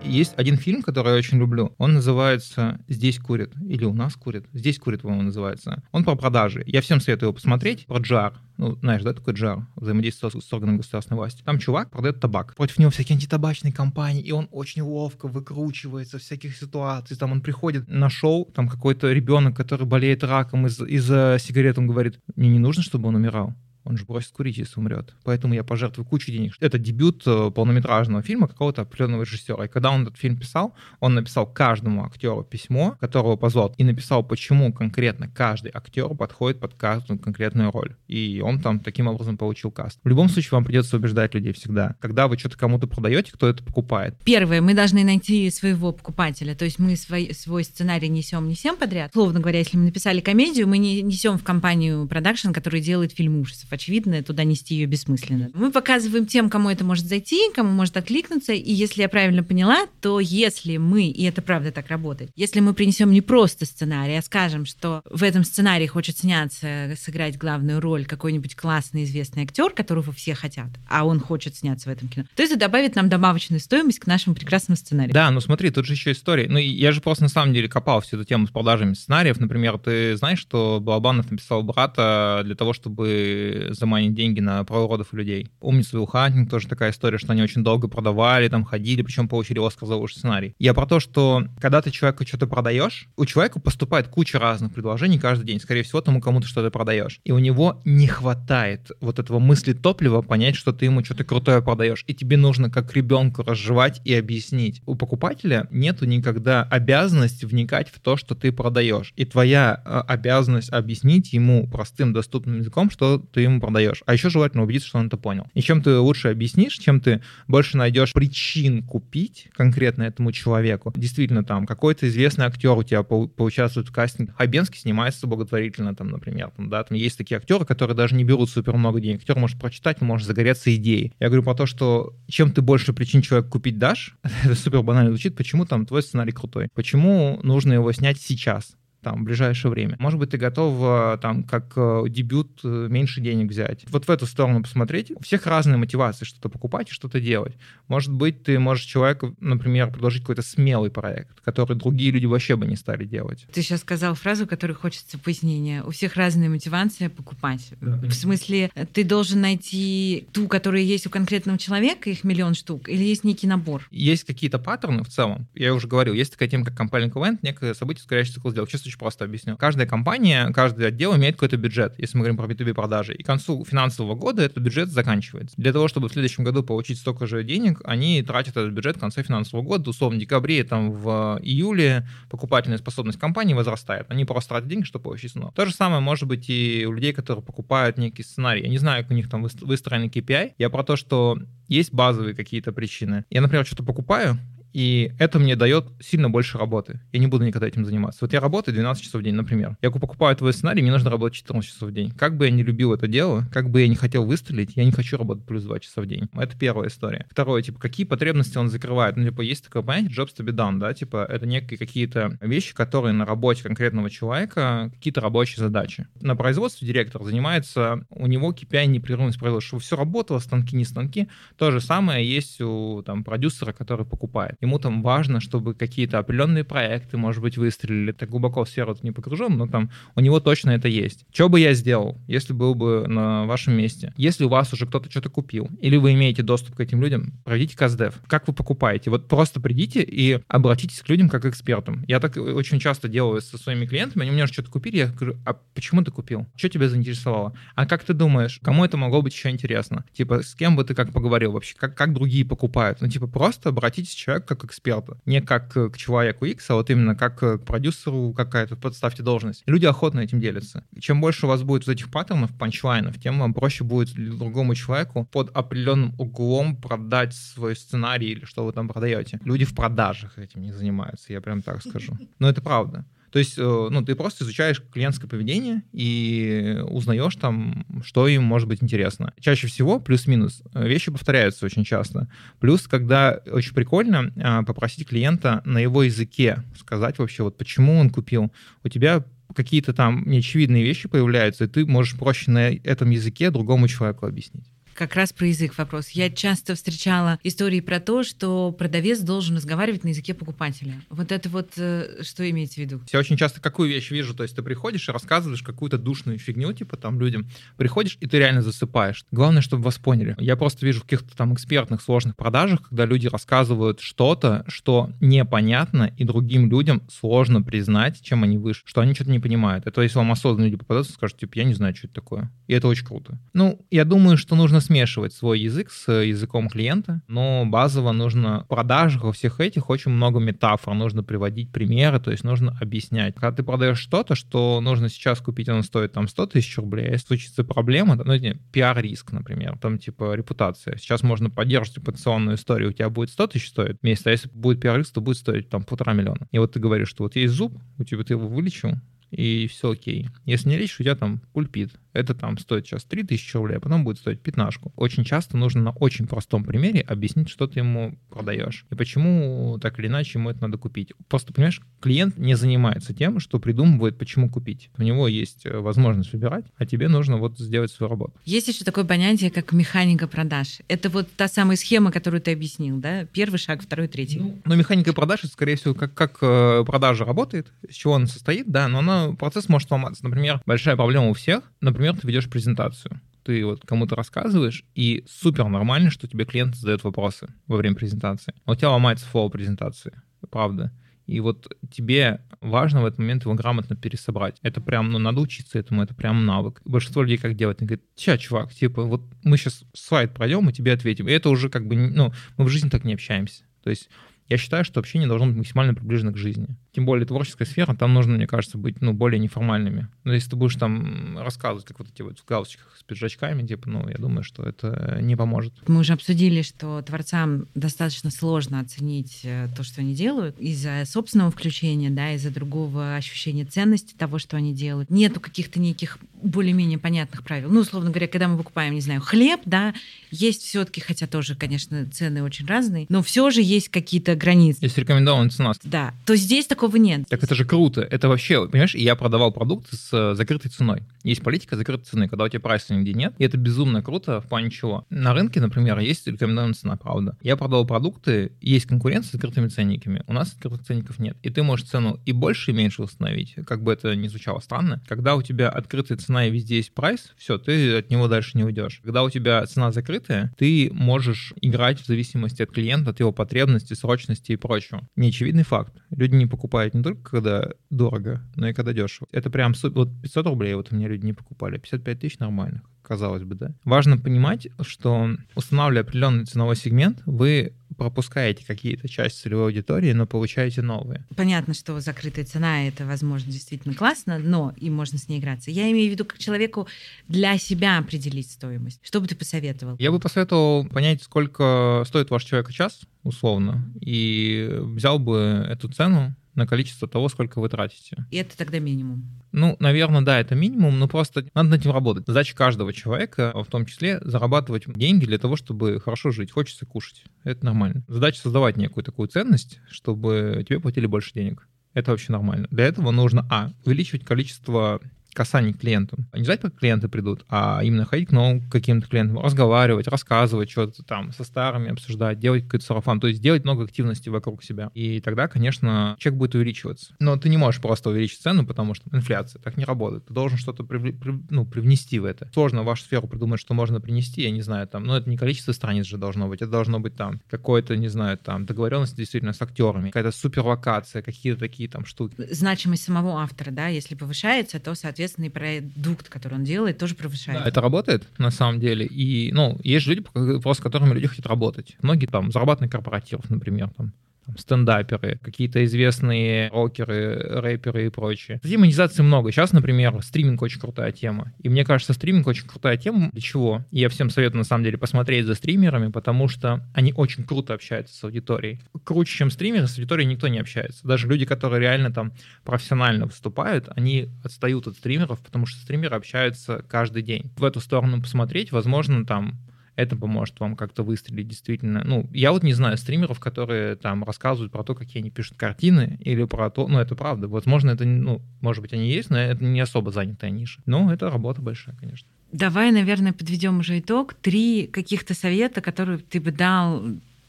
Есть 0.04 0.34
один 0.36 0.56
фильм, 0.56 0.82
который 0.82 1.12
я 1.12 1.18
очень 1.18 1.38
люблю. 1.38 1.74
Он 1.78 1.94
называется 1.94 2.78
«Здесь 2.88 3.18
курят». 3.18 3.52
Или 3.68 3.84
«У 3.84 3.94
нас 3.94 4.14
курят». 4.14 4.44
«Здесь 4.52 4.78
курят», 4.78 5.00
по-моему, 5.00 5.22
называется. 5.24 5.82
Он 5.92 6.04
про 6.04 6.14
продажи. 6.14 6.62
Я 6.66 6.82
всем 6.82 7.00
советую 7.00 7.28
его 7.28 7.34
посмотреть. 7.34 7.86
Про 7.86 7.98
джар. 7.98 8.34
Ну, 8.56 8.76
знаешь, 8.76 9.02
да, 9.02 9.12
такой 9.12 9.34
джар, 9.34 9.66
взаимодействие 9.74 10.30
с, 10.30 10.40
с 10.40 10.52
органами 10.52 10.76
государственной 10.76 11.16
власти. 11.16 11.42
Там 11.42 11.58
чувак 11.58 11.90
продает 11.90 12.20
табак. 12.20 12.54
Против 12.54 12.78
него 12.78 12.90
всякие 12.90 13.16
антитабачные 13.16 13.72
компании, 13.72 14.22
и 14.22 14.30
он 14.30 14.48
очень 14.52 14.82
ловко 14.82 15.26
выкручивается 15.26 16.18
в 16.18 16.22
всяких 16.22 16.56
ситуаций. 16.56 17.16
Там 17.16 17.32
он 17.32 17.40
приходит 17.40 17.88
на 17.88 18.10
шоу, 18.10 18.44
там 18.54 18.68
какой-то 18.68 19.10
ребенок, 19.10 19.56
который 19.56 19.86
болеет 19.86 20.22
раком 20.22 20.66
из- 20.66 20.80
из-за 20.80 21.38
сигарет, 21.40 21.78
он 21.78 21.88
говорит, 21.88 22.20
мне 22.36 22.50
не 22.50 22.58
нужно, 22.60 22.82
чтобы 22.82 23.08
он 23.08 23.16
умирал 23.16 23.54
он 23.84 23.96
же 23.96 24.04
бросит 24.04 24.32
курить, 24.32 24.58
если 24.58 24.80
умрет. 24.80 25.14
Поэтому 25.24 25.54
я 25.54 25.62
пожертвую 25.64 26.06
кучу 26.06 26.32
денег. 26.32 26.54
Это 26.60 26.78
дебют 26.78 27.22
э, 27.26 27.50
полнометражного 27.50 28.22
фильма 28.22 28.48
какого-то 28.48 28.82
определенного 28.82 29.22
режиссера. 29.22 29.64
И 29.64 29.68
когда 29.68 29.90
он 29.90 30.02
этот 30.02 30.16
фильм 30.16 30.36
писал, 30.36 30.74
он 31.00 31.14
написал 31.14 31.46
каждому 31.46 32.04
актеру 32.04 32.42
письмо, 32.44 32.96
которого 33.00 33.36
позвал, 33.36 33.74
и 33.76 33.84
написал, 33.84 34.24
почему 34.24 34.72
конкретно 34.72 35.28
каждый 35.28 35.70
актер 35.74 36.08
подходит 36.14 36.60
под 36.60 36.74
каждую 36.74 37.18
конкретную 37.18 37.70
роль. 37.70 37.96
И 38.08 38.40
он 38.42 38.60
там 38.60 38.80
таким 38.80 39.06
образом 39.06 39.36
получил 39.36 39.70
каст. 39.70 39.98
В 40.02 40.08
любом 40.08 40.28
случае, 40.28 40.50
вам 40.52 40.64
придется 40.64 40.96
убеждать 40.96 41.34
людей 41.34 41.52
всегда. 41.52 41.96
Когда 42.00 42.28
вы 42.28 42.38
что-то 42.38 42.56
кому-то 42.56 42.86
продаете, 42.86 43.32
кто 43.32 43.48
это 43.48 43.62
покупает. 43.62 44.16
Первое, 44.24 44.60
мы 44.60 44.74
должны 44.74 45.04
найти 45.04 45.50
своего 45.50 45.92
покупателя. 45.92 46.54
То 46.54 46.64
есть 46.64 46.78
мы 46.78 46.96
свой, 46.96 47.34
свой 47.34 47.64
сценарий 47.64 48.08
несем 48.08 48.48
не 48.48 48.54
всем 48.54 48.76
подряд. 48.76 49.12
Словно 49.12 49.40
говоря, 49.40 49.58
если 49.58 49.76
мы 49.76 49.84
написали 49.84 50.20
комедию, 50.20 50.66
мы 50.66 50.78
не 50.78 51.02
несем 51.02 51.38
в 51.38 51.44
компанию 51.44 52.06
продакшн, 52.08 52.52
который 52.52 52.80
делает 52.80 53.12
фильм 53.12 53.38
ужасов 53.40 53.72
очевидно, 53.74 54.22
туда 54.22 54.44
нести 54.44 54.74
ее 54.74 54.87
бессмысленно. 54.87 55.50
Мы 55.54 55.70
показываем 55.70 56.26
тем, 56.26 56.50
кому 56.50 56.70
это 56.70 56.84
может 56.84 57.06
зайти, 57.06 57.50
кому 57.54 57.70
может 57.70 57.96
откликнуться, 57.96 58.52
и 58.52 58.72
если 58.72 59.02
я 59.02 59.08
правильно 59.08 59.42
поняла, 59.42 59.87
то 60.00 60.20
если 60.20 60.76
мы, 60.76 61.06
и 61.08 61.24
это 61.24 61.42
правда 61.42 61.72
так 61.72 61.88
работает, 61.88 62.30
если 62.37 62.60
мы 62.60 62.74
принесем 62.74 63.10
не 63.12 63.20
просто 63.20 63.66
сценарий, 63.66 64.16
а 64.16 64.22
скажем, 64.22 64.66
что 64.66 65.02
в 65.08 65.22
этом 65.22 65.44
сценарии 65.44 65.87
хочет 65.87 66.18
сняться, 66.18 66.94
сыграть 66.98 67.37
главную 67.37 67.80
роль 67.80 68.06
какой-нибудь 68.06 68.54
классный 68.54 69.04
известный 69.04 69.44
актер, 69.44 69.70
которого 69.70 70.12
все 70.12 70.34
хотят, 70.34 70.68
а 70.88 71.04
он 71.04 71.20
хочет 71.20 71.56
сняться 71.56 71.88
в 71.88 71.92
этом 71.92 72.08
кино, 72.08 72.24
то 72.34 72.42
это 72.42 72.56
добавит 72.56 72.94
нам 72.94 73.08
добавочную 73.08 73.60
стоимость 73.60 73.98
к 73.98 74.06
нашему 74.06 74.34
прекрасному 74.34 74.76
сценарию. 74.76 75.12
Да, 75.12 75.30
ну 75.30 75.40
смотри, 75.40 75.70
тут 75.70 75.87
же 75.87 75.94
еще 75.94 76.12
история. 76.12 76.46
Ну, 76.48 76.58
я 76.58 76.92
же 76.92 77.00
просто 77.00 77.24
на 77.24 77.28
самом 77.28 77.54
деле 77.54 77.68
копал 77.68 78.00
всю 78.00 78.16
эту 78.16 78.24
тему 78.24 78.46
с 78.46 78.50
продажами 78.50 78.94
сценариев. 78.94 79.38
Например, 79.40 79.78
ты 79.78 80.16
знаешь, 80.16 80.38
что 80.38 80.78
Балабанов 80.80 81.30
написал 81.30 81.62
брата 81.62 82.42
для 82.44 82.54
того, 82.54 82.72
чтобы 82.72 83.63
заманить 83.72 84.14
деньги 84.14 84.40
на 84.40 84.62
право 84.64 84.88
родов 84.88 85.12
людей. 85.12 85.48
Умница 85.61 85.96
Уилл 85.96 86.07
Хантинг 86.07 86.50
тоже 86.50 86.68
такая 86.68 86.90
история, 86.90 87.18
что 87.18 87.33
они 87.33 87.42
очень 87.42 87.62
долго 87.62 87.88
продавали, 87.88 88.48
там 88.48 88.64
ходили, 88.64 89.03
причем 89.03 89.29
получили 89.29 89.64
Оскар 89.64 89.88
за 89.88 89.96
лучший 89.96 90.18
сценарий. 90.18 90.55
Я 90.59 90.74
про 90.74 90.87
то, 90.87 91.00
что 91.00 91.44
когда 91.61 91.83
ты 91.83 91.90
человеку 91.90 92.27
что-то 92.27 92.46
продаешь, 92.46 93.09
у 93.16 93.24
человека 93.27 93.61
поступает 93.61 94.09
куча 94.09 94.38
разных 94.38 94.72
предложений 94.72 95.18
каждый 95.18 95.46
день. 95.46 95.61
Скорее 95.61 95.83
всего, 95.83 96.00
тому 96.00 96.20
кому-то 96.20 96.46
что-то 96.46 96.70
продаешь. 96.70 97.20
И 97.24 97.33
у 97.33 97.38
него 97.38 97.81
не 97.85 98.07
хватает 98.07 98.90
вот 99.00 99.18
этого 99.18 99.38
мысли 99.38 99.72
топлива 99.72 100.22
понять, 100.22 100.57
что 100.57 100.72
ты 100.72 100.87
ему 100.87 101.05
что-то 101.05 101.24
крутое 101.24 101.62
продаешь. 101.62 102.05
И 102.07 102.14
тебе 102.14 102.37
нужно 102.37 102.70
как 102.70 102.94
ребенку 102.94 103.42
разжевать 103.42 104.00
и 104.05 104.14
объяснить. 104.14 104.83
У 104.87 104.94
покупателя 104.94 105.66
нету 105.70 106.07
никогда 106.07 106.62
обязанности 106.64 107.44
вникать 107.44 107.88
в 107.88 108.00
то, 108.00 108.16
что 108.16 108.35
ты 108.35 108.53
продаешь. 108.53 109.12
И 109.16 109.24
твоя 109.24 109.83
э, 109.85 110.03
обязанность 110.09 110.72
объяснить 110.72 111.33
ему 111.33 111.68
простым, 111.68 112.12
доступным 112.12 112.59
языком, 112.59 112.90
что 112.90 113.18
ты 113.18 113.42
ему 113.42 113.53
продаешь. 113.60 114.02
А 114.06 114.12
еще 114.12 114.30
желательно 114.30 114.62
убедиться, 114.62 114.88
что 114.88 114.98
он 114.98 115.06
это 115.06 115.16
понял. 115.16 115.46
И 115.54 115.60
чем 115.60 115.82
ты 115.82 115.98
лучше 115.98 116.28
объяснишь, 116.28 116.74
чем 116.74 117.00
ты 117.00 117.22
больше 117.48 117.76
найдешь 117.76 118.12
причин 118.12 118.82
купить 118.82 119.48
конкретно 119.52 120.04
этому 120.04 120.32
человеку. 120.32 120.92
Действительно, 120.96 121.44
там 121.44 121.66
какой-то 121.66 122.08
известный 122.08 122.46
актер 122.46 122.72
у 122.72 122.82
тебя 122.82 123.02
по 123.02 123.26
поучаствует 123.26 123.88
в 123.88 123.92
кастинге. 123.92 124.32
Хабенский 124.36 124.80
снимается 124.80 125.26
благотворительно, 125.26 125.94
там, 125.94 126.08
например. 126.08 126.50
Там, 126.56 126.70
да, 126.70 126.82
там 126.84 126.96
есть 126.96 127.18
такие 127.18 127.36
актеры, 127.36 127.64
которые 127.64 127.96
даже 127.96 128.14
не 128.14 128.24
берут 128.24 128.50
супер 128.50 128.76
много 128.76 129.00
денег. 129.00 129.20
Актер 129.20 129.38
может 129.38 129.58
прочитать, 129.58 130.00
может 130.00 130.26
загореться 130.26 130.74
идеей. 130.74 131.12
Я 131.20 131.28
говорю 131.28 131.42
про 131.42 131.54
то, 131.54 131.66
что 131.66 132.14
чем 132.28 132.52
ты 132.52 132.62
больше 132.62 132.92
причин 132.92 133.22
человек 133.22 133.48
купить 133.48 133.78
дашь, 133.78 134.16
это 134.44 134.54
супер 134.54 134.82
банально 134.82 135.10
звучит, 135.10 135.36
почему 135.36 135.64
там 135.66 135.86
твой 135.86 136.02
сценарий 136.02 136.32
крутой, 136.32 136.68
почему 136.74 137.40
нужно 137.42 137.72
его 137.72 137.92
снять 137.92 138.20
сейчас, 138.20 138.76
там, 139.04 139.22
в 139.22 139.24
ближайшее 139.24 139.70
время. 139.70 139.96
Может 140.00 140.18
быть, 140.18 140.30
ты 140.30 140.38
готов 140.38 140.78
э, 140.80 141.18
там 141.20 141.44
как 141.44 141.72
э, 141.76 142.04
дебют 142.08 142.60
э, 142.64 142.88
меньше 142.90 143.20
денег 143.20 143.50
взять. 143.50 143.84
Вот 143.88 144.06
в 144.06 144.10
эту 144.10 144.26
сторону 144.26 144.62
посмотреть. 144.62 145.12
У 145.14 145.22
всех 145.22 145.46
разные 145.46 145.76
мотивации 145.76 146.24
что-то 146.24 146.48
покупать 146.48 146.88
и 146.88 146.92
что-то 146.92 147.20
делать. 147.20 147.54
Может 147.86 148.12
быть, 148.12 148.42
ты 148.42 148.58
можешь 148.58 148.84
человеку, 148.84 149.36
например, 149.40 149.90
предложить 149.90 150.22
какой-то 150.22 150.42
смелый 150.42 150.90
проект, 150.90 151.40
который 151.40 151.76
другие 151.76 152.10
люди 152.10 152.26
вообще 152.26 152.56
бы 152.56 152.66
не 152.66 152.76
стали 152.76 153.04
делать. 153.04 153.46
Ты 153.52 153.62
сейчас 153.62 153.80
сказал 153.80 154.14
фразу, 154.14 154.46
которой 154.46 154.72
хочется 154.72 155.18
пояснения. 155.18 155.82
У 155.84 155.90
всех 155.90 156.16
разные 156.16 156.48
мотивации 156.48 157.08
покупать. 157.08 157.72
Да, 157.80 157.96
в 157.96 158.12
смысле, 158.12 158.70
ты 158.92 159.04
должен 159.04 159.40
найти 159.42 160.26
ту, 160.32 160.48
которая 160.48 160.82
есть 160.82 161.06
у 161.06 161.10
конкретного 161.10 161.58
человека, 161.58 162.10
их 162.10 162.24
миллион 162.24 162.54
штук, 162.54 162.88
или 162.88 163.04
есть 163.04 163.24
некий 163.24 163.46
набор? 163.46 163.86
Есть 163.90 164.24
какие-то 164.24 164.58
паттерны 164.58 165.02
в 165.02 165.08
целом. 165.08 165.46
Я 165.54 165.74
уже 165.74 165.86
говорил, 165.86 166.14
есть 166.14 166.32
такая 166.32 166.48
тема, 166.48 166.64
как 166.64 166.80
compelling 166.80 167.12
event, 167.12 167.40
некое 167.42 167.74
событие, 167.74 168.02
ускоряющий 168.02 168.32
цикл 168.32 168.50
сделок. 168.50 168.70
Сейчас 168.70 168.86
очень 168.94 168.98
просто 168.98 169.24
объясню. 169.24 169.57
Каждая 169.57 169.87
компания, 169.87 170.50
каждый 170.52 170.87
отдел 170.87 171.14
имеет 171.16 171.35
какой-то 171.35 171.57
бюджет, 171.57 171.94
если 171.98 172.16
мы 172.16 172.24
говорим 172.24 172.37
про 172.37 172.46
B2B 172.46 172.74
продажи. 172.74 173.14
И 173.14 173.22
к 173.22 173.26
концу 173.26 173.64
финансового 173.64 174.14
года 174.14 174.42
этот 174.42 174.59
бюджет 174.59 174.88
заканчивается. 174.88 175.57
Для 175.57 175.72
того, 175.72 175.88
чтобы 175.88 176.09
в 176.09 176.12
следующем 176.12 176.44
году 176.44 176.62
получить 176.62 176.98
столько 176.98 177.26
же 177.26 177.42
денег, 177.44 177.80
они 177.85 178.22
тратят 178.22 178.57
этот 178.57 178.72
бюджет 178.72 178.96
в 178.96 179.00
конце 179.00 179.22
финансового 179.22 179.64
года. 179.64 179.90
Условно, 179.90 180.16
в 180.16 180.20
декабре, 180.20 180.64
там, 180.64 180.92
в 180.92 181.38
июле 181.42 182.07
покупательная 182.30 182.78
способность 182.78 183.18
компании 183.18 183.54
возрастает. 183.54 184.07
Они 184.09 184.24
просто 184.24 184.50
тратят 184.50 184.68
деньги, 184.68 184.85
чтобы 184.85 185.04
получить 185.04 185.33
снова. 185.33 185.52
То 185.52 185.66
же 185.66 185.74
самое 185.74 186.00
может 186.00 186.28
быть 186.28 186.48
и 186.48 186.87
у 186.87 186.92
людей, 186.92 187.12
которые 187.12 187.44
покупают 187.44 187.98
некий 187.98 188.22
сценарий. 188.22 188.62
Я 188.62 188.68
не 188.68 188.78
знаю, 188.78 189.02
как 189.02 189.11
у 189.11 189.14
них 189.14 189.28
там 189.28 189.42
выстроенный 189.42 190.09
KPI. 190.09 190.52
Я 190.59 190.70
про 190.70 190.85
то, 190.85 190.96
что 190.96 191.38
есть 191.68 191.92
базовые 191.92 192.35
какие-то 192.35 192.72
причины. 192.72 193.24
Я, 193.30 193.40
например, 193.40 193.66
что-то 193.66 193.83
покупаю, 193.83 194.38
и 194.74 195.12
это 195.20 195.38
мне 195.38 195.54
дает 195.54 195.87
сильно 196.00 196.28
больше 196.28 196.58
работы. 196.58 197.00
Я 197.12 197.20
не 197.20 197.28
буду 197.28 197.44
никогда 197.44 197.68
этим 197.68 197.87
заниматься. 197.87 198.18
Вот 198.22 198.32
я 198.32 198.40
работаю 198.40 198.74
12 198.74 199.04
часов 199.04 199.20
в 199.20 199.24
день, 199.24 199.34
например. 199.34 199.76
Я 199.80 199.90
покупаю 199.92 200.34
твой 200.37 200.52
сценарий, 200.52 200.82
мне 200.82 200.90
нужно 200.90 201.10
работать 201.10 201.37
14 201.38 201.70
часов 201.70 201.90
в 201.90 201.92
день. 201.92 202.10
Как 202.10 202.37
бы 202.37 202.46
я 202.46 202.50
не 202.50 202.64
любил 202.64 202.92
это 202.92 203.06
дело, 203.06 203.44
как 203.52 203.70
бы 203.70 203.82
я 203.82 203.88
не 203.88 203.94
хотел 203.94 204.26
выстрелить, 204.26 204.72
я 204.74 204.84
не 204.84 204.90
хочу 204.90 205.16
работать 205.16 205.46
плюс 205.46 205.62
2 205.62 205.78
часа 205.78 206.02
в 206.02 206.06
день. 206.06 206.28
Это 206.34 206.58
первая 206.58 206.88
история. 206.88 207.24
Второе, 207.30 207.62
типа, 207.62 207.78
какие 207.78 208.04
потребности 208.04 208.58
он 208.58 208.68
закрывает? 208.68 209.16
Ну, 209.16 209.24
типа, 209.24 209.42
есть 209.42 209.64
такое 209.64 209.82
понятие 209.82 210.10
jobs 210.16 210.30
to 210.37 210.44
be 210.44 210.52
done, 210.52 210.80
да, 210.80 210.92
типа, 210.92 211.24
это 211.28 211.46
некие 211.46 211.78
какие-то 211.78 212.37
вещи, 212.40 212.74
которые 212.74 213.12
на 213.12 213.24
работе 213.24 213.62
конкретного 213.62 214.10
человека, 214.10 214.90
какие-то 214.92 215.20
рабочие 215.20 215.58
задачи. 215.58 216.08
На 216.20 216.34
производстве 216.34 216.88
директор 216.88 217.22
занимается, 217.22 218.04
у 218.10 218.26
него 218.26 218.50
KPI 218.50 218.87
непрерывность 218.87 219.38
производства, 219.38 219.68
чтобы 219.68 219.82
все 219.82 219.96
работало, 219.96 220.40
станки, 220.40 220.74
не 220.74 220.84
станки. 220.84 221.28
То 221.56 221.70
же 221.70 221.80
самое 221.80 222.28
есть 222.28 222.60
у 222.60 223.02
там, 223.06 223.22
продюсера, 223.22 223.72
который 223.72 224.04
покупает. 224.04 224.56
Ему 224.64 224.79
там 224.79 225.03
важно, 225.03 225.40
чтобы 225.40 225.74
какие-то 225.74 226.18
определенные 226.18 226.64
проекты, 226.64 227.16
может 227.16 227.42
быть, 227.42 227.57
выстрелили. 227.57 228.12
Так 228.12 228.31
глубоко 228.31 228.64
в 228.64 228.68
сферу 228.68 228.96
не 229.03 229.12
погружен, 229.12 229.57
но 229.57 229.66
там 229.66 229.90
у 230.14 230.20
него 230.20 230.40
точно 230.40 230.70
это 230.70 230.88
есть. 230.88 231.24
Что 231.33 231.48
бы 231.48 231.61
я 231.61 231.74
сделал, 231.74 232.18
если 232.27 232.53
был 232.53 232.74
бы 232.74 233.07
на 233.07 233.44
вашем 233.44 233.74
месте? 233.74 234.12
Если 234.16 234.44
у 234.44 234.48
вас 234.48 234.72
уже 234.72 234.87
кто-то 234.87 235.11
что-то 235.11 235.31
купил, 235.31 235.68
или 235.81 235.96
вы 235.96 236.12
имеете 236.12 236.42
доступ 236.42 236.77
к 236.77 236.81
этим 236.81 237.00
людям, 237.00 237.33
проведите 237.44 237.77
каздев. 237.77 238.20
Как 238.27 238.48
вы 238.48 238.55
покупаете? 238.55 239.11
Вот 239.11 239.29
просто 239.29 239.61
придите 239.61 240.03
и 240.03 240.40
обратитесь 240.48 241.00
к 241.00 241.09
людям 241.09 241.29
как 241.29 241.44
к 241.44 241.46
экспертам. 241.46 242.05
Я 242.09 242.20
так 242.20 242.37
очень 242.37 242.81
часто 242.81 243.07
делаю 243.07 243.42
со 243.42 243.59
своими 243.59 243.85
клиентами, 243.87 244.22
они 244.22 244.31
у 244.31 244.35
меня 244.35 244.46
что-то 244.46 244.70
купили, 244.70 244.96
я 244.96 245.07
говорю, 245.09 245.37
а 245.44 245.53
почему 245.74 246.03
ты 246.03 246.11
купил? 246.11 246.46
Что 246.57 246.68
тебя 246.70 246.88
заинтересовало? 246.88 247.53
А 247.74 247.87
как 247.87 248.03
ты 248.03 248.14
думаешь, 248.14 248.61
кому 248.62 248.85
это 248.85 248.96
могло 248.96 249.20
быть 249.20 249.35
еще 249.35 249.50
интересно? 249.50 250.05
Типа, 250.14 250.42
с 250.42 250.55
кем 250.55 250.74
бы 250.74 250.85
ты 250.85 250.94
как 250.94 251.12
поговорил 251.12 251.53
вообще? 251.53 251.74
Как, 251.77 251.94
как 251.94 252.14
другие 252.14 252.46
покупают? 252.46 253.00
Ну, 253.03 253.09
типа, 253.09 253.27
просто 253.27 253.68
обратитесь 253.68 254.14
к 254.14 254.16
человеку 254.16 254.46
как 254.54 254.62
к 254.62 254.64
эксперту. 254.64 255.18
Не 255.26 255.40
как 255.40 255.72
к 255.72 255.96
человеку 255.96 256.44
X, 256.44 256.70
а 256.70 256.74
вот 256.74 256.90
именно 256.90 257.14
как 257.14 257.38
к 257.38 257.58
продюсеру 257.58 258.32
какая-то, 258.32 258.76
подставьте 258.76 259.22
должность. 259.22 259.62
Люди 259.66 259.86
охотно 259.86 260.20
этим 260.20 260.40
делятся. 260.40 260.84
Чем 260.98 261.20
больше 261.20 261.46
у 261.46 261.48
вас 261.48 261.62
будет 261.62 261.86
вот 261.86 261.92
этих 261.92 262.10
паттернов, 262.10 262.56
панчлайнов, 262.56 263.20
тем 263.20 263.38
вам 263.38 263.54
проще 263.54 263.84
будет 263.84 264.14
другому 264.14 264.74
человеку 264.74 265.24
под 265.30 265.50
определенным 265.56 266.14
углом 266.18 266.76
продать 266.76 267.34
свой 267.34 267.76
сценарий 267.76 268.30
или 268.30 268.44
что 268.44 268.64
вы 268.64 268.72
там 268.72 268.88
продаете. 268.88 269.40
Люди 269.44 269.64
в 269.64 269.74
продажах 269.74 270.38
этим 270.38 270.62
не 270.62 270.72
занимаются, 270.72 271.32
я 271.32 271.40
прям 271.40 271.62
так 271.62 271.82
скажу. 271.82 272.16
Но 272.38 272.48
это 272.48 272.62
правда. 272.62 273.04
То 273.34 273.40
есть, 273.40 273.58
э, 273.58 273.88
ну, 273.90 274.00
ты 274.04 274.14
просто 274.14 274.44
изучаешь 274.44 274.80
клиентское 274.92 275.28
поведение 275.28 275.82
и 275.92 276.78
узнаешь 276.88 277.34
там, 277.34 277.84
что 278.04 278.28
им 278.28 278.44
может 278.44 278.68
быть 278.68 278.80
интересно. 278.80 279.32
Чаще 279.40 279.66
всего, 279.66 279.98
плюс-минус, 279.98 280.62
вещи 280.72 281.10
повторяются 281.10 281.66
очень 281.66 281.82
часто. 281.82 282.28
Плюс, 282.60 282.86
когда 282.86 283.40
очень 283.50 283.74
прикольно 283.74 284.32
а, 284.36 284.62
попросить 284.62 285.08
клиента 285.08 285.62
на 285.64 285.78
его 285.78 286.04
языке 286.04 286.62
сказать 286.78 287.18
вообще, 287.18 287.42
вот 287.42 287.58
почему 287.58 287.98
он 287.98 288.10
купил. 288.10 288.52
У 288.84 288.88
тебя 288.88 289.24
какие-то 289.52 289.92
там 289.92 290.22
неочевидные 290.28 290.84
вещи 290.84 291.08
появляются, 291.08 291.64
и 291.64 291.66
ты 291.66 291.84
можешь 291.86 292.16
проще 292.16 292.52
на 292.52 292.72
этом 292.72 293.10
языке 293.10 293.50
другому 293.50 293.88
человеку 293.88 294.26
объяснить. 294.26 294.70
Как 294.94 295.16
раз 295.16 295.33
про 295.33 295.48
язык 295.48 295.76
вопрос. 295.76 296.11
Я 296.11 296.30
часто 296.30 296.76
встречала 296.76 297.38
истории 297.42 297.80
про 297.80 297.98
то, 297.98 298.22
что 298.22 298.70
продавец 298.70 299.18
должен 299.18 299.57
разговаривать 299.57 300.04
на 300.04 300.09
языке 300.09 300.35
покупателя. 300.35 301.02
Вот 301.11 301.33
это 301.33 301.48
вот 301.48 301.72
э, 301.76 302.22
что 302.22 302.48
имеете 302.48 302.74
в 302.74 302.78
виду? 302.78 303.00
Я 303.12 303.18
очень 303.18 303.37
часто 303.37 303.61
какую 303.61 303.88
вещь 303.88 304.12
вижу, 304.12 304.35
то 304.35 304.44
есть 304.44 304.54
ты 304.54 304.62
приходишь 304.62 305.09
и 305.09 305.12
рассказываешь 305.12 305.62
какую-то 305.62 305.98
душную 305.98 306.38
фигню, 306.38 306.72
типа 306.72 306.96
там 306.96 307.18
людям, 307.18 307.48
приходишь 307.76 308.16
и 308.20 308.26
ты 308.26 308.38
реально 308.38 308.62
засыпаешь. 308.62 309.24
Главное, 309.33 309.62
чтобы 309.62 309.83
вас 309.83 309.98
поняли. 309.98 310.37
Я 310.38 310.54
просто 310.54 310.87
вижу 310.87 311.00
в 311.00 311.02
каких-то 311.02 311.37
там 311.37 311.54
экспертных 311.54 312.00
сложных 312.00 312.37
продажах, 312.37 312.83
когда 312.88 313.04
люди 313.04 313.26
рассказывают 313.26 313.98
что-то, 314.00 314.64
что 314.68 315.11
непонятно, 315.20 316.12
и 316.16 316.22
другим 316.22 316.70
людям 316.70 317.02
сложно 317.11 317.62
признать, 317.62 318.22
чем 318.22 318.44
они 318.44 318.59
выше, 318.59 318.83
что 318.85 319.00
они 319.00 319.14
что-то 319.14 319.30
не 319.30 319.40
понимают. 319.40 319.87
Это 319.87 320.02
если 320.02 320.18
вам 320.18 320.30
осознанные 320.30 320.70
люди 320.70 320.78
попадаются, 320.78 321.14
скажут, 321.14 321.38
типа, 321.38 321.52
я 321.57 321.64
не 321.64 321.74
знаю, 321.74 321.96
что 321.96 322.07
это 322.07 322.14
такое. 322.14 322.52
И 322.68 322.74
это 322.74 322.87
очень 322.87 323.04
круто. 323.07 323.38
Ну, 323.52 323.85
я 323.90 324.04
думаю, 324.04 324.37
что 324.37 324.54
нужно 324.54 324.80
смешивать 324.84 325.32
свой 325.32 325.60
язык 325.60 325.90
с 325.90 326.10
языком 326.10 326.68
клиента, 326.68 327.22
но 327.28 327.64
базово 327.66 328.12
нужно 328.12 328.64
в 328.64 328.68
продажах 328.68 329.24
во 329.24 329.32
всех 329.32 329.60
этих 329.60 329.90
очень 329.90 330.10
много 330.10 330.40
метафор, 330.40 330.94
нужно 330.94 331.22
приводить 331.22 331.72
примеры, 331.72 332.20
то 332.20 332.30
есть 332.30 332.44
нужно 332.44 332.76
объяснять. 332.80 333.34
Когда 333.34 333.52
ты 333.52 333.62
продаешь 333.62 333.98
что-то, 333.98 334.34
что 334.34 334.80
нужно 334.80 335.08
сейчас 335.08 335.40
купить, 335.40 335.68
оно 335.68 335.82
стоит 335.82 336.12
там 336.12 336.28
100 336.28 336.46
тысяч 336.46 336.76
рублей, 336.78 337.08
а 337.08 337.12
если 337.12 337.26
случится 337.26 337.64
проблема, 337.64 338.16
ну, 338.16 338.34
пиар-риск, 338.72 339.32
например, 339.32 339.78
там 339.78 339.98
типа 339.98 340.34
репутация. 340.34 340.96
Сейчас 340.96 341.22
можно 341.22 341.50
поддерживать 341.50 341.98
репутационную 341.98 342.56
историю, 342.56 342.90
у 342.90 342.92
тебя 342.92 343.10
будет 343.10 343.30
100 343.30 343.46
тысяч 343.48 343.68
стоит 343.68 344.02
месяц, 344.02 344.26
а 344.26 344.30
если 344.30 344.48
будет 344.50 344.80
пиар-риск, 344.80 345.14
то 345.14 345.20
будет 345.20 345.38
стоить 345.38 345.68
там 345.68 345.84
полтора 345.84 346.12
миллиона. 346.12 346.46
И 346.50 346.58
вот 346.58 346.72
ты 346.72 346.80
говоришь, 346.80 347.08
что 347.08 347.24
вот 347.24 347.36
есть 347.36 347.54
зуб, 347.54 347.78
у 347.98 348.04
тебя 348.04 348.22
ты 348.24 348.34
его 348.34 348.46
вылечил, 348.46 348.94
и 349.34 349.66
все 349.66 349.90
окей. 349.90 350.28
Если 350.44 350.68
не 350.68 350.76
лечишь, 350.76 351.00
у 351.00 351.02
тебя 351.02 351.16
там 351.16 351.40
пульпит, 351.52 351.92
это 352.14 352.34
там 352.34 352.56
стоит 352.58 352.86
сейчас 352.86 353.04
3000 353.04 353.56
рублей, 353.56 353.76
а 353.76 353.80
потом 353.80 354.04
будет 354.04 354.18
стоить 354.18 354.40
пятнашку. 354.40 354.92
Очень 354.96 355.24
часто 355.24 355.56
нужно 355.56 355.82
на 355.82 355.90
очень 355.90 356.26
простом 356.26 356.64
примере 356.64 357.00
объяснить, 357.00 357.48
что 357.48 357.66
ты 357.66 357.80
ему 357.80 358.18
продаешь. 358.30 358.86
И 358.90 358.94
почему 358.94 359.78
так 359.82 359.98
или 359.98 360.06
иначе 360.06 360.38
ему 360.38 360.50
это 360.50 360.62
надо 360.62 360.78
купить. 360.78 361.12
Просто, 361.28 361.52
понимаешь, 361.52 361.80
клиент 362.00 362.38
не 362.38 362.54
занимается 362.54 363.12
тем, 363.12 363.40
что 363.40 363.58
придумывает, 363.58 364.16
почему 364.16 364.48
купить. 364.48 364.90
У 364.96 365.02
него 365.02 365.26
есть 365.26 365.66
э, 365.66 365.76
возможность 365.76 366.32
выбирать, 366.32 366.64
а 366.76 366.86
тебе 366.86 367.08
нужно 367.08 367.36
вот 367.36 367.58
сделать 367.58 367.90
свою 367.90 368.10
работу. 368.10 368.34
Есть 368.44 368.68
еще 368.68 368.84
такое 368.84 369.04
понятие, 369.04 369.50
как 369.50 369.72
механика 369.72 370.28
продаж. 370.28 370.80
Это 370.86 371.10
вот 371.10 371.28
та 371.36 371.48
самая 371.48 371.76
схема, 371.76 372.12
которую 372.12 372.40
ты 372.40 372.52
объяснил, 372.52 372.98
да? 372.98 373.24
Первый 373.26 373.58
шаг, 373.58 373.82
второй, 373.82 374.06
третий. 374.06 374.38
Ну, 374.38 374.60
но 374.64 374.76
механика 374.76 375.12
продаж, 375.12 375.40
это, 375.40 375.52
скорее 375.52 375.76
всего, 375.76 375.94
как, 375.94 376.14
как 376.14 376.38
э, 376.42 376.84
продажа 376.86 377.24
работает, 377.24 377.72
из 377.82 377.94
чего 377.94 378.14
она 378.14 378.26
состоит, 378.26 378.70
да, 378.70 378.86
но 378.86 379.00
она, 379.00 379.23
процесс 379.32 379.68
может 379.68 379.88
сломаться. 379.88 380.24
Например, 380.24 380.60
большая 380.66 380.96
проблема 380.96 381.28
у 381.28 381.32
всех, 381.32 381.62
например, 381.80 382.16
ты 382.16 382.26
ведешь 382.26 382.48
презентацию. 382.48 383.20
Ты 383.42 383.64
вот 383.64 383.82
кому-то 383.84 384.16
рассказываешь, 384.16 384.84
и 384.94 385.24
супер 385.28 385.68
нормально, 385.68 386.10
что 386.10 386.26
тебе 386.26 386.44
клиент 386.44 386.76
задает 386.76 387.04
вопросы 387.04 387.48
во 387.66 387.76
время 387.76 387.94
презентации. 387.96 388.54
А 388.64 388.72
у 388.72 388.74
тебя 388.74 388.90
ломается 388.90 389.26
флоу 389.26 389.50
презентации, 389.50 390.22
правда. 390.50 390.92
И 391.26 391.40
вот 391.40 391.74
тебе 391.90 392.40
важно 392.60 393.02
в 393.02 393.06
этот 393.06 393.18
момент 393.18 393.44
его 393.44 393.54
грамотно 393.54 393.96
пересобрать. 393.96 394.58
Это 394.62 394.80
прям, 394.80 395.10
ну, 395.10 395.18
надо 395.18 395.40
учиться 395.40 395.78
этому, 395.78 396.02
это 396.02 396.14
прям 396.14 396.44
навык. 396.44 396.82
Большинство 396.84 397.22
людей 397.22 397.38
как 397.38 397.54
делать? 397.54 397.80
Они 397.80 397.88
говорят, 397.88 398.04
ща, 398.16 398.37
чувак, 398.37 398.74
типа, 398.74 399.04
вот 399.04 399.22
мы 399.42 399.56
сейчас 399.56 399.84
слайд 399.94 400.34
пройдем, 400.34 400.68
и 400.68 400.72
тебе 400.72 400.92
ответим. 400.92 401.28
И 401.28 401.32
это 401.32 401.48
уже 401.48 401.70
как 401.70 401.87
бы, 401.87 401.96
ну, 401.96 402.32
мы 402.56 402.64
в 402.64 402.68
жизни 402.68 402.90
так 402.90 403.04
не 403.04 403.14
общаемся. 403.14 403.64
То 403.82 403.90
есть 403.90 404.10
я 404.48 404.58
считаю, 404.58 404.84
что 404.84 405.00
общение 405.00 405.28
должно 405.28 405.46
быть 405.46 405.56
максимально 405.56 405.94
приближено 405.94 406.32
к 406.32 406.37
жизни. 406.37 406.76
Тем 406.94 407.07
более 407.07 407.26
творческая 407.26 407.64
сфера, 407.64 407.94
там 407.94 408.14
нужно, 408.14 408.35
мне 408.35 408.46
кажется, 408.46 408.78
быть 408.78 409.00
ну, 409.00 409.12
более 409.12 409.40
неформальными. 409.40 410.09
Но 410.22 410.33
если 410.33 410.50
ты 410.50 410.57
будешь 410.57 410.76
там 410.76 411.37
рассказывать, 411.38 411.87
как 411.87 411.98
вот 411.98 412.09
эти 412.09 412.22
вот 412.22 412.38
в 412.38 412.44
галстучках 412.44 412.96
с 412.96 413.02
пиджачками, 413.02 413.66
типа, 413.66 413.88
ну, 413.88 414.09
я 414.09 414.16
думаю, 414.16 414.44
что 414.44 414.62
это 414.62 415.18
не 415.20 415.35
поможет. 415.35 415.72
Мы 415.88 416.00
уже 416.00 416.12
обсудили, 416.12 416.62
что 416.62 417.02
творцам 417.02 417.66
достаточно 417.74 418.30
сложно 418.30 418.78
оценить 418.78 419.40
э, 419.42 419.68
то, 419.76 419.83
что 419.83 420.02
они 420.02 420.14
делают, 420.14 420.57
из-за 420.61 421.02
собственного 421.04 421.50
включения, 421.50 422.11
да, 422.11 422.33
из-за 422.35 422.50
другого 422.50 423.16
ощущения 423.16 423.64
ценности 423.64 424.14
того, 424.14 424.38
что 424.38 424.57
они 424.57 424.72
делают. 424.72 425.11
Нету 425.11 425.40
каких-то 425.40 425.80
неких 425.80 426.18
более-менее 426.42 426.98
понятных 426.98 427.42
правил. 427.42 427.70
Ну, 427.70 427.80
условно 427.80 428.11
говоря, 428.11 428.28
когда 428.28 428.46
мы 428.46 428.59
покупаем, 428.59 428.94
не 428.94 429.00
знаю, 429.00 429.20
хлеб, 429.20 429.61
да, 429.64 429.94
есть 430.30 430.62
все-таки, 430.62 431.00
хотя 431.00 431.26
тоже, 431.26 431.57
конечно, 431.57 432.09
цены 432.11 432.42
очень 432.42 432.66
разные, 432.66 433.07
но 433.09 433.22
все 433.22 433.50
же 433.50 433.62
есть 433.62 433.88
какие-то 433.88 434.37
границ. 434.37 434.78
Есть 434.80 434.98
рекомендованная 434.98 435.50
цена. 435.50 435.72
Да, 435.83 436.14
то 436.24 436.37
здесь 436.37 436.66
такого 436.84 436.96
нет. 436.96 437.26
Так 437.28 437.42
это 437.42 437.54
же 437.54 437.64
круто. 437.64 438.02
Это 438.02 438.28
вообще, 438.28 438.68
понимаешь, 438.68 438.94
я 438.94 439.14
продавал 439.16 439.52
продукты 439.52 439.96
с 439.96 440.10
э, 440.12 440.34
закрытой 440.34 440.68
ценой. 440.68 441.02
Есть 441.22 441.42
политика 441.42 441.76
закрытой 441.76 442.04
цены, 442.04 442.28
когда 442.28 442.44
у 442.44 442.48
тебя 442.48 442.60
прайса 442.60 442.94
нигде 442.94 443.14
нет. 443.14 443.34
И 443.38 443.44
это 443.44 443.56
безумно 443.56 444.02
круто 444.02 444.40
в 444.40 444.48
плане 444.48 444.70
чего. 444.70 445.06
На 445.10 445.32
рынке, 445.34 445.60
например, 445.60 445.98
есть 445.98 446.26
рекомендованная 446.26 446.74
цена, 446.74 446.96
правда. 446.96 447.36
Я 447.42 447.56
продавал 447.56 447.86
продукты, 447.86 448.52
есть 448.60 448.86
конкуренция 448.86 449.30
с 449.30 449.32
закрытыми 449.32 449.68
ценниками. 449.68 450.22
У 450.26 450.32
нас 450.32 450.52
закрытых 450.54 450.86
ценников 450.86 451.18
нет. 451.18 451.36
И 451.42 451.50
ты 451.50 451.62
можешь 451.62 451.86
цену 451.86 452.20
и 452.26 452.32
больше, 452.32 452.70
и 452.70 452.74
меньше 452.74 453.02
установить. 453.02 453.54
Как 453.66 453.82
бы 453.82 453.92
это 453.92 454.14
ни 454.14 454.28
звучало 454.28 454.60
странно. 454.60 455.02
Когда 455.08 455.36
у 455.36 455.42
тебя 455.42 455.68
открытая 455.68 456.18
цена 456.18 456.46
и 456.46 456.50
везде 456.50 456.76
есть 456.76 456.94
прайс, 456.94 457.32
все, 457.36 457.58
ты 457.58 457.98
от 457.98 458.10
него 458.10 458.28
дальше 458.28 458.52
не 458.54 458.64
уйдешь. 458.64 459.00
Когда 459.02 459.22
у 459.22 459.30
тебя 459.30 459.64
цена 459.66 459.92
закрытая, 459.92 460.52
ты 460.58 460.90
можешь 460.92 461.54
играть 461.60 462.00
в 462.00 462.06
зависимости 462.06 462.62
от 462.62 462.70
клиента, 462.70 463.10
от 463.10 463.20
его 463.20 463.32
потребностей, 463.32 463.94
срочности 463.94 464.52
и 464.52 464.56
прочего. 464.56 465.02
Неочевидный 465.16 465.64
факт. 465.64 465.94
Люди 466.10 466.34
не 466.34 466.46
покупают 466.46 466.73
не 466.94 467.02
только 467.02 467.30
когда 467.30 467.70
дорого, 467.90 468.42
но 468.56 468.68
и 468.68 468.72
когда 468.72 468.92
дешево. 468.92 469.28
Это 469.32 469.50
прям. 469.50 469.74
Вот 469.82 470.10
500 470.22 470.46
рублей 470.46 470.74
вот 470.74 470.88
у 470.90 470.96
меня 470.96 471.08
люди 471.08 471.24
не 471.24 471.32
покупали, 471.32 471.78
55 471.78 472.20
тысяч 472.20 472.38
нормальных 472.38 472.82
казалось 473.04 473.44
бы, 473.44 473.54
да. 473.54 473.72
Важно 473.84 474.18
понимать, 474.18 474.66
что 474.80 475.28
устанавливая 475.54 476.02
определенный 476.02 476.46
ценовой 476.46 476.74
сегмент, 476.74 477.22
вы 477.26 477.74
пропускаете 477.96 478.66
какие-то 478.66 479.08
части 479.08 479.42
целевой 479.42 479.66
аудитории, 479.66 480.12
но 480.12 480.26
получаете 480.26 480.82
новые. 480.82 481.24
Понятно, 481.37 481.74
что 481.74 482.00
закрытая 482.00 482.44
цена— 482.44 482.87
это, 482.88 483.06
возможно, 483.06 483.52
действительно 483.52 483.94
классно, 483.94 484.38
но 484.38 484.72
и 484.76 484.90
можно 484.90 485.18
с 485.18 485.28
ней 485.28 485.38
играться. 485.38 485.70
Я 485.70 485.90
имею 485.92 486.08
в 486.08 486.12
виду, 486.12 486.24
как 486.24 486.38
человеку 486.38 486.88
для 487.28 487.56
себя 487.58 487.98
определить 487.98 488.50
стоимость. 488.50 488.98
Что 489.02 489.20
бы 489.20 489.28
ты 489.28 489.37
посоветовал? 489.37 489.94
Я 489.98 490.10
бы 490.10 490.18
посоветовал 490.18 490.87
понять, 490.88 491.22
сколько 491.22 492.02
стоит 492.06 492.30
ваш 492.30 492.44
человек 492.44 492.72
час, 492.72 493.02
условно, 493.22 493.84
и 494.00 494.68
взял 494.80 495.18
бы 495.18 495.64
эту 495.68 495.88
цену, 495.88 496.34
на 496.54 496.66
количество 496.66 497.08
того, 497.08 497.28
сколько 497.28 497.60
вы 497.60 497.68
тратите. 497.68 498.26
И 498.30 498.36
это 498.36 498.56
тогда 498.56 498.78
минимум. 498.78 499.24
Ну, 499.52 499.76
наверное, 499.78 500.22
да, 500.22 500.40
это 500.40 500.54
минимум, 500.54 500.98
но 500.98 501.08
просто 501.08 501.46
надо 501.54 501.70
над 501.70 501.80
этим 501.80 501.92
работать. 501.92 502.26
Задача 502.26 502.54
каждого 502.54 502.92
человека, 502.92 503.52
в 503.54 503.66
том 503.66 503.86
числе, 503.86 504.20
зарабатывать 504.22 504.84
деньги 504.94 505.26
для 505.26 505.38
того, 505.38 505.56
чтобы 505.56 506.00
хорошо 506.00 506.30
жить. 506.30 506.50
Хочется 506.50 506.86
кушать. 506.86 507.24
Это 507.44 507.64
нормально. 507.64 508.04
Задача 508.08 508.40
создавать 508.40 508.76
некую 508.76 509.04
такую 509.04 509.28
ценность, 509.28 509.80
чтобы 509.88 510.64
тебе 510.68 510.80
платили 510.80 511.06
больше 511.06 511.32
денег. 511.34 511.68
Это 511.92 512.10
вообще 512.10 512.32
нормально. 512.32 512.66
Для 512.70 512.84
этого 512.84 513.12
нужно, 513.12 513.46
а, 513.50 513.70
увеличивать 513.84 514.24
количество 514.24 515.00
касание 515.34 515.74
к 515.74 515.80
клиентам. 515.80 516.26
Не 516.32 516.44
пока 516.44 516.70
клиенты 516.70 517.08
придут, 517.08 517.44
а 517.48 517.80
именно 517.82 518.04
ходить 518.04 518.28
к 518.28 518.32
новым 518.32 518.68
каким-то 518.68 519.08
клиентам, 519.08 519.38
разговаривать, 519.38 520.08
рассказывать 520.08 520.70
что-то 520.70 521.02
там 521.02 521.32
со 521.32 521.44
старыми, 521.44 521.90
обсуждать, 521.90 522.38
делать 522.38 522.64
какой-то 522.64 522.86
сарафан, 522.86 523.20
то 523.20 523.26
есть 523.26 523.42
делать 523.42 523.64
много 523.64 523.84
активности 523.84 524.28
вокруг 524.28 524.62
себя. 524.62 524.90
И 524.94 525.20
тогда, 525.20 525.48
конечно, 525.48 526.16
чек 526.18 526.34
будет 526.34 526.54
увеличиваться. 526.54 527.14
Но 527.18 527.36
ты 527.36 527.48
не 527.48 527.56
можешь 527.56 527.80
просто 527.80 528.10
увеличить 528.10 528.40
цену, 528.40 528.66
потому 528.66 528.94
что 528.94 529.04
инфляция 529.12 529.60
так 529.60 529.76
не 529.76 529.84
работает. 529.84 530.26
Ты 530.26 530.34
должен 530.34 530.58
что-то 530.58 530.84
при, 530.84 531.12
при, 531.12 531.34
ну, 531.50 531.66
привнести 531.66 532.18
в 532.18 532.24
это. 532.24 532.48
Сложно 532.52 532.82
в 532.82 532.86
вашу 532.86 533.04
сферу 533.04 533.28
придумать, 533.28 533.60
что 533.60 533.74
можно 533.74 534.00
принести, 534.00 534.42
я 534.42 534.50
не 534.50 534.62
знаю, 534.62 534.86
там, 534.86 535.04
но 535.04 535.16
это 535.16 535.28
не 535.28 535.36
количество 535.36 535.72
страниц 535.72 536.06
же 536.06 536.18
должно 536.18 536.48
быть, 536.48 536.62
это 536.62 536.70
должно 536.70 537.00
быть 537.00 537.16
там 537.16 537.40
какое-то, 537.48 537.96
не 537.96 538.08
знаю, 538.08 538.38
там 538.38 538.66
договоренность 538.66 539.16
действительно 539.16 539.52
с 539.52 539.60
актерами, 539.60 540.08
какая-то 540.08 540.36
суперлокация, 540.36 541.22
какие-то 541.22 541.60
такие 541.60 541.88
там 541.88 542.04
штуки. 542.04 542.34
Значимость 542.50 543.04
самого 543.04 543.40
автора, 543.40 543.70
да, 543.70 543.88
если 543.88 544.14
повышается, 544.14 544.80
то, 544.80 544.94
соответственно, 544.94 545.23
и 545.26 545.48
продукт, 545.48 546.28
который 546.28 546.54
он 546.54 546.64
делает, 546.64 546.98
тоже 546.98 547.14
повышается. 547.14 547.64
Да, 547.64 547.68
это 547.68 547.80
работает 547.80 548.26
на 548.38 548.50
самом 548.50 548.80
деле. 548.80 549.06
И, 549.06 549.52
ну, 549.52 549.78
есть 549.82 550.06
люди, 550.06 550.24
с 550.34 550.80
которыми 550.80 551.14
люди 551.14 551.26
хотят 551.26 551.46
работать. 551.46 551.96
Многие 552.02 552.26
там 552.26 552.50
зарабатывают 552.52 552.92
корпоративов, 552.92 553.48
например, 553.50 553.90
там 553.96 554.12
там, 554.46 554.59
стендаперы, 554.59 555.38
какие-то 555.42 555.85
известные 555.85 556.68
рокеры, 556.70 557.38
рэперы 557.61 558.07
и 558.07 558.09
прочее. 558.11 558.59
Статьи 558.59 558.76
много. 559.22 559.50
Сейчас, 559.52 559.72
например, 559.72 560.22
стриминг 560.22 560.62
очень 560.62 560.80
крутая 560.80 561.12
тема. 561.12 561.52
И 561.62 561.68
мне 561.68 561.85
кажется, 561.85 562.12
стриминг 562.12 562.46
очень 562.46 562.66
крутая 562.66 562.96
тема. 562.96 563.30
Для 563.33 563.40
чего? 563.40 563.85
И 563.90 564.00
я 564.00 564.09
всем 564.09 564.30
советую, 564.30 564.59
на 564.59 564.64
самом 564.64 564.85
деле, 564.85 564.98
посмотреть 564.98 565.46
за 565.46 565.54
стримерами, 565.54 566.11
потому 566.11 566.48
что 566.48 566.87
они 566.94 567.12
очень 567.12 567.44
круто 567.44 567.74
общаются 567.74 568.14
с 568.14 568.24
аудиторией. 568.24 568.80
Круче, 569.04 569.37
чем 569.37 569.50
стримеры, 569.50 569.87
с 569.87 569.98
аудиторией 569.98 570.28
никто 570.28 570.48
не 570.48 570.59
общается. 570.59 571.07
Даже 571.07 571.28
люди, 571.28 571.44
которые 571.44 571.80
реально 571.80 572.12
там 572.12 572.33
профессионально 572.64 573.26
выступают, 573.26 573.88
они 573.96 574.28
отстают 574.42 574.87
от 574.87 574.96
стримеров, 574.96 575.40
потому 575.40 575.66
что 575.66 575.80
стримеры 575.80 576.16
общаются 576.16 576.85
каждый 576.88 577.22
день. 577.22 577.50
В 577.57 577.64
эту 577.64 577.80
сторону 577.80 578.20
посмотреть, 578.20 578.72
возможно, 578.72 579.24
там 579.24 579.59
это 579.96 580.16
поможет 580.16 580.59
вам 580.61 580.76
как-то 580.76 581.02
выстрелить 581.02 581.48
действительно. 581.48 582.02
Ну, 582.04 582.28
я 582.33 582.52
вот 582.52 582.62
не 582.62 582.72
знаю 582.72 582.96
стримеров, 582.96 583.40
которые 583.40 583.96
там 583.96 584.24
рассказывают 584.24 584.72
про 584.72 584.83
то, 584.83 584.94
какие 584.94 585.20
они 585.20 585.30
пишут 585.30 585.57
картины, 585.57 586.18
или 586.20 586.44
про 586.44 586.70
то, 586.70 586.88
ну, 586.88 586.98
это 586.98 587.14
правда. 587.14 587.48
Возможно, 587.48 587.90
это, 587.90 588.04
ну, 588.04 588.42
может 588.61 588.83
быть, 588.83 588.92
они 588.92 589.09
есть, 589.09 589.30
но 589.30 589.38
это 589.38 589.62
не 589.62 589.80
особо 589.80 590.11
занятая 590.11 590.50
ниша. 590.50 590.80
Но 590.87 591.12
это 591.12 591.30
работа 591.30 591.62
большая, 591.62 591.94
конечно. 591.96 592.28
Давай, 592.52 592.92
наверное, 592.92 593.33
подведем 593.33 593.78
уже 593.78 593.98
итог. 593.98 594.35
Три 594.35 594.87
каких-то 594.87 595.35
совета, 595.35 595.80
которые 595.80 596.18
ты 596.18 596.40
бы 596.40 596.52
дал 596.52 597.02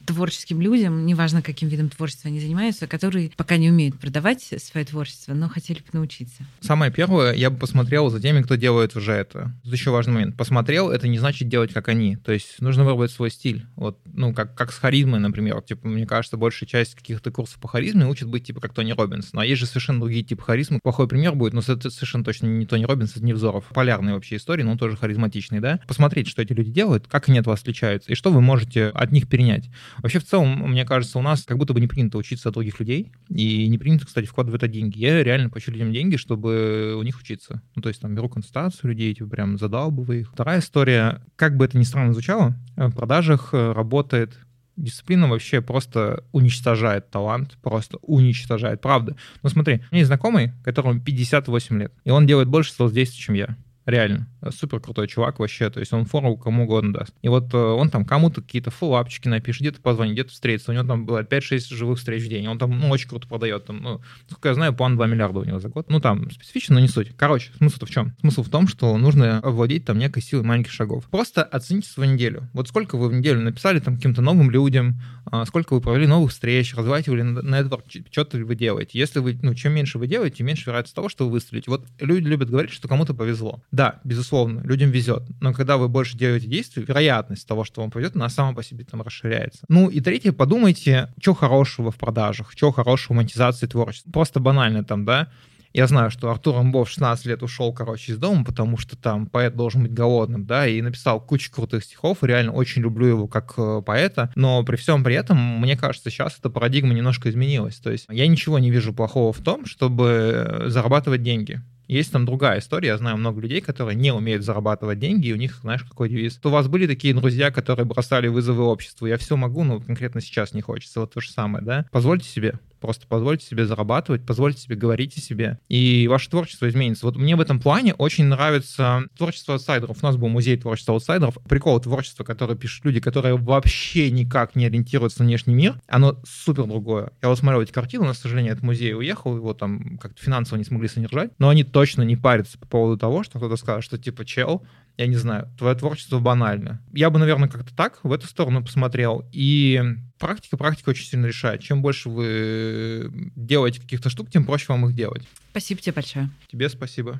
творческим 0.05 0.61
людям, 0.61 1.05
неважно, 1.05 1.41
каким 1.41 1.69
видом 1.69 1.89
творчества 1.89 2.29
они 2.29 2.39
занимаются, 2.39 2.87
которые 2.87 3.31
пока 3.35 3.57
не 3.57 3.69
умеют 3.69 3.99
продавать 3.99 4.41
свое 4.41 4.85
творчество, 4.85 5.33
но 5.33 5.49
хотели 5.49 5.79
бы 5.79 5.85
научиться? 5.93 6.43
Самое 6.61 6.91
первое, 6.91 7.33
я 7.33 7.49
бы 7.49 7.57
посмотрел 7.57 8.09
за 8.09 8.21
теми, 8.21 8.41
кто 8.41 8.55
делает 8.55 8.95
уже 8.95 9.13
это. 9.13 9.53
Тут 9.63 9.73
еще 9.73 9.91
важный 9.91 10.13
момент. 10.13 10.37
Посмотрел, 10.37 10.89
это 10.89 11.07
не 11.07 11.19
значит 11.19 11.49
делать 11.49 11.73
как 11.73 11.89
они. 11.89 12.15
То 12.17 12.31
есть 12.31 12.61
нужно 12.61 12.83
выбрать 12.83 13.11
свой 13.11 13.31
стиль. 13.31 13.65
Вот, 13.75 13.99
ну, 14.13 14.33
как, 14.33 14.55
как 14.55 14.71
с 14.71 14.77
харизмой, 14.77 15.19
например. 15.19 15.61
Типа, 15.61 15.87
мне 15.87 16.05
кажется, 16.05 16.37
большая 16.37 16.67
часть 16.67 16.95
каких-то 16.95 17.31
курсов 17.31 17.59
по 17.59 17.67
харизме 17.67 18.05
учат 18.05 18.29
быть 18.29 18.45
типа 18.45 18.61
как 18.61 18.73
Тони 18.73 18.91
Робинс. 18.91 19.33
Но 19.33 19.43
есть 19.43 19.59
же 19.59 19.65
совершенно 19.65 19.99
другие 19.99 20.23
типы 20.23 20.43
харизмы. 20.43 20.79
Плохой 20.81 21.07
пример 21.07 21.35
будет, 21.35 21.53
но 21.53 21.61
это 21.61 21.89
совершенно 21.89 22.23
точно 22.23 22.47
не 22.47 22.65
Тони 22.65 22.85
Робинс, 22.85 23.11
это 23.11 23.25
Невзоров. 23.25 23.65
Полярные 23.73 24.15
вообще 24.15 24.37
истории, 24.37 24.63
но 24.63 24.77
тоже 24.77 24.97
харизматичный, 24.97 25.59
да? 25.59 25.79
Посмотреть, 25.87 26.27
что 26.27 26.41
эти 26.41 26.53
люди 26.53 26.71
делают, 26.71 27.07
как 27.07 27.29
они 27.29 27.39
от 27.39 27.47
вас 27.47 27.61
отличаются, 27.61 28.11
и 28.11 28.15
что 28.15 28.31
вы 28.31 28.41
можете 28.41 28.87
от 28.87 29.11
них 29.11 29.27
перенять. 29.27 29.69
Вообще, 29.99 30.19
в 30.19 30.25
целом, 30.25 30.69
мне 30.69 30.86
кажется, 30.86 31.19
у 31.19 31.21
нас 31.21 31.43
как 31.43 31.58
будто 31.58 31.73
бы 31.73 31.81
не 31.81 31.88
принято 31.88 32.17
учиться 32.17 32.49
от 32.49 32.53
других 32.53 32.79
людей, 32.79 33.12
и 33.29 33.67
не 33.67 33.77
принято, 33.77 34.05
кстати, 34.05 34.25
вкладывать 34.25 34.62
это 34.62 34.71
деньги. 34.71 34.99
Я 34.99 35.23
реально 35.23 35.49
плачу 35.49 35.71
людям 35.71 35.91
деньги, 35.91 36.17
чтобы 36.17 36.95
у 36.97 37.03
них 37.03 37.19
учиться. 37.19 37.62
Ну, 37.75 37.81
то 37.81 37.89
есть 37.89 38.01
там 38.01 38.15
беру 38.15 38.29
консультацию 38.29 38.89
людей, 38.89 39.13
типа 39.13 39.29
прям 39.29 39.58
задалбываю 39.58 40.21
их. 40.21 40.31
Вторая 40.31 40.60
история, 40.60 41.21
как 41.36 41.58
бы 41.58 41.65
это 41.65 41.77
ни 41.77 41.84
странно 41.84 42.13
звучало, 42.13 42.55
в 42.75 42.91
продажах 42.91 43.53
э, 43.53 43.71
работает 43.71 44.38
дисциплина 44.77 45.27
вообще 45.27 45.62
просто 45.62 46.23
уничтожает 46.31 47.10
талант, 47.10 47.58
просто 47.62 47.97
уничтожает, 48.01 48.81
правда. 48.81 49.15
Ну 49.41 49.49
смотри, 49.49 49.75
у 49.75 49.77
меня 49.77 49.99
есть 49.99 50.08
знакомый, 50.08 50.51
которому 50.63 50.99
58 50.99 51.79
лет, 51.79 51.93
и 52.03 52.10
он 52.10 52.27
делает 52.27 52.49
больше 52.49 52.73
соцдействий, 52.73 53.21
чем 53.21 53.36
я. 53.36 53.58
Реально. 53.85 54.27
Супер 54.49 54.79
крутой 54.79 55.07
чувак 55.07 55.39
вообще. 55.39 55.69
То 55.69 55.79
есть 55.79 55.93
он 55.93 56.05
фору 56.05 56.37
кому 56.37 56.63
угодно 56.63 56.93
даст. 56.93 57.13
И 57.21 57.27
вот 57.27 57.53
э, 57.53 57.57
он 57.57 57.89
там 57.89 58.03
кому-то 58.03 58.41
какие-то 58.41 58.71
фуллапчики 58.71 59.27
напишет, 59.27 59.61
где-то 59.61 59.81
позвонит, 59.81 60.13
где-то 60.13 60.31
встретится. 60.31 60.71
У 60.71 60.73
него 60.73 60.85
там 60.85 61.05
было 61.05 61.23
5-6 61.23 61.73
живых 61.73 61.99
встреч 61.99 62.23
в 62.23 62.27
день. 62.27 62.47
Он 62.47 62.57
там 62.57 62.77
ну, 62.79 62.89
очень 62.89 63.07
круто 63.07 63.27
продает. 63.27 63.65
Там, 63.65 63.81
ну, 63.81 64.01
сколько 64.27 64.49
я 64.49 64.55
знаю, 64.55 64.73
план 64.73 64.95
2 64.95 65.07
миллиарда 65.07 65.39
у 65.39 65.43
него 65.43 65.59
за 65.59 65.69
год. 65.69 65.89
Ну 65.89 65.99
там 65.99 66.29
специфично, 66.31 66.75
но 66.75 66.81
не 66.81 66.87
суть. 66.87 67.15
Короче, 67.15 67.51
смысл 67.57 67.85
в 67.85 67.89
чем? 67.89 68.15
Смысл 68.21 68.43
в 68.43 68.49
том, 68.49 68.67
что 68.67 68.97
нужно 68.97 69.39
овладеть 69.39 69.85
там 69.85 69.99
некой 69.99 70.23
силой 70.23 70.45
маленьких 70.45 70.71
шагов. 70.71 71.05
Просто 71.09 71.43
оцените 71.43 71.89
свою 71.89 72.11
неделю. 72.11 72.49
Вот 72.53 72.67
сколько 72.67 72.97
вы 72.97 73.09
в 73.09 73.13
неделю 73.13 73.41
написали 73.41 73.79
там 73.79 73.97
каким-то 73.97 74.21
новым 74.21 74.49
людям, 74.49 74.99
а, 75.25 75.45
сколько 75.45 75.73
вы 75.73 75.81
провели 75.81 76.07
новых 76.07 76.31
встреч, 76.31 76.73
развиваете 76.75 77.11
вы 77.11 77.17
нетворк, 77.17 77.85
что-то 78.11 78.37
вы 78.37 78.55
делаете. 78.55 78.97
Если 78.97 79.19
вы, 79.19 79.37
ну, 79.41 79.53
чем 79.53 79.73
меньше 79.73 79.99
вы 79.99 80.07
делаете, 80.07 80.43
меньше 80.43 80.65
вероятность 80.67 80.95
того, 80.95 81.09
что 81.09 81.25
вы 81.25 81.33
выстрелите. 81.33 81.69
Вот 81.69 81.85
люди 81.99 82.27
любят 82.27 82.49
говорить, 82.49 82.71
что 82.71 82.87
кому-то 82.87 83.13
повезло. 83.13 83.61
Да, 83.75 83.99
безусловно, 84.05 84.61
людям 84.61 84.89
везет. 84.89 85.23
Но 85.41 85.51
когда 85.51 85.75
вы 85.75 85.89
больше 85.89 86.17
делаете 86.17 86.47
действий, 86.47 86.85
вероятность 86.88 87.45
того, 87.45 87.65
что 87.65 87.81
вам 87.81 87.91
повезет, 87.91 88.15
она 88.15 88.29
сама 88.29 88.53
по 88.53 88.63
себе 88.63 88.85
там 88.85 89.01
расширяется. 89.01 89.65
Ну 89.67 89.89
и 89.89 89.99
третье, 89.99 90.31
подумайте, 90.31 91.09
что 91.19 91.33
хорошего 91.33 91.91
в 91.91 91.97
продажах, 91.97 92.53
что 92.53 92.71
хорошего 92.71 93.11
в 93.11 93.17
монетизации 93.17 93.67
творчества. 93.67 94.09
Просто 94.11 94.39
банально 94.39 94.85
там, 94.85 95.03
да, 95.03 95.27
я 95.73 95.88
знаю, 95.88 96.09
что 96.09 96.31
Артур 96.31 96.55
Амбов 96.55 96.88
в 96.88 96.91
16 96.93 97.25
лет 97.25 97.43
ушел, 97.43 97.73
короче, 97.73 98.13
из 98.13 98.17
дома, 98.17 98.45
потому 98.45 98.77
что 98.77 98.95
там 98.95 99.25
поэт 99.25 99.57
должен 99.57 99.83
быть 99.83 99.93
голодным, 99.93 100.45
да, 100.45 100.65
и 100.65 100.81
написал 100.81 101.19
кучу 101.19 101.51
крутых 101.51 101.83
стихов, 101.83 102.19
реально 102.21 102.53
очень 102.53 102.81
люблю 102.81 103.07
его 103.07 103.27
как 103.27 103.55
э, 103.57 103.81
поэта, 103.85 104.31
но 104.35 104.63
при 104.63 104.77
всем 104.77 105.03
при 105.03 105.15
этом, 105.15 105.38
мне 105.59 105.75
кажется, 105.75 106.09
сейчас 106.09 106.38
эта 106.39 106.49
парадигма 106.49 106.93
немножко 106.93 107.29
изменилась. 107.29 107.75
То 107.75 107.91
есть 107.91 108.05
я 108.09 108.25
ничего 108.25 108.57
не 108.57 108.71
вижу 108.71 108.93
плохого 108.93 109.33
в 109.33 109.39
том, 109.39 109.65
чтобы 109.65 110.63
зарабатывать 110.67 111.23
деньги. 111.23 111.61
Есть 111.87 112.11
там 112.11 112.25
другая 112.25 112.59
история. 112.59 112.89
Я 112.89 112.97
знаю 112.97 113.17
много 113.17 113.41
людей, 113.41 113.61
которые 113.61 113.95
не 113.95 114.11
умеют 114.11 114.43
зарабатывать 114.43 114.99
деньги, 114.99 115.27
и 115.27 115.33
у 115.33 115.37
них, 115.37 115.59
знаешь, 115.61 115.83
какой 115.83 116.09
девиз. 116.09 116.35
То 116.35 116.49
у 116.49 116.51
вас 116.51 116.67
были 116.67 116.87
такие 116.87 117.13
друзья, 117.13 117.51
которые 117.51 117.85
бросали 117.85 118.27
вызовы 118.27 118.63
обществу. 118.63 119.05
Я 119.05 119.17
все 119.17 119.35
могу, 119.35 119.63
но 119.63 119.79
конкретно 119.79 120.21
сейчас 120.21 120.53
не 120.53 120.61
хочется. 120.61 120.99
Вот 120.99 121.13
то 121.13 121.21
же 121.21 121.31
самое, 121.31 121.63
да? 121.63 121.85
Позвольте 121.91 122.27
себе 122.27 122.59
Просто 122.85 123.07
позвольте 123.07 123.43
себе 123.43 123.65
зарабатывать, 123.65 124.23
позвольте 124.27 124.61
себе 124.61 124.75
говорить 124.75 125.17
о 125.17 125.19
себе, 125.19 125.57
и 125.69 126.07
ваше 126.07 126.29
творчество 126.29 126.69
изменится. 126.69 127.07
Вот 127.07 127.15
мне 127.15 127.35
в 127.35 127.41
этом 127.41 127.59
плане 127.59 127.95
очень 127.95 128.25
нравится 128.25 129.05
творчество 129.17 129.55
аутсайдеров. 129.55 129.97
У 130.03 130.05
нас 130.05 130.17
был 130.17 130.27
музей 130.27 130.55
творчества 130.55 130.93
аутсайдеров. 130.93 131.39
Прикол 131.49 131.79
творчества, 131.79 132.23
которое 132.23 132.55
пишут 132.55 132.85
люди, 132.85 132.99
которые 132.99 133.37
вообще 133.37 134.11
никак 134.11 134.55
не 134.55 134.67
ориентируются 134.67 135.23
на 135.23 135.25
внешний 135.25 135.55
мир, 135.55 135.81
оно 135.87 136.21
супер 136.27 136.67
другое. 136.67 137.11
Я 137.23 137.29
вот 137.29 137.39
смотрел 137.39 137.63
эти 137.63 137.71
картины, 137.71 138.05
но, 138.05 138.13
к 138.13 138.17
сожалению, 138.17 138.53
от 138.53 138.61
музея 138.61 138.95
уехал, 138.95 139.35
его 139.35 139.55
там 139.55 139.97
как-то 139.97 140.21
финансово 140.21 140.59
не 140.59 140.63
смогли 140.63 140.87
содержать, 140.87 141.31
но 141.39 141.49
они 141.49 141.63
точно 141.63 142.03
не 142.03 142.15
парятся 142.15 142.59
по 142.59 142.67
поводу 142.67 142.99
того, 142.99 143.23
что 143.23 143.39
кто-то 143.39 143.55
скажет, 143.55 143.83
что 143.83 143.97
типа, 143.97 144.25
чел, 144.25 144.61
я 144.97 145.08
не 145.08 145.15
знаю, 145.15 145.49
твое 145.58 145.75
творчество 145.75 146.19
банально. 146.19 146.81
Я 146.93 147.10
бы, 147.10 147.19
наверное, 147.19 147.49
как-то 147.49 147.75
так 147.75 147.99
в 148.03 148.12
эту 148.12 148.27
сторону 148.27 148.63
посмотрел. 148.63 149.27
И 149.31 149.81
практика, 150.17 150.58
практика 150.58 150.89
очень 150.89 151.05
сильно 151.05 151.25
решает. 151.25 151.62
Чем 151.62 151.81
больше 151.81 152.10
вы 152.10 153.31
делаете 153.36 153.81
каких-то 153.81 154.10
штук, 154.10 154.29
тем 154.29 154.45
проще 154.45 154.67
вам 154.69 154.88
их 154.88 154.95
делать. 154.95 155.27
Спасибо 155.51 155.81
тебе 155.81 155.93
большое. 155.93 156.29
Тебе 156.49 156.69
спасибо. 156.69 157.19